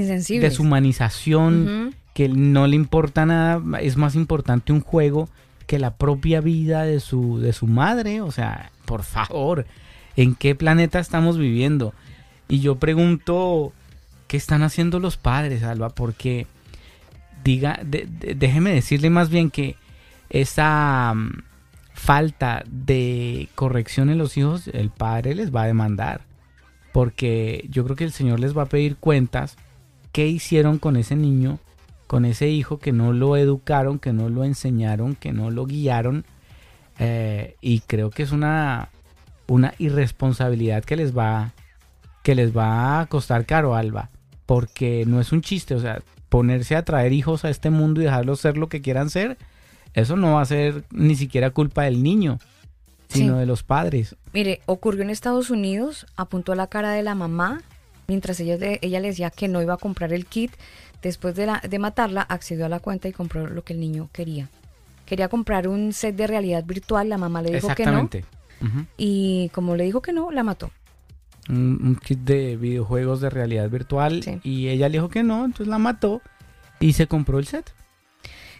deshumanización, 0.00 1.94
que 2.14 2.28
no 2.28 2.66
le 2.66 2.76
importa 2.76 3.26
nada, 3.26 3.60
es 3.80 3.96
más 3.96 4.14
importante 4.14 4.72
un 4.72 4.80
juego 4.80 5.28
que 5.66 5.78
la 5.78 5.96
propia 5.96 6.40
vida 6.40 6.84
de 6.84 7.00
su, 7.00 7.38
de 7.38 7.52
su 7.52 7.66
madre, 7.66 8.20
o 8.20 8.30
sea, 8.30 8.70
por 8.84 9.02
favor, 9.02 9.66
¿en 10.16 10.34
qué 10.34 10.54
planeta 10.54 10.98
estamos 10.98 11.38
viviendo? 11.38 11.94
Y 12.48 12.60
yo 12.60 12.76
pregunto, 12.76 13.72
¿qué 14.28 14.36
están 14.36 14.62
haciendo 14.62 15.00
los 15.00 15.16
padres, 15.16 15.62
Alba? 15.62 15.90
Porque, 15.90 16.46
diga, 17.42 17.80
déjeme 17.82 18.72
decirle 18.72 19.10
más 19.10 19.30
bien 19.30 19.50
que 19.50 19.76
esa 20.30 21.12
mm, 21.14 21.42
falta 21.94 22.64
de 22.66 23.48
corrección 23.54 24.10
en 24.10 24.18
los 24.18 24.36
hijos, 24.36 24.68
el 24.68 24.90
padre 24.90 25.34
les 25.34 25.54
va 25.54 25.62
a 25.62 25.66
demandar. 25.66 26.22
Porque 26.92 27.66
yo 27.70 27.84
creo 27.84 27.96
que 27.96 28.04
el 28.04 28.12
Señor 28.12 28.38
les 28.38 28.56
va 28.56 28.62
a 28.62 28.68
pedir 28.68 28.96
cuentas 28.96 29.56
qué 30.14 30.28
hicieron 30.28 30.78
con 30.78 30.96
ese 30.96 31.16
niño, 31.16 31.58
con 32.06 32.24
ese 32.24 32.48
hijo 32.48 32.78
que 32.78 32.92
no 32.92 33.12
lo 33.12 33.36
educaron, 33.36 33.98
que 33.98 34.12
no 34.12 34.28
lo 34.28 34.44
enseñaron, 34.44 35.16
que 35.16 35.32
no 35.32 35.50
lo 35.50 35.66
guiaron. 35.66 36.24
Eh, 37.00 37.56
y 37.60 37.80
creo 37.80 38.10
que 38.10 38.22
es 38.22 38.30
una, 38.30 38.90
una 39.48 39.74
irresponsabilidad 39.78 40.84
que 40.84 40.96
les 40.96 41.18
va 41.18 41.52
que 42.22 42.34
les 42.34 42.56
va 42.56 43.00
a 43.00 43.06
costar 43.06 43.44
caro, 43.44 43.74
Alba, 43.74 44.08
porque 44.46 45.04
no 45.06 45.20
es 45.20 45.32
un 45.32 45.42
chiste, 45.42 45.74
o 45.74 45.80
sea, 45.80 46.00
ponerse 46.30 46.74
a 46.74 46.84
traer 46.84 47.12
hijos 47.12 47.44
a 47.44 47.50
este 47.50 47.68
mundo 47.68 48.00
y 48.00 48.04
dejarlos 48.04 48.40
ser 48.40 48.56
lo 48.56 48.68
que 48.68 48.80
quieran 48.80 49.10
ser, 49.10 49.36
eso 49.92 50.16
no 50.16 50.34
va 50.34 50.40
a 50.40 50.46
ser 50.46 50.84
ni 50.90 51.16
siquiera 51.16 51.50
culpa 51.50 51.82
del 51.82 52.02
niño, 52.02 52.38
sino 53.08 53.36
de 53.36 53.46
los 53.46 53.62
padres. 53.62 54.16
Mire, 54.32 54.62
ocurrió 54.64 55.02
en 55.02 55.10
Estados 55.10 55.50
Unidos, 55.50 56.06
apuntó 56.16 56.52
a 56.52 56.56
la 56.56 56.68
cara 56.68 56.92
de 56.92 57.02
la 57.02 57.14
mamá, 57.14 57.60
mientras 58.06 58.40
ella, 58.40 58.56
ella 58.80 59.00
le 59.00 59.08
decía 59.08 59.30
que 59.30 59.48
no 59.48 59.62
iba 59.62 59.74
a 59.74 59.78
comprar 59.78 60.12
el 60.12 60.26
kit, 60.26 60.52
después 61.02 61.34
de, 61.34 61.46
la, 61.46 61.60
de 61.60 61.78
matarla, 61.78 62.22
accedió 62.22 62.66
a 62.66 62.68
la 62.68 62.80
cuenta 62.80 63.08
y 63.08 63.12
compró 63.12 63.46
lo 63.46 63.62
que 63.62 63.72
el 63.74 63.80
niño 63.80 64.08
quería. 64.12 64.48
Quería 65.06 65.28
comprar 65.28 65.68
un 65.68 65.92
set 65.92 66.16
de 66.16 66.26
realidad 66.26 66.64
virtual, 66.64 67.08
la 67.08 67.18
mamá 67.18 67.42
le 67.42 67.52
dijo 67.52 67.74
que 67.74 67.86
no. 67.86 68.08
Y 68.96 69.50
como 69.50 69.76
le 69.76 69.84
dijo 69.84 70.00
que 70.00 70.12
no, 70.12 70.30
la 70.30 70.42
mató. 70.42 70.70
Un, 71.48 71.98
kit 72.02 72.20
de 72.20 72.56
videojuegos 72.56 73.20
de 73.20 73.28
realidad 73.28 73.68
virtual 73.68 74.40
y 74.42 74.68
ella 74.68 74.88
le 74.88 74.94
dijo 74.94 75.10
que 75.10 75.22
no, 75.22 75.44
entonces 75.44 75.66
la 75.66 75.76
mató 75.76 76.22
y 76.80 76.94
se 76.94 77.06
compró 77.06 77.38
el 77.38 77.46
set 77.46 77.70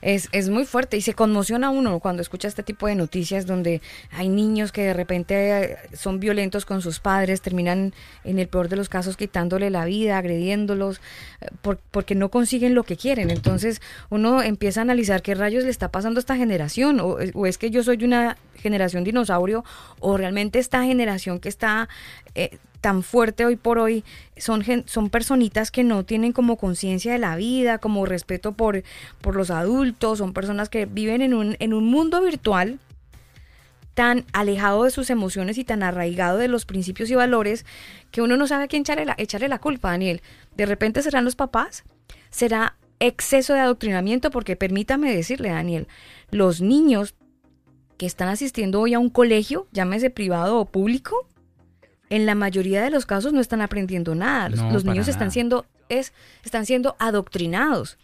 es, 0.05 0.51
muy 0.51 0.67
fuerte 0.67 0.99
y 0.99 1.01
se 1.01 1.15
conmociona 1.15 1.71
uno 1.71 1.99
cuando 1.99 2.21
escucha 2.21 2.47
este 2.47 2.63
tipo 2.63 2.87
de 2.87 2.95
noticias 2.95 3.47
donde 3.47 3.81
hay 4.13 4.29
niños 4.29 4.71
que 4.71 4.83
de 4.83 4.93
repente 4.93 5.65
eh, 5.65 5.77
son 5.95 6.21
violentos 6.21 6.67
con 6.67 6.83
sus 6.83 7.01
padres, 7.01 7.41
terminan 7.41 7.95
en 8.23 8.39
el 8.39 8.47
peor 8.47 8.69
de 8.69 8.77
los 8.77 8.91
casos 8.91 9.17
quitándole 9.17 9.71
la 9.71 9.87
vida, 9.87 10.19
agrediéndolos, 10.19 11.01
eh, 11.41 11.47
porque 11.91 12.15
no 12.15 12.31
consiguen 12.31 12.75
lo 12.75 12.85
que 12.85 12.99
quieren. 12.99 13.31
Entonces 13.31 13.81
uno 14.11 14.43
empieza 14.43 14.81
a 14.81 14.83
analizar 14.83 15.23
qué 15.23 15.35
rayos 15.35 15.65
le 15.65 15.71
está 15.71 15.89
pasando 15.89 16.19
a 16.19 16.21
esta 16.21 16.37
generación, 16.37 17.01
o, 17.01 17.17
o 17.33 17.47
es 17.47 17.57
que 17.57 17.71
yo 17.71 17.83
soy 17.83 18.05
una 18.05 18.37
generación 18.57 19.05
dinosaurio, 19.05 19.65
o 20.01 20.19
realmente 20.19 20.59
esta 20.59 20.85
generación 20.85 21.41
que 21.41 21.49
está... 21.49 21.89
Eh, 22.35 22.59
tan 22.85 23.03
fuerte 23.03 23.47
hoy 23.47 23.57
por 23.57 23.79
hoy 23.79 24.05
son, 24.37 24.63
son 24.85 25.09
personitas 25.09 25.71
que 25.71 25.83
no 25.83 26.05
tienen 26.05 26.35
como 26.35 26.59
conciencia 26.59 27.15
de 27.15 27.19
la 27.19 27.35
vida, 27.35 27.79
como 27.79 28.05
respeto 28.05 28.53
por, 28.53 28.83
por 29.23 29.37
los 29.37 29.49
adultos, 29.49 30.19
son 30.19 30.35
personas 30.35 30.69
que 30.69 30.85
viven 30.85 31.23
en 31.23 31.33
un, 31.33 31.57
en 31.61 31.73
un 31.73 31.87
mundo 31.87 32.21
virtual 32.21 32.79
tan 33.95 34.27
alejado 34.35 34.85
de 34.85 34.91
sus 34.91 35.09
emociones 35.09 35.57
y 35.57 35.65
tan 35.65 35.83
arraigado 35.83 36.37
de 36.37 36.49
los 36.49 36.67
principios 36.67 37.09
y 37.09 37.15
valores 37.15 37.65
que 38.11 38.21
uno 38.21 38.37
no 38.37 38.47
sabe 38.47 38.65
a 38.65 38.69
quién 38.69 38.83
echarle 38.83 39.07
la, 39.07 39.15
echarle 39.17 39.49
la 39.49 39.61
culpa, 39.61 39.93
Daniel. 39.93 40.21
De 40.55 40.67
repente 40.67 41.01
serán 41.01 41.25
los 41.25 41.37
papás, 41.37 41.85
será 42.29 42.77
exceso 43.01 43.55
de 43.55 43.61
adoctrinamiento, 43.61 44.31
porque 44.31 44.57
permítame 44.57 45.17
decirle, 45.17 45.49
Daniel, 45.49 45.89
los 46.31 46.61
niños 46.61 47.15
que 47.97 48.05
están 48.05 48.29
asistiendo 48.29 48.79
hoy 48.79 48.93
a 48.93 48.99
un 48.99 49.09
colegio, 49.09 49.69
llámese 49.73 50.11
privado 50.11 50.59
o 50.59 50.67
público, 50.67 51.27
en 52.11 52.27
la 52.27 52.35
mayoría 52.35 52.83
de 52.83 52.91
los 52.91 53.07
casos 53.07 53.33
no 53.33 53.41
están 53.41 53.61
aprendiendo 53.61 54.15
nada. 54.15 54.49
Los, 54.49 54.85
niños 54.85 55.09
están 55.09 55.31
siendo, 55.31 55.67
es, 55.89 56.13
están 56.45 56.67
siendo 56.67 56.97
adoctrinados. 56.99 57.99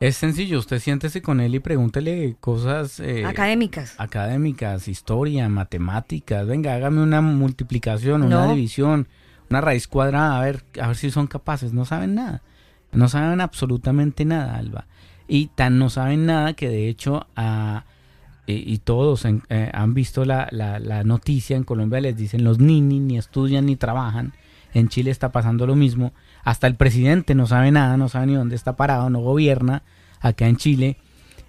Es 0.00 0.16
sencillo, 0.16 0.58
usted 0.58 0.80
siéntese 0.80 1.22
con 1.22 1.40
él 1.40 1.54
y 1.54 1.60
pregúntele 1.60 2.36
cosas 2.40 3.00
eh, 3.00 3.24
académicas. 3.24 3.94
Académicas, 3.98 4.88
historia, 4.88 5.48
matemáticas. 5.48 6.46
Venga, 6.46 6.74
hágame 6.74 7.02
una 7.02 7.20
multiplicación, 7.20 8.22
una 8.22 8.48
división, 8.48 9.08
una 9.48 9.60
raíz 9.60 9.86
cuadrada, 9.86 10.38
a 10.38 10.44
ver, 10.44 10.64
a 10.80 10.88
ver 10.88 10.96
si 10.96 11.10
son 11.10 11.26
capaces. 11.26 11.72
No 11.72 11.84
saben 11.84 12.14
nada. 12.16 12.42
No 12.92 13.08
saben 13.08 13.40
absolutamente 13.40 14.24
nada, 14.24 14.56
Alba. 14.56 14.86
Y 15.26 15.46
tan 15.46 15.78
no 15.78 15.88
saben 15.88 16.26
nada 16.26 16.52
que 16.54 16.68
de 16.68 16.88
hecho 16.88 17.26
a 17.34 17.84
y, 18.46 18.78
todos 18.78 19.24
eh, 19.24 19.70
han 19.72 19.94
visto 19.94 20.24
la, 20.24 20.48
la, 20.50 21.04
noticia, 21.04 21.56
en 21.56 21.64
Colombia 21.64 22.00
les 22.00 22.16
dicen 22.16 22.44
los 22.44 22.58
ninis 22.58 23.00
ni 23.00 23.16
estudian 23.16 23.66
ni 23.66 23.76
trabajan, 23.76 24.34
en 24.74 24.88
Chile 24.88 25.10
está 25.10 25.32
pasando 25.32 25.66
lo 25.66 25.76
mismo, 25.76 26.12
hasta 26.42 26.66
el 26.66 26.74
presidente 26.74 27.34
no 27.34 27.46
sabe 27.46 27.70
nada, 27.70 27.96
no 27.96 28.08
sabe 28.08 28.26
ni 28.26 28.34
dónde 28.34 28.56
está 28.56 28.76
parado, 28.76 29.08
no 29.08 29.20
gobierna 29.20 29.82
acá 30.20 30.46
en 30.46 30.56
Chile. 30.56 30.98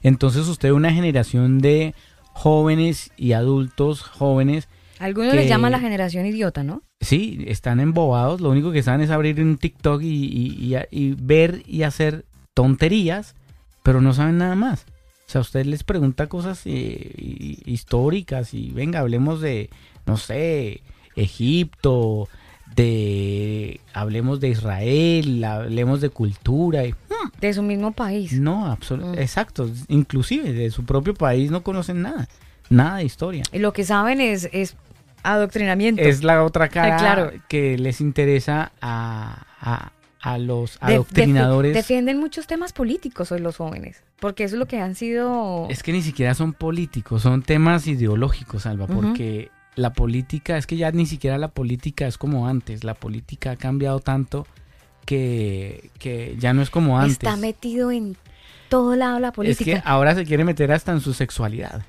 Entonces 0.04 0.48
usted 0.48 0.72
una 0.72 0.94
generación 0.94 1.60
de 1.60 1.96
jóvenes 2.32 3.12
y 3.18 3.34
adultos 3.34 4.02
jóvenes. 4.02 4.70
Algunos 5.00 5.34
les 5.34 5.50
llaman 5.50 5.72
la 5.72 5.80
generación 5.80 6.26
idiota, 6.26 6.64
¿no? 6.64 6.84
Sí, 7.02 7.44
están 7.48 7.82
embobados, 7.82 8.40
lo 8.40 8.50
único 8.50 8.72
que 8.72 8.84
saben 8.84 9.02
es 9.02 9.10
abrir 9.10 9.42
un 9.42 9.58
TikTok 9.58 10.02
y, 10.02 10.08
y, 10.08 10.76
y 10.92 11.16
ver 11.20 11.64
y 11.66 11.84
hacer 11.84 12.26
tonterías, 12.54 13.36
pero 13.84 14.00
no 14.00 14.14
saben 14.14 14.38
nada 14.38 14.56
más. 14.56 14.86
O 15.28 15.32
sea, 15.32 15.42
usted 15.42 15.66
les 15.66 15.84
pregunta 15.84 16.28
cosas 16.28 16.62
eh, 16.66 17.58
históricas 17.66 18.54
y 18.54 18.72
venga, 18.72 19.00
hablemos 19.00 19.42
de, 19.42 19.70
no 20.06 20.18
sé, 20.18 20.82
Egipto, 21.16 22.28
de, 22.76 23.80
hablemos 23.94 24.40
de 24.40 24.50
Israel, 24.50 25.44
hablemos 25.44 26.02
de 26.02 26.10
cultura. 26.10 26.86
Y, 26.86 26.92
hmm, 26.92 27.40
de 27.42 27.54
su 27.54 27.64
mismo 27.64 27.92
país. 27.92 28.34
No, 28.34 28.68
absolutamente, 28.68 29.22
mm. 29.22 29.24
exacto. 29.24 29.70
Inclusive 29.88 30.54
de 30.54 30.70
su 30.70 30.86
propio 30.86 31.14
país 31.14 31.50
no 31.50 31.64
conocen 31.64 32.04
nada, 32.04 32.28
nada 32.70 32.98
de 32.98 33.06
historia. 33.06 33.44
Y 33.52 33.60
lo 33.60 33.74
que 33.74 33.84
saben 33.84 34.22
es, 34.22 34.50
es 34.52 34.76
adoctrinamiento. 35.24 36.02
Es 36.02 36.24
la 36.24 36.44
otra 36.44 36.70
cara 36.70 36.98
claro. 36.98 37.32
que 37.48 37.78
les 37.78 38.00
interesa 38.00 38.74
a, 38.80 39.46
a 39.60 39.92
los 40.38 40.78
adoctrinadores. 40.82 41.74
defienden 41.74 42.18
muchos 42.18 42.48
temas 42.48 42.74
políticos 42.74 43.32
hoy 43.32 43.40
los 43.40 43.58
jóvenes, 43.58 44.04
porque 44.20 44.44
eso 44.44 44.56
es 44.56 44.60
lo 44.60 44.68
que 44.68 44.80
han 44.80 44.96
sido... 44.96 45.68
Es 45.70 45.84
que 45.84 45.92
ni 45.92 46.02
siquiera 46.02 46.34
son 46.34 46.54
políticos, 46.54 47.22
son 47.22 47.44
temas 47.44 47.88
ideológicos, 47.88 48.66
Alba, 48.66 48.88
porque 48.88 49.52
la 49.76 49.94
política, 49.94 50.58
es 50.58 50.68
que 50.68 50.78
ya 50.78 50.92
ni 50.92 51.06
siquiera 51.06 51.38
la 51.38 51.50
política 51.50 52.08
es 52.08 52.18
como 52.18 52.48
antes, 52.48 52.84
la 52.84 52.96
política 52.96 53.52
ha 53.52 53.56
cambiado 53.56 54.00
tanto 54.00 54.48
que, 55.06 55.92
que 56.00 56.36
ya 56.40 56.54
no 56.54 56.62
es 56.62 56.70
como 56.70 56.98
antes. 56.98 57.14
Está 57.14 57.38
metido 57.38 57.92
en 57.92 58.18
todo 58.70 58.96
lado 58.96 59.20
la 59.20 59.32
política. 59.32 59.72
Es 59.72 59.82
que 59.82 59.88
ahora 59.88 60.16
se 60.16 60.26
quiere 60.26 60.44
meter 60.44 60.72
hasta 60.72 60.92
en 60.92 61.02
su 61.02 61.14
sexualidad 61.14 61.84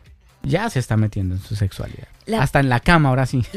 ya 0.47 0.71
se 0.71 0.79
está 0.79 0.97
metiendo 0.97 1.35
en 1.35 1.41
su 1.41 1.57
sexualidad. 1.57 2.07
Hasta 2.39 2.61
en 2.61 2.69
la 2.69 2.81
cama, 2.81 3.09
ahora 3.09 3.27
sí. 3.27 3.43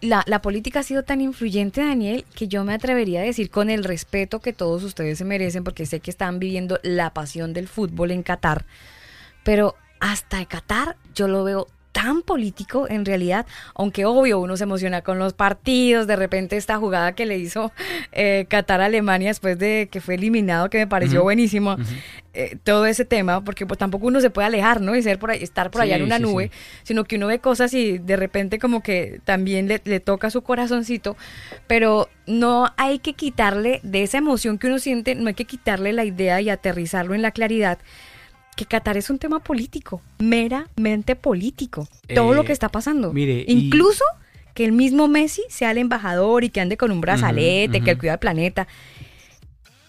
La, 0.00 0.24
la, 0.26 0.42
política 0.42 0.80
ha 0.80 0.82
sido 0.82 1.02
tan 1.02 1.20
influyente, 1.20 1.80
Daniel, 1.80 2.24
que 2.34 2.48
yo 2.48 2.64
me 2.64 2.74
atrevería 2.74 3.20
a 3.20 3.24
decir 3.24 3.50
con 3.50 3.70
el 3.70 3.84
respeto 3.84 4.40
que 4.40 4.52
todos 4.52 4.82
ustedes 4.84 5.18
se 5.18 5.24
merecen, 5.24 5.64
porque 5.64 5.86
sé 5.86 6.00
que 6.00 6.10
están 6.10 6.38
viviendo 6.38 6.78
la 6.82 7.12
pasión 7.12 7.52
del 7.52 7.68
fútbol 7.68 8.10
en 8.10 8.22
Qatar, 8.22 8.66
pero 9.42 9.74
hasta 10.00 10.44
Qatar 10.44 10.96
yo 11.14 11.28
lo 11.28 11.44
veo 11.44 11.66
tan 11.92 12.22
político 12.22 12.86
en 12.88 13.04
realidad, 13.04 13.46
aunque 13.74 14.04
obvio 14.04 14.38
uno 14.38 14.56
se 14.56 14.64
emociona 14.64 15.02
con 15.02 15.18
los 15.18 15.32
partidos, 15.32 16.06
de 16.06 16.16
repente 16.16 16.56
esta 16.56 16.76
jugada 16.76 17.12
que 17.12 17.26
le 17.26 17.38
hizo 17.38 17.72
eh, 18.12 18.46
Qatar 18.48 18.80
a 18.80 18.86
Alemania 18.86 19.28
después 19.28 19.58
de 19.58 19.88
que 19.90 20.00
fue 20.00 20.14
eliminado, 20.14 20.70
que 20.70 20.78
me 20.78 20.86
pareció 20.86 21.22
buenísimo, 21.22 21.76
eh, 22.34 22.56
todo 22.62 22.86
ese 22.86 23.04
tema, 23.04 23.42
porque 23.42 23.66
pues 23.66 23.78
tampoco 23.78 24.06
uno 24.06 24.20
se 24.20 24.30
puede 24.30 24.46
alejar, 24.46 24.80
¿no? 24.80 24.94
Y 24.94 25.02
ser 25.02 25.18
por 25.18 25.30
ahí, 25.30 25.42
estar 25.42 25.70
por 25.70 25.82
allá 25.82 25.96
en 25.96 26.02
una 26.02 26.18
nube, 26.18 26.50
sino 26.82 27.04
que 27.04 27.16
uno 27.16 27.26
ve 27.26 27.40
cosas 27.40 27.74
y 27.74 27.98
de 27.98 28.16
repente 28.16 28.58
como 28.58 28.82
que 28.82 29.20
también 29.24 29.66
le, 29.66 29.80
le 29.84 30.00
toca 30.00 30.30
su 30.30 30.42
corazoncito, 30.42 31.16
pero 31.66 32.08
no 32.26 32.72
hay 32.76 32.98
que 32.98 33.14
quitarle 33.14 33.80
de 33.82 34.02
esa 34.02 34.18
emoción 34.18 34.58
que 34.58 34.68
uno 34.68 34.78
siente, 34.78 35.14
no 35.14 35.28
hay 35.28 35.34
que 35.34 35.46
quitarle 35.46 35.92
la 35.92 36.04
idea 36.04 36.40
y 36.40 36.50
aterrizarlo 36.50 37.14
en 37.14 37.22
la 37.22 37.30
claridad 37.30 37.78
que 38.58 38.66
Qatar 38.66 38.96
es 38.96 39.08
un 39.08 39.18
tema 39.18 39.38
político, 39.38 40.02
meramente 40.18 41.14
político. 41.14 41.86
todo 42.12 42.34
lo 42.34 42.42
que 42.42 42.50
eh, 42.50 42.54
está 42.54 42.68
pasando. 42.68 43.12
Mire, 43.12 43.44
Incluso 43.46 44.04
que 44.52 44.64
el 44.64 44.72
mismo 44.72 45.06
Messi 45.06 45.42
sea 45.48 45.70
el 45.70 45.78
embajador 45.78 46.42
y 46.42 46.50
que 46.50 46.60
ande 46.60 46.76
con 46.76 46.90
un 46.90 47.00
brazalete, 47.00 47.80
que 47.80 47.92
él 47.92 47.98
cuida 47.98 48.14
el 48.14 48.18
planeta. 48.18 48.66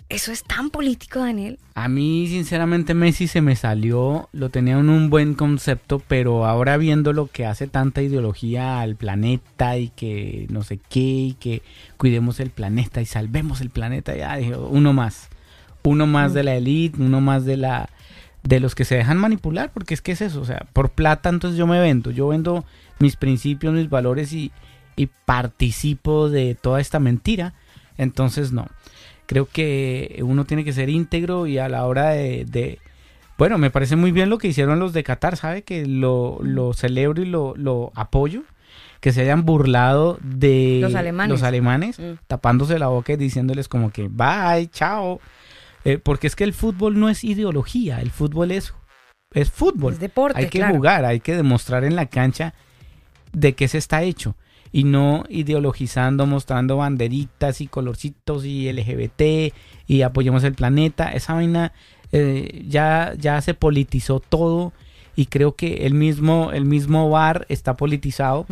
Eso 0.08 0.32
es 0.32 0.44
tan 0.44 0.70
político, 0.70 1.20
Daniel. 1.20 1.58
A 1.74 1.88
mí, 1.88 2.28
sinceramente, 2.28 2.94
Messi 2.94 3.28
se 3.28 3.42
me 3.42 3.56
salió, 3.56 4.30
lo 4.34 4.50
tenía 4.50 4.78
en 4.78 4.90
un 4.90 5.10
buen 5.10 5.34
concepto, 5.34 6.00
pero 6.08 6.46
ahora 6.46 6.78
viendo 6.78 7.12
lo 7.12 7.26
que 7.26 7.48
hace 7.48 7.66
tanta 7.66 8.04
ideología 8.04 8.82
al 8.82 8.96
planeta 8.96 9.78
y 9.78 9.90
que 9.90 10.46
no 10.50 10.62
sé 10.62 10.80
qué, 10.90 11.00
y 11.00 11.34
que 11.40 11.64
cuidemos 11.98 12.40
el 12.40 12.52
planeta 12.52 13.02
y 13.02 13.08
salvemos 13.08 13.62
el 13.62 13.72
planeta, 13.72 14.16
ya 14.16 14.36
dije, 14.36 14.56
uno 14.56 14.94
más. 14.94 15.30
Uno 15.84 16.06
más 16.06 16.32
mm. 16.32 16.36
de 16.36 16.44
la 16.44 16.56
élite, 16.56 17.02
uno 17.02 17.22
más 17.22 17.46
de 17.46 17.58
la 17.58 17.90
de 18.44 18.60
los 18.60 18.74
que 18.76 18.86
se 18.86 18.96
dejan 18.96 19.18
manipular, 19.18 19.72
porque 19.74 19.94
es 19.94 20.02
que 20.02 20.12
es 20.14 20.22
eso, 20.22 20.42
o 20.42 20.46
sea, 20.46 20.66
por 20.74 20.90
plata 20.92 21.30
entonces 21.30 21.58
yo 21.58 21.68
me 21.68 21.80
vendo, 21.80 22.12
yo 22.12 22.28
vendo 22.30 22.64
mis 23.00 23.16
principios, 23.16 23.74
mis 23.74 23.90
valores 23.90 24.34
y, 24.34 24.52
participo 25.26 26.30
de 26.30 26.56
toda 26.56 26.82
esta 26.82 27.00
mentira, 27.00 27.54
entonces 27.98 28.52
no. 28.52 28.68
Creo 29.28 29.46
que 29.46 30.20
uno 30.26 30.44
tiene 30.46 30.66
que 30.66 30.74
ser 30.74 30.90
íntegro 30.90 31.48
y 31.48 31.58
a 31.58 31.70
la 31.70 31.86
hora 31.86 32.10
de, 32.10 32.44
de 32.46 32.80
bueno, 33.38 33.58
me 33.58 33.70
parece 33.72 33.96
muy 33.96 34.12
bien 34.12 34.30
lo 34.30 34.38
que 34.40 34.50
hicieron 34.50 34.80
los 34.80 34.92
de 34.92 35.04
Qatar, 35.04 35.38
¿sabe? 35.38 35.62
Que 35.62 35.86
lo, 35.86 36.40
lo 36.42 36.74
celebro 36.74 37.22
y 37.22 37.26
lo, 37.26 37.54
lo 37.56 37.92
apoyo. 37.96 38.42
Que 39.00 39.14
se 39.14 39.22
hayan 39.22 39.46
burlado 39.46 40.20
de 40.22 40.80
Los 40.82 40.96
alemanes. 40.96 41.30
los 41.32 41.44
alemanes, 41.44 42.00
Mm. 42.00 42.16
tapándose 42.28 42.78
la 42.80 42.88
boca 42.88 43.14
y 43.14 43.16
diciéndoles 43.16 43.70
como 43.70 43.92
que 43.92 44.10
bye, 44.10 44.68
chao. 44.74 45.22
Eh, 45.86 45.98
porque 45.98 46.28
es 46.28 46.36
que 46.36 46.44
el 46.44 46.54
fútbol 46.54 47.00
no 47.00 47.10
es 47.10 47.24
ideología, 47.24 48.02
el 48.02 48.12
fútbol 48.12 48.52
es, 48.52 48.74
es 49.34 49.50
fútbol. 49.50 49.94
Es 49.94 50.00
deporte, 50.00 50.40
hay 50.40 50.48
que 50.48 50.60
claro. 50.60 50.76
jugar, 50.76 51.06
hay 51.06 51.20
que 51.20 51.36
demostrar 51.36 51.84
en 51.84 51.96
la 51.96 52.08
cancha 52.08 52.54
de 53.32 53.54
qué 53.54 53.68
se 53.68 53.78
está 53.78 54.04
hecho. 54.04 54.36
Y 54.72 54.84
no 54.84 55.24
ideologizando, 55.30 56.28
mostrando 56.28 56.78
banderitas 56.78 57.60
y 57.60 57.68
colorcitos 57.68 58.46
y 58.46 58.72
LGBT 58.72 59.54
y 59.88 60.02
apoyemos 60.04 60.44
el 60.44 60.54
planeta. 60.54 61.12
Esa 61.12 61.34
vaina 61.34 61.74
eh, 62.12 62.66
ya, 62.68 63.14
ya 63.18 63.42
se 63.42 63.56
politizó 63.56 64.20
todo 64.20 64.74
y 65.20 65.26
creo 65.26 65.54
que 65.54 65.86
el 65.86 65.96
mismo, 65.96 66.54
el 66.54 66.64
mismo 66.64 67.10
bar 67.10 67.46
está 67.50 67.76
politizado. 67.76 68.46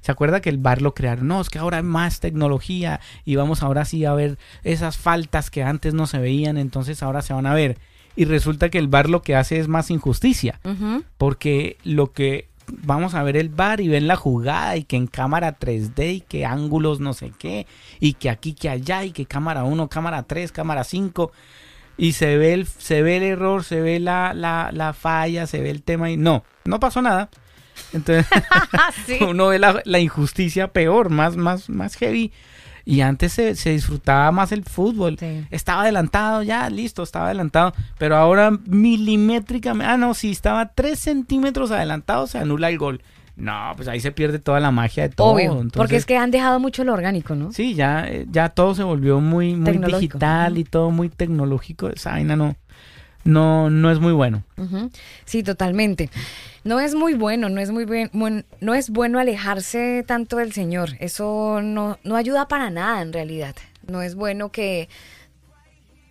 ¿Se 0.00 0.12
acuerda 0.12 0.40
que 0.40 0.48
el 0.48 0.58
bar 0.58 0.80
lo 0.80 0.94
crearon? 0.94 1.26
No, 1.26 1.40
es 1.40 1.50
que 1.50 1.58
ahora 1.58 1.78
hay 1.78 1.82
más 1.82 2.20
tecnología 2.20 3.00
y 3.24 3.34
vamos 3.34 3.64
ahora 3.64 3.84
sí 3.84 4.04
a 4.04 4.14
ver 4.14 4.38
esas 4.62 4.96
faltas 4.96 5.50
que 5.50 5.64
antes 5.64 5.92
no 5.92 6.06
se 6.06 6.18
veían, 6.18 6.56
entonces 6.56 7.02
ahora 7.02 7.20
se 7.20 7.32
van 7.32 7.46
a 7.46 7.54
ver. 7.54 7.78
Y 8.14 8.26
resulta 8.26 8.68
que 8.68 8.78
el 8.78 8.86
bar 8.86 9.10
lo 9.10 9.22
que 9.22 9.34
hace 9.34 9.58
es 9.58 9.66
más 9.66 9.90
injusticia, 9.90 10.60
porque 11.18 11.78
lo 11.82 12.12
que 12.12 12.46
vamos 12.68 13.14
a 13.14 13.24
ver 13.24 13.36
el 13.36 13.48
bar 13.48 13.80
y 13.80 13.88
ven 13.88 14.06
la 14.06 14.14
jugada 14.14 14.76
y 14.76 14.84
que 14.84 14.94
en 14.94 15.08
cámara 15.08 15.58
3D 15.58 16.14
y 16.14 16.20
que 16.20 16.46
ángulos 16.46 17.00
no 17.00 17.12
sé 17.12 17.32
qué 17.36 17.66
y 17.98 18.12
que 18.12 18.30
aquí, 18.30 18.54
que 18.54 18.68
allá 18.68 19.02
y 19.02 19.10
que 19.10 19.26
cámara 19.26 19.64
1, 19.64 19.88
cámara 19.88 20.22
3, 20.22 20.52
cámara 20.52 20.84
5 20.84 21.32
y 21.96 22.12
se 22.12 22.36
ve 22.36 22.54
el, 22.54 22.66
se 22.66 23.02
ve 23.02 23.18
el 23.18 23.22
error, 23.22 23.64
se 23.64 23.80
ve 23.80 24.00
la, 24.00 24.34
la, 24.34 24.70
la 24.72 24.92
falla, 24.92 25.46
se 25.46 25.60
ve 25.60 25.70
el 25.70 25.82
tema 25.82 26.10
y 26.10 26.16
no, 26.16 26.44
no 26.64 26.80
pasó 26.80 27.02
nada. 27.02 27.28
Entonces 27.92 28.26
Sí. 29.06 29.18
uno 29.20 29.48
ve 29.48 29.58
la, 29.58 29.80
la 29.84 29.98
injusticia 29.98 30.68
peor, 30.68 31.10
más, 31.10 31.36
más, 31.36 31.68
más 31.68 31.96
heavy. 31.96 32.32
Y 32.86 33.00
antes 33.00 33.32
se, 33.32 33.54
se 33.56 33.70
disfrutaba 33.70 34.30
más 34.30 34.52
el 34.52 34.62
fútbol. 34.62 35.16
Sí. 35.18 35.46
Estaba 35.50 35.82
adelantado, 35.82 36.42
ya, 36.42 36.68
listo, 36.68 37.02
estaba 37.02 37.26
adelantado. 37.26 37.72
Pero 37.96 38.16
ahora 38.16 38.50
milimétricamente, 38.66 39.90
ah, 39.90 39.96
no, 39.96 40.12
si 40.14 40.30
estaba 40.30 40.66
3 40.74 40.98
centímetros 40.98 41.70
adelantado, 41.70 42.26
se 42.26 42.38
anula 42.38 42.68
el 42.68 42.76
gol. 42.78 43.02
No, 43.36 43.72
pues 43.76 43.88
ahí 43.88 43.98
se 44.00 44.12
pierde 44.12 44.38
toda 44.38 44.60
la 44.60 44.70
magia 44.70 45.02
de 45.04 45.08
todo. 45.14 45.32
Obvio, 45.32 45.66
porque 45.74 45.96
es 45.96 46.06
que 46.06 46.16
han 46.16 46.30
dejado 46.30 46.60
mucho 46.60 46.84
lo 46.84 46.92
orgánico, 46.92 47.34
¿no? 47.34 47.52
Sí, 47.52 47.74
ya, 47.74 48.06
eh, 48.08 48.26
ya 48.30 48.48
todo 48.50 48.74
se 48.74 48.84
volvió 48.84 49.20
muy, 49.20 49.54
muy 49.56 49.64
digital 50.00 50.56
y 50.58 50.64
todo 50.64 50.90
muy 50.92 51.08
tecnológico. 51.08 51.88
Esa 51.88 52.12
vaina 52.12 52.36
no, 52.36 52.54
no, 53.24 53.70
no 53.70 53.90
es 53.90 53.98
muy 53.98 54.12
bueno. 54.12 54.44
Sí, 55.24 55.42
totalmente. 55.42 56.10
No 56.62 56.78
es 56.80 56.94
muy 56.94 57.14
bueno, 57.14 57.48
no 57.48 57.60
es 57.60 57.70
muy 57.70 57.84
buen- 57.84 58.10
buen- 58.12 58.44
no 58.60 58.74
es 58.74 58.88
bueno 58.90 59.18
alejarse 59.18 60.04
tanto 60.06 60.36
del 60.36 60.52
Señor. 60.52 60.90
Eso 61.00 61.60
no, 61.62 61.98
no 62.04 62.16
ayuda 62.16 62.46
para 62.48 62.70
nada 62.70 63.02
en 63.02 63.12
realidad. 63.12 63.56
No 63.88 64.00
es 64.02 64.14
bueno 64.14 64.50
que, 64.52 64.88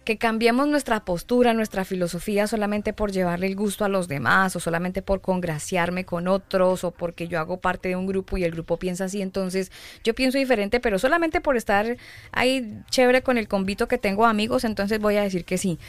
que 0.03 0.17
cambiemos 0.17 0.67
nuestra 0.67 1.05
postura, 1.05 1.53
nuestra 1.53 1.85
filosofía 1.85 2.47
solamente 2.47 2.93
por 2.93 3.11
llevarle 3.11 3.47
el 3.47 3.55
gusto 3.55 3.85
a 3.85 3.89
los 3.89 4.07
demás 4.07 4.55
o 4.55 4.59
solamente 4.59 5.01
por 5.01 5.21
congraciarme 5.21 6.05
con 6.05 6.27
otros 6.27 6.83
o 6.83 6.91
porque 6.91 7.27
yo 7.27 7.39
hago 7.39 7.57
parte 7.57 7.89
de 7.89 7.95
un 7.95 8.05
grupo 8.07 8.37
y 8.37 8.43
el 8.43 8.51
grupo 8.51 8.77
piensa 8.77 9.05
así, 9.05 9.21
entonces 9.21 9.71
yo 10.03 10.13
pienso 10.13 10.37
diferente, 10.37 10.79
pero 10.79 10.99
solamente 10.99 11.41
por 11.41 11.57
estar 11.57 11.97
ahí 12.31 12.81
chévere 12.89 13.23
con 13.23 13.37
el 13.37 13.47
convito 13.47 13.87
que 13.87 13.97
tengo 13.97 14.25
amigos, 14.25 14.63
entonces 14.63 14.99
voy 14.99 15.17
a 15.17 15.23
decir 15.23 15.45
que 15.45 15.57
sí. 15.57 15.79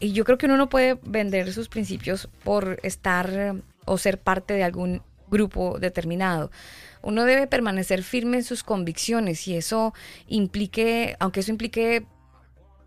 Y 0.00 0.12
yo 0.12 0.24
creo 0.24 0.38
que 0.38 0.46
uno 0.46 0.56
no 0.56 0.68
puede 0.68 0.98
vender 1.02 1.52
sus 1.52 1.68
principios 1.68 2.28
por 2.44 2.78
estar 2.82 3.30
eh, 3.32 3.52
o 3.84 3.98
ser 3.98 4.18
parte 4.18 4.54
de 4.54 4.64
algún 4.64 5.02
grupo 5.28 5.78
determinado. 5.78 6.50
Uno 7.02 7.24
debe 7.24 7.46
permanecer 7.46 8.02
firme 8.02 8.38
en 8.38 8.44
sus 8.44 8.62
convicciones 8.62 9.46
y 9.46 9.56
eso 9.56 9.92
implique, 10.26 11.16
aunque 11.18 11.40
eso 11.40 11.50
implique 11.50 12.06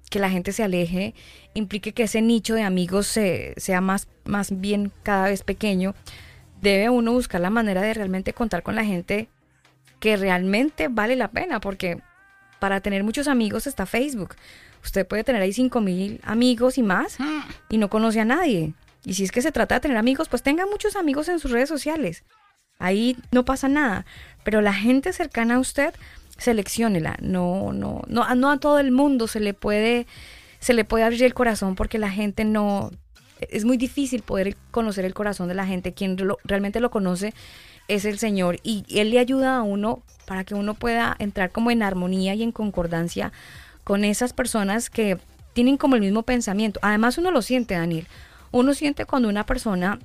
que 0.10 0.20
la 0.20 0.30
gente 0.30 0.52
se 0.54 0.64
aleje, 0.64 1.14
implique 1.54 1.94
que 1.94 2.04
ese 2.04 2.22
nicho 2.22 2.54
de 2.56 2.64
amigos 2.64 3.08
se- 3.08 3.54
sea 3.58 3.82
más, 3.82 4.08
más 4.26 4.60
bien 4.60 4.92
cada 5.04 5.26
vez 5.26 5.44
pequeño, 5.44 5.96
debe 6.62 6.90
uno 6.90 7.12
buscar 7.14 7.42
la 7.42 7.50
manera 7.50 7.82
de 7.82 7.94
realmente 7.94 8.34
contar 8.34 8.64
con 8.64 8.76
la 8.76 8.86
gente 8.86 9.28
que 10.00 10.16
realmente 10.18 10.88
vale 10.90 11.16
la 11.16 11.30
pena, 11.30 11.60
porque 11.60 12.00
para 12.60 12.82
tener 12.82 13.04
muchos 13.04 13.28
amigos 13.28 13.68
está 13.68 13.86
Facebook. 13.86 14.36
Usted 14.84 15.06
puede 15.08 15.24
tener 15.24 15.42
ahí 15.42 15.54
5 15.54 15.82
mil 15.82 16.22
amigos 16.24 16.78
y 16.78 16.84
más 16.84 17.18
y 17.70 17.78
no 17.78 17.90
conoce 17.90 18.20
a 18.22 18.26
nadie. 18.26 18.74
Y 19.04 19.14
si 19.16 19.24
es 19.24 19.32
que 19.32 19.42
se 19.42 19.52
trata 19.52 19.76
de 19.76 19.82
tener 19.82 19.98
amigos, 19.98 20.30
pues 20.30 20.44
tenga 20.44 20.66
muchos 20.66 20.96
amigos 20.96 21.28
en 21.30 21.40
sus 21.40 21.52
redes 21.52 21.70
sociales. 21.70 22.24
Ahí 22.80 23.18
no 23.32 23.44
pasa 23.46 23.68
nada. 23.68 24.06
Pero 24.44 24.62
la 24.62 24.74
gente 24.74 25.14
cercana 25.14 25.56
a 25.56 25.60
usted, 25.60 25.94
selecciónela. 26.38 27.18
No, 27.22 27.74
no, 27.74 28.02
no, 28.08 28.36
no 28.36 28.52
a 28.52 28.60
todo 28.60 28.80
el 28.80 28.92
mundo 28.92 29.28
se 29.28 29.40
le 29.40 29.54
puede, 29.54 30.08
se 30.60 30.74
le 30.74 30.86
puede 30.86 31.04
abrir 31.04 31.24
el 31.24 31.34
corazón 31.34 31.76
porque 31.76 31.98
la 31.98 32.10
gente 32.10 32.46
no, 32.46 32.92
es 33.40 33.66
muy 33.66 33.78
difícil 33.78 34.22
poder 34.22 34.56
conocer 34.72 35.06
el 35.06 35.14
corazón 35.14 35.48
de 35.48 35.56
la 35.56 35.66
gente. 35.66 35.94
Quien 35.94 36.16
lo- 36.18 36.38
realmente 36.44 36.80
lo 36.80 36.92
conoce 36.92 37.34
es 37.88 38.06
el 38.06 38.20
Señor 38.20 38.58
y 38.64 38.84
Él 38.90 39.12
le 39.12 39.20
ayuda 39.20 39.58
a 39.58 39.62
uno 39.64 40.04
para 40.26 40.44
que 40.44 40.56
uno 40.56 40.74
pueda 40.74 41.16
entrar 41.20 41.52
como 41.52 41.72
en 41.72 41.84
armonía 41.84 42.34
y 42.34 42.44
en 42.44 42.52
concordancia 42.52 43.32
con 43.84 44.04
esas 44.04 44.34
personas 44.34 44.90
que 44.90 45.18
tienen 45.54 45.78
como 45.78 45.96
el 45.96 46.02
mismo 46.02 46.24
pensamiento. 46.24 46.80
Además 46.84 47.18
uno 47.18 47.32
lo 47.32 47.42
siente, 47.42 47.76
Daniel. 47.76 48.08
Uno 48.52 48.74
siente 48.74 49.06
cuando 49.06 49.30
una 49.30 49.46
persona 49.46 50.00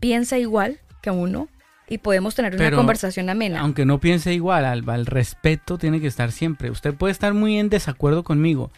piensa 0.00 0.38
igual 0.38 0.80
que 1.00 1.10
uno 1.10 1.48
y 1.92 1.98
podemos 1.98 2.34
tener 2.34 2.54
una 2.56 2.70
conversación 2.72 3.28
amena. 3.30 3.60
Aunque 3.60 3.84
no 3.84 4.00
piense 4.00 4.32
igual, 4.32 4.64
Alba, 4.64 4.94
el 4.94 5.06
respeto 5.06 5.78
tiene 5.78 6.00
que 6.00 6.06
estar 6.06 6.32
siempre. 6.32 6.70
Usted 6.70 6.94
puede 6.94 7.12
estar 7.12 7.34
muy 7.34 7.58
en 7.58 7.68
desacuerdo 7.68 8.24
conmigo, 8.24 8.70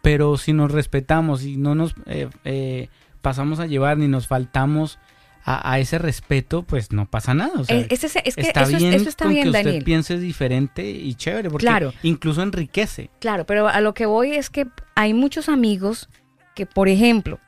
pero 0.00 0.36
si 0.38 0.52
nos 0.52 0.70
respetamos 0.70 1.44
y 1.44 1.56
no 1.56 1.74
nos 1.74 1.94
eh, 2.06 2.28
eh, 2.44 2.88
pasamos 3.20 3.60
a 3.60 3.66
llevar 3.66 3.98
ni 3.98 4.08
nos 4.08 4.26
faltamos 4.26 4.98
a, 5.44 5.72
a 5.72 5.78
ese 5.80 5.98
respeto, 5.98 6.62
pues 6.62 6.92
no 6.92 7.06
pasa 7.10 7.34
nada. 7.34 7.52
o 7.58 7.64
sea, 7.64 7.76
Eh, 7.76 7.86
es, 7.90 8.04
ese- 8.04 8.22
es 8.24 8.36
que 8.36 8.42
está 8.42 8.62
eso, 8.62 8.72
es- 8.76 8.78
bien 8.78 8.94
eso 8.94 9.08
está 9.08 9.24
con 9.24 9.32
bien, 9.34 9.44
que 9.44 9.48
usted 9.50 9.64
Daniel. 9.64 9.84
piense 9.84 10.18
diferente 10.18 10.88
y 10.88 11.14
chévere, 11.14 11.50
porque 11.50 11.66
Claro. 11.66 11.92
incluso 12.02 12.42
enriquece. 12.42 13.10
Claro, 13.20 13.44
pero 13.44 13.68
a 13.68 13.80
lo 13.80 13.92
que 13.92 14.06
voy 14.06 14.32
es 14.32 14.50
que 14.50 14.66
hay 14.94 15.14
muchos 15.14 15.48
amigos 15.48 16.08
que, 16.54 16.64
por 16.66 16.88
ejemplo, 16.88 17.38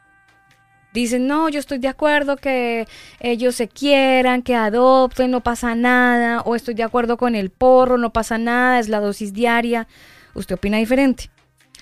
dicen, 0.95 1.27
no, 1.27 1.49
yo 1.51 1.59
estoy 1.61 1.79
de 1.79 1.89
acuerdo 1.89 2.37
que 2.37 2.87
ellos 3.21 3.55
se 3.57 3.69
quieran, 3.69 4.41
que 4.43 4.55
adopten, 4.55 5.31
no 5.31 5.43
pasa 5.43 5.75
nada, 5.75 6.41
o 6.43 6.55
estoy 6.55 6.75
de 6.75 6.85
acuerdo 6.85 7.17
con 7.19 7.35
el 7.35 7.51
porro, 7.51 7.99
no 7.99 8.11
pasa 8.13 8.39
nada, 8.39 8.79
es 8.79 8.89
la 8.89 9.01
dosis 9.01 9.33
diaria. 9.35 9.87
Usted 10.35 10.55
opina 10.55 10.79
diferente. 10.79 11.29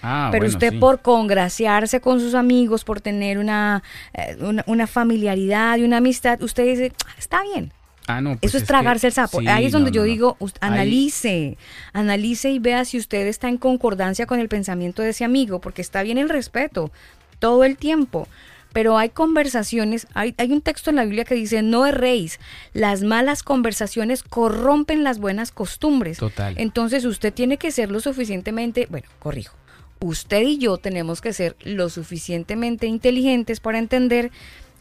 Ah, 0.02 0.30
Pero 0.32 0.42
bueno, 0.44 0.54
usted 0.56 0.70
sí. 0.72 0.78
por 0.78 1.00
congraciarse 1.00 2.00
con 2.00 2.18
sus 2.18 2.34
amigos, 2.34 2.82
por 2.82 3.00
tener 3.00 3.38
una, 3.38 3.84
eh, 4.14 4.36
una, 4.40 4.64
una 4.66 4.86
familiaridad 4.88 5.76
y 5.76 5.84
una 5.84 5.98
amistad, 5.98 6.42
usted 6.42 6.64
dice, 6.66 6.92
"Ah, 7.06 7.12
está 7.16 7.42
bien. 7.42 7.72
Ah, 8.08 8.20
no, 8.20 8.30
pues 8.36 8.50
Eso 8.52 8.58
es 8.58 8.64
tragarse 8.64 9.06
el 9.06 9.12
sapo. 9.12 9.38
sí, 9.40 9.46
Ahí 9.46 9.66
es 9.66 9.72
donde 9.72 9.90
no, 9.90 9.94
yo 9.94 10.00
no, 10.00 10.06
digo, 10.08 10.36
Ahí- 10.40 10.48
analice, 10.60 11.56
analice 11.92 12.50
y 12.50 12.58
vea 12.58 12.84
si 12.84 12.98
usted 12.98 13.28
está 13.28 13.48
en 13.48 13.58
concordancia 13.58 14.26
con 14.26 14.40
el 14.40 14.48
pensamiento 14.48 15.02
de 15.02 15.10
ese 15.10 15.24
amigo, 15.24 15.60
porque 15.60 15.82
está 15.82 16.02
bien 16.02 16.18
el 16.18 16.28
respeto 16.28 16.90
todo 17.38 17.62
el 17.62 17.76
tiempo. 17.76 18.26
Pero 18.72 18.98
hay 18.98 19.10
conversaciones, 19.10 20.06
hay, 20.14 20.34
hay 20.38 20.52
un 20.52 20.60
texto 20.60 20.90
en 20.90 20.96
la 20.96 21.04
Biblia 21.04 21.24
que 21.24 21.34
dice, 21.34 21.62
no 21.62 21.86
erréis, 21.86 22.40
las 22.72 23.02
malas 23.02 23.42
conversaciones 23.42 24.22
corrompen 24.22 25.04
las 25.04 25.18
buenas 25.18 25.52
costumbres. 25.52 26.18
Total. 26.18 26.54
Entonces 26.58 27.04
usted 27.04 27.32
tiene 27.32 27.58
que 27.58 27.70
ser 27.70 27.90
lo 27.90 28.00
suficientemente, 28.00 28.86
bueno, 28.90 29.08
corrijo, 29.18 29.56
usted 30.00 30.42
y 30.42 30.58
yo 30.58 30.78
tenemos 30.78 31.20
que 31.20 31.32
ser 31.32 31.56
lo 31.62 31.88
suficientemente 31.88 32.86
inteligentes 32.86 33.60
para 33.60 33.78
entender 33.78 34.30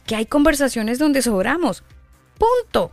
que 0.05 0.15
hay 0.15 0.25
conversaciones 0.25 0.99
donde 0.99 1.21
sobramos. 1.21 1.83
Punto. 2.37 2.91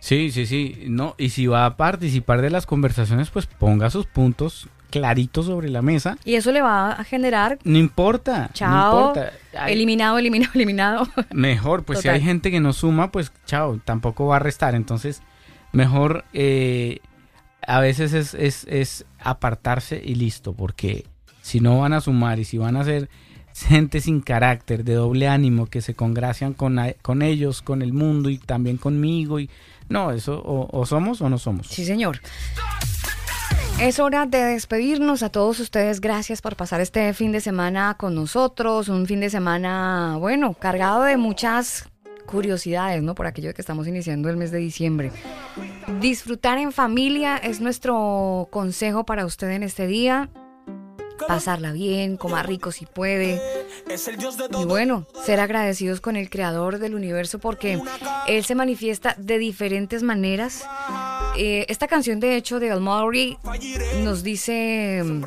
Sí, 0.00 0.30
sí, 0.30 0.46
sí. 0.46 0.84
No, 0.86 1.14
y 1.18 1.30
si 1.30 1.46
va 1.46 1.66
a 1.66 1.76
participar 1.76 2.40
de 2.40 2.50
las 2.50 2.66
conversaciones, 2.66 3.30
pues 3.30 3.46
ponga 3.46 3.90
sus 3.90 4.06
puntos 4.06 4.68
claritos 4.90 5.46
sobre 5.46 5.68
la 5.68 5.82
mesa. 5.82 6.18
Y 6.24 6.34
eso 6.34 6.50
le 6.52 6.62
va 6.62 6.92
a 6.92 7.04
generar 7.04 7.58
No 7.64 7.78
importa. 7.78 8.50
chao, 8.52 8.70
No 8.94 9.08
importa. 9.08 9.32
Hay- 9.58 9.72
eliminado, 9.74 10.18
eliminado, 10.18 10.52
eliminado. 10.54 11.08
Mejor, 11.32 11.84
pues 11.84 12.00
si 12.00 12.08
hay 12.08 12.20
gente 12.20 12.50
que 12.50 12.60
no 12.60 12.72
suma, 12.72 13.10
pues 13.10 13.32
chao, 13.46 13.78
tampoco 13.84 14.26
va 14.26 14.36
a 14.36 14.40
restar. 14.40 14.74
Entonces, 14.74 15.22
mejor 15.72 16.24
eh, 16.32 17.00
a 17.66 17.80
veces 17.80 18.12
es, 18.12 18.34
es, 18.34 18.64
es 18.68 19.04
apartarse 19.20 20.00
y 20.04 20.14
listo, 20.14 20.52
porque 20.54 21.06
si 21.42 21.60
no 21.60 21.78
van 21.80 21.92
a 21.92 22.00
sumar 22.00 22.38
y 22.38 22.44
si 22.44 22.56
van 22.58 22.76
a 22.76 22.84
ser 22.84 23.08
gente 23.54 24.00
sin 24.00 24.20
carácter, 24.20 24.84
de 24.84 24.94
doble 24.94 25.26
ánimo, 25.28 25.66
que 25.66 25.80
se 25.82 25.94
congracian 25.94 26.52
con, 26.54 26.78
con 27.02 27.22
ellos, 27.22 27.60
con 27.60 27.82
el 27.82 27.92
mundo 27.92 28.30
y 28.30 28.38
también 28.38 28.76
conmigo, 28.76 29.40
y 29.40 29.50
no, 29.88 30.12
eso 30.12 30.40
o, 30.40 30.68
o 30.78 30.86
somos 30.86 31.20
o 31.22 31.28
no 31.28 31.38
somos. 31.38 31.66
Sí, 31.66 31.84
señor. 31.84 32.20
Es 33.80 34.00
hora 34.00 34.26
de 34.26 34.42
despedirnos 34.42 35.22
a 35.22 35.30
todos 35.30 35.60
ustedes. 35.60 36.00
Gracias 36.00 36.42
por 36.42 36.56
pasar 36.56 36.80
este 36.80 37.14
fin 37.14 37.30
de 37.30 37.40
semana 37.40 37.96
con 37.96 38.12
nosotros. 38.14 38.88
Un 38.88 39.06
fin 39.06 39.20
de 39.20 39.30
semana, 39.30 40.16
bueno, 40.18 40.54
cargado 40.54 41.04
de 41.04 41.16
muchas 41.16 41.88
curiosidades, 42.26 43.04
¿no? 43.04 43.14
Por 43.14 43.28
aquello 43.28 43.54
que 43.54 43.62
estamos 43.62 43.86
iniciando 43.86 44.28
el 44.30 44.36
mes 44.36 44.50
de 44.50 44.58
diciembre. 44.58 45.12
Disfrutar 46.00 46.58
en 46.58 46.72
familia 46.72 47.36
es 47.36 47.60
nuestro 47.60 48.48
consejo 48.50 49.06
para 49.06 49.24
usted 49.24 49.50
en 49.50 49.62
este 49.62 49.86
día 49.86 50.28
pasarla 51.26 51.72
bien, 51.72 52.16
coma 52.16 52.42
rico 52.42 52.72
si 52.72 52.86
puede. 52.86 53.40
Y 54.60 54.64
bueno, 54.64 55.06
ser 55.24 55.40
agradecidos 55.40 56.00
con 56.00 56.16
el 56.16 56.30
creador 56.30 56.78
del 56.78 56.94
universo 56.94 57.38
porque 57.38 57.80
él 58.26 58.44
se 58.44 58.54
manifiesta 58.54 59.14
de 59.18 59.38
diferentes 59.38 60.02
maneras. 60.02 60.66
Eh, 61.40 61.66
esta 61.68 61.86
canción, 61.86 62.18
de 62.18 62.34
hecho, 62.34 62.58
de 62.58 62.72
Al 62.72 62.80
Maury 62.80 63.38
nos 64.02 64.24
dice 64.24 65.02
mm, 65.04 65.24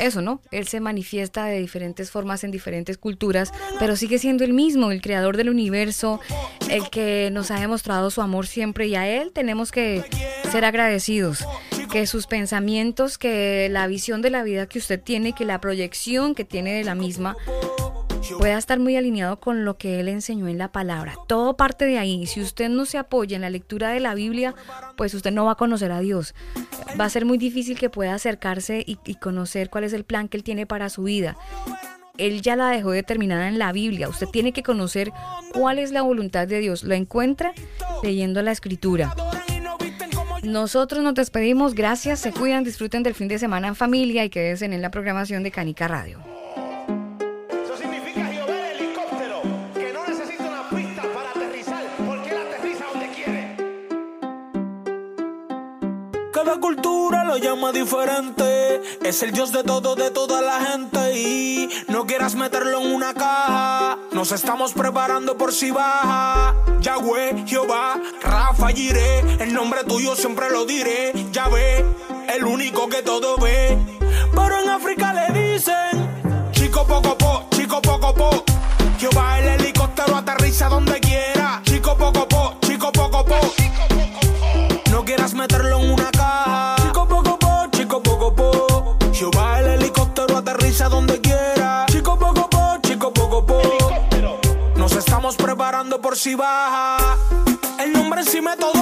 eso, 0.00 0.20
¿no? 0.20 0.40
Él 0.50 0.66
se 0.66 0.80
manifiesta 0.80 1.44
de 1.44 1.60
diferentes 1.60 2.10
formas 2.10 2.42
en 2.42 2.50
diferentes 2.50 2.98
culturas, 2.98 3.52
pero 3.78 3.94
sigue 3.94 4.18
siendo 4.18 4.42
el 4.42 4.54
mismo, 4.54 4.90
el 4.90 5.00
creador 5.00 5.36
del 5.36 5.50
universo, 5.50 6.18
el 6.68 6.90
que 6.90 7.30
nos 7.30 7.52
ha 7.52 7.60
demostrado 7.60 8.10
su 8.10 8.20
amor 8.22 8.48
siempre 8.48 8.88
y 8.88 8.96
a 8.96 9.06
él 9.06 9.30
tenemos 9.32 9.70
que 9.70 10.04
ser 10.50 10.64
agradecidos 10.64 11.46
que 11.92 12.06
sus 12.06 12.26
pensamientos, 12.26 13.18
que 13.18 13.68
la 13.70 13.86
visión 13.86 14.22
de 14.22 14.30
la 14.30 14.42
vida 14.42 14.66
que 14.66 14.78
usted 14.78 15.00
tiene, 15.00 15.34
que 15.34 15.44
la 15.44 15.60
proyección 15.60 16.34
que 16.34 16.44
tiene 16.44 16.72
de 16.72 16.84
la 16.84 16.94
misma 16.94 17.36
pueda 18.38 18.58
estar 18.58 18.78
muy 18.78 18.96
alineado 18.96 19.40
con 19.40 19.64
lo 19.64 19.76
que 19.76 20.00
él 20.00 20.08
enseñó 20.08 20.48
en 20.48 20.58
la 20.58 20.72
palabra. 20.72 21.14
Todo 21.26 21.56
parte 21.56 21.84
de 21.84 21.98
ahí. 21.98 22.26
Si 22.26 22.40
usted 22.40 22.68
no 22.68 22.84
se 22.86 22.98
apoya 22.98 23.36
en 23.36 23.42
la 23.42 23.50
lectura 23.50 23.90
de 23.90 24.00
la 24.00 24.14
Biblia, 24.14 24.54
pues 24.96 25.14
usted 25.14 25.32
no 25.32 25.44
va 25.44 25.52
a 25.52 25.56
conocer 25.56 25.92
a 25.92 26.00
Dios. 26.00 26.34
Va 27.00 27.04
a 27.04 27.10
ser 27.10 27.24
muy 27.24 27.38
difícil 27.38 27.78
que 27.78 27.90
pueda 27.90 28.14
acercarse 28.14 28.84
y, 28.86 28.98
y 29.04 29.16
conocer 29.16 29.70
cuál 29.70 29.84
es 29.84 29.92
el 29.92 30.04
plan 30.04 30.28
que 30.28 30.36
él 30.36 30.44
tiene 30.44 30.66
para 30.66 30.88
su 30.88 31.04
vida. 31.04 31.36
Él 32.18 32.42
ya 32.42 32.56
la 32.56 32.68
dejó 32.68 32.90
determinada 32.90 33.48
en 33.48 33.58
la 33.58 33.72
Biblia. 33.72 34.08
Usted 34.08 34.26
tiene 34.26 34.52
que 34.52 34.62
conocer 34.62 35.12
cuál 35.52 35.78
es 35.78 35.92
la 35.92 36.02
voluntad 36.02 36.46
de 36.46 36.60
Dios. 36.60 36.84
Lo 36.84 36.94
encuentra 36.94 37.52
leyendo 38.02 38.42
la 38.42 38.52
escritura. 38.52 39.14
Nosotros 40.42 41.04
nos 41.04 41.14
despedimos, 41.14 41.74
gracias, 41.74 42.18
se 42.18 42.32
cuidan, 42.32 42.64
disfruten 42.64 43.04
del 43.04 43.14
fin 43.14 43.28
de 43.28 43.38
semana 43.38 43.68
en 43.68 43.76
familia 43.76 44.24
y 44.24 44.30
quédense 44.30 44.64
en 44.64 44.82
la 44.82 44.90
programación 44.90 45.44
de 45.44 45.52
Canica 45.52 45.86
Radio. 45.86 46.31
Cada 56.44 56.58
cultura 56.58 57.22
lo 57.22 57.36
llama 57.36 57.70
diferente. 57.70 58.82
Es 59.04 59.22
el 59.22 59.30
Dios 59.30 59.52
de 59.52 59.62
todo, 59.62 59.94
de 59.94 60.10
toda 60.10 60.42
la 60.42 60.58
gente. 60.60 61.16
Y 61.16 61.68
no 61.86 62.04
quieras 62.04 62.34
meterlo 62.34 62.80
en 62.80 62.92
una 62.92 63.14
caja. 63.14 63.96
Nos 64.10 64.32
estamos 64.32 64.72
preparando 64.72 65.38
por 65.38 65.52
si 65.52 65.70
baja. 65.70 66.56
Yahweh, 66.80 67.44
Jehová, 67.46 67.94
Rafa, 68.22 68.70
Jiré. 68.70 69.20
El 69.38 69.54
nombre 69.54 69.84
tuyo 69.84 70.16
siempre 70.16 70.50
lo 70.50 70.64
diré. 70.64 71.12
Ya 71.30 71.46
ve, 71.46 71.84
el 72.34 72.44
único 72.44 72.88
que 72.88 73.02
todo 73.02 73.36
ve. 73.36 73.78
Pero 74.34 74.62
en 74.62 74.68
África 74.68 75.12
le 75.12 75.52
dicen: 75.52 76.50
Chico 76.50 76.84
poco 76.84 77.16
po, 77.16 77.44
chico 77.50 77.80
poco 77.80 78.12
po. 78.12 78.44
Jehová, 78.98 79.38
el 79.38 79.60
helicóptero 79.60 80.16
aterriza 80.16 80.68
donde 80.68 80.98
quiera. 80.98 81.31
Aterriza 90.72 90.88
donde 90.88 91.20
quiera. 91.20 91.86
Chico 91.90 92.18
poco 92.18 92.48
po, 92.48 92.78
chico 92.82 93.12
poco 93.12 93.44
po. 93.44 93.60
Nos 94.76 94.92
estamos 94.92 95.36
preparando 95.36 96.00
por 96.00 96.16
si 96.16 96.34
baja. 96.34 97.18
El 97.78 97.92
nombre 97.92 98.22
encima 98.22 98.52
de 98.52 98.62
todo 98.62 98.81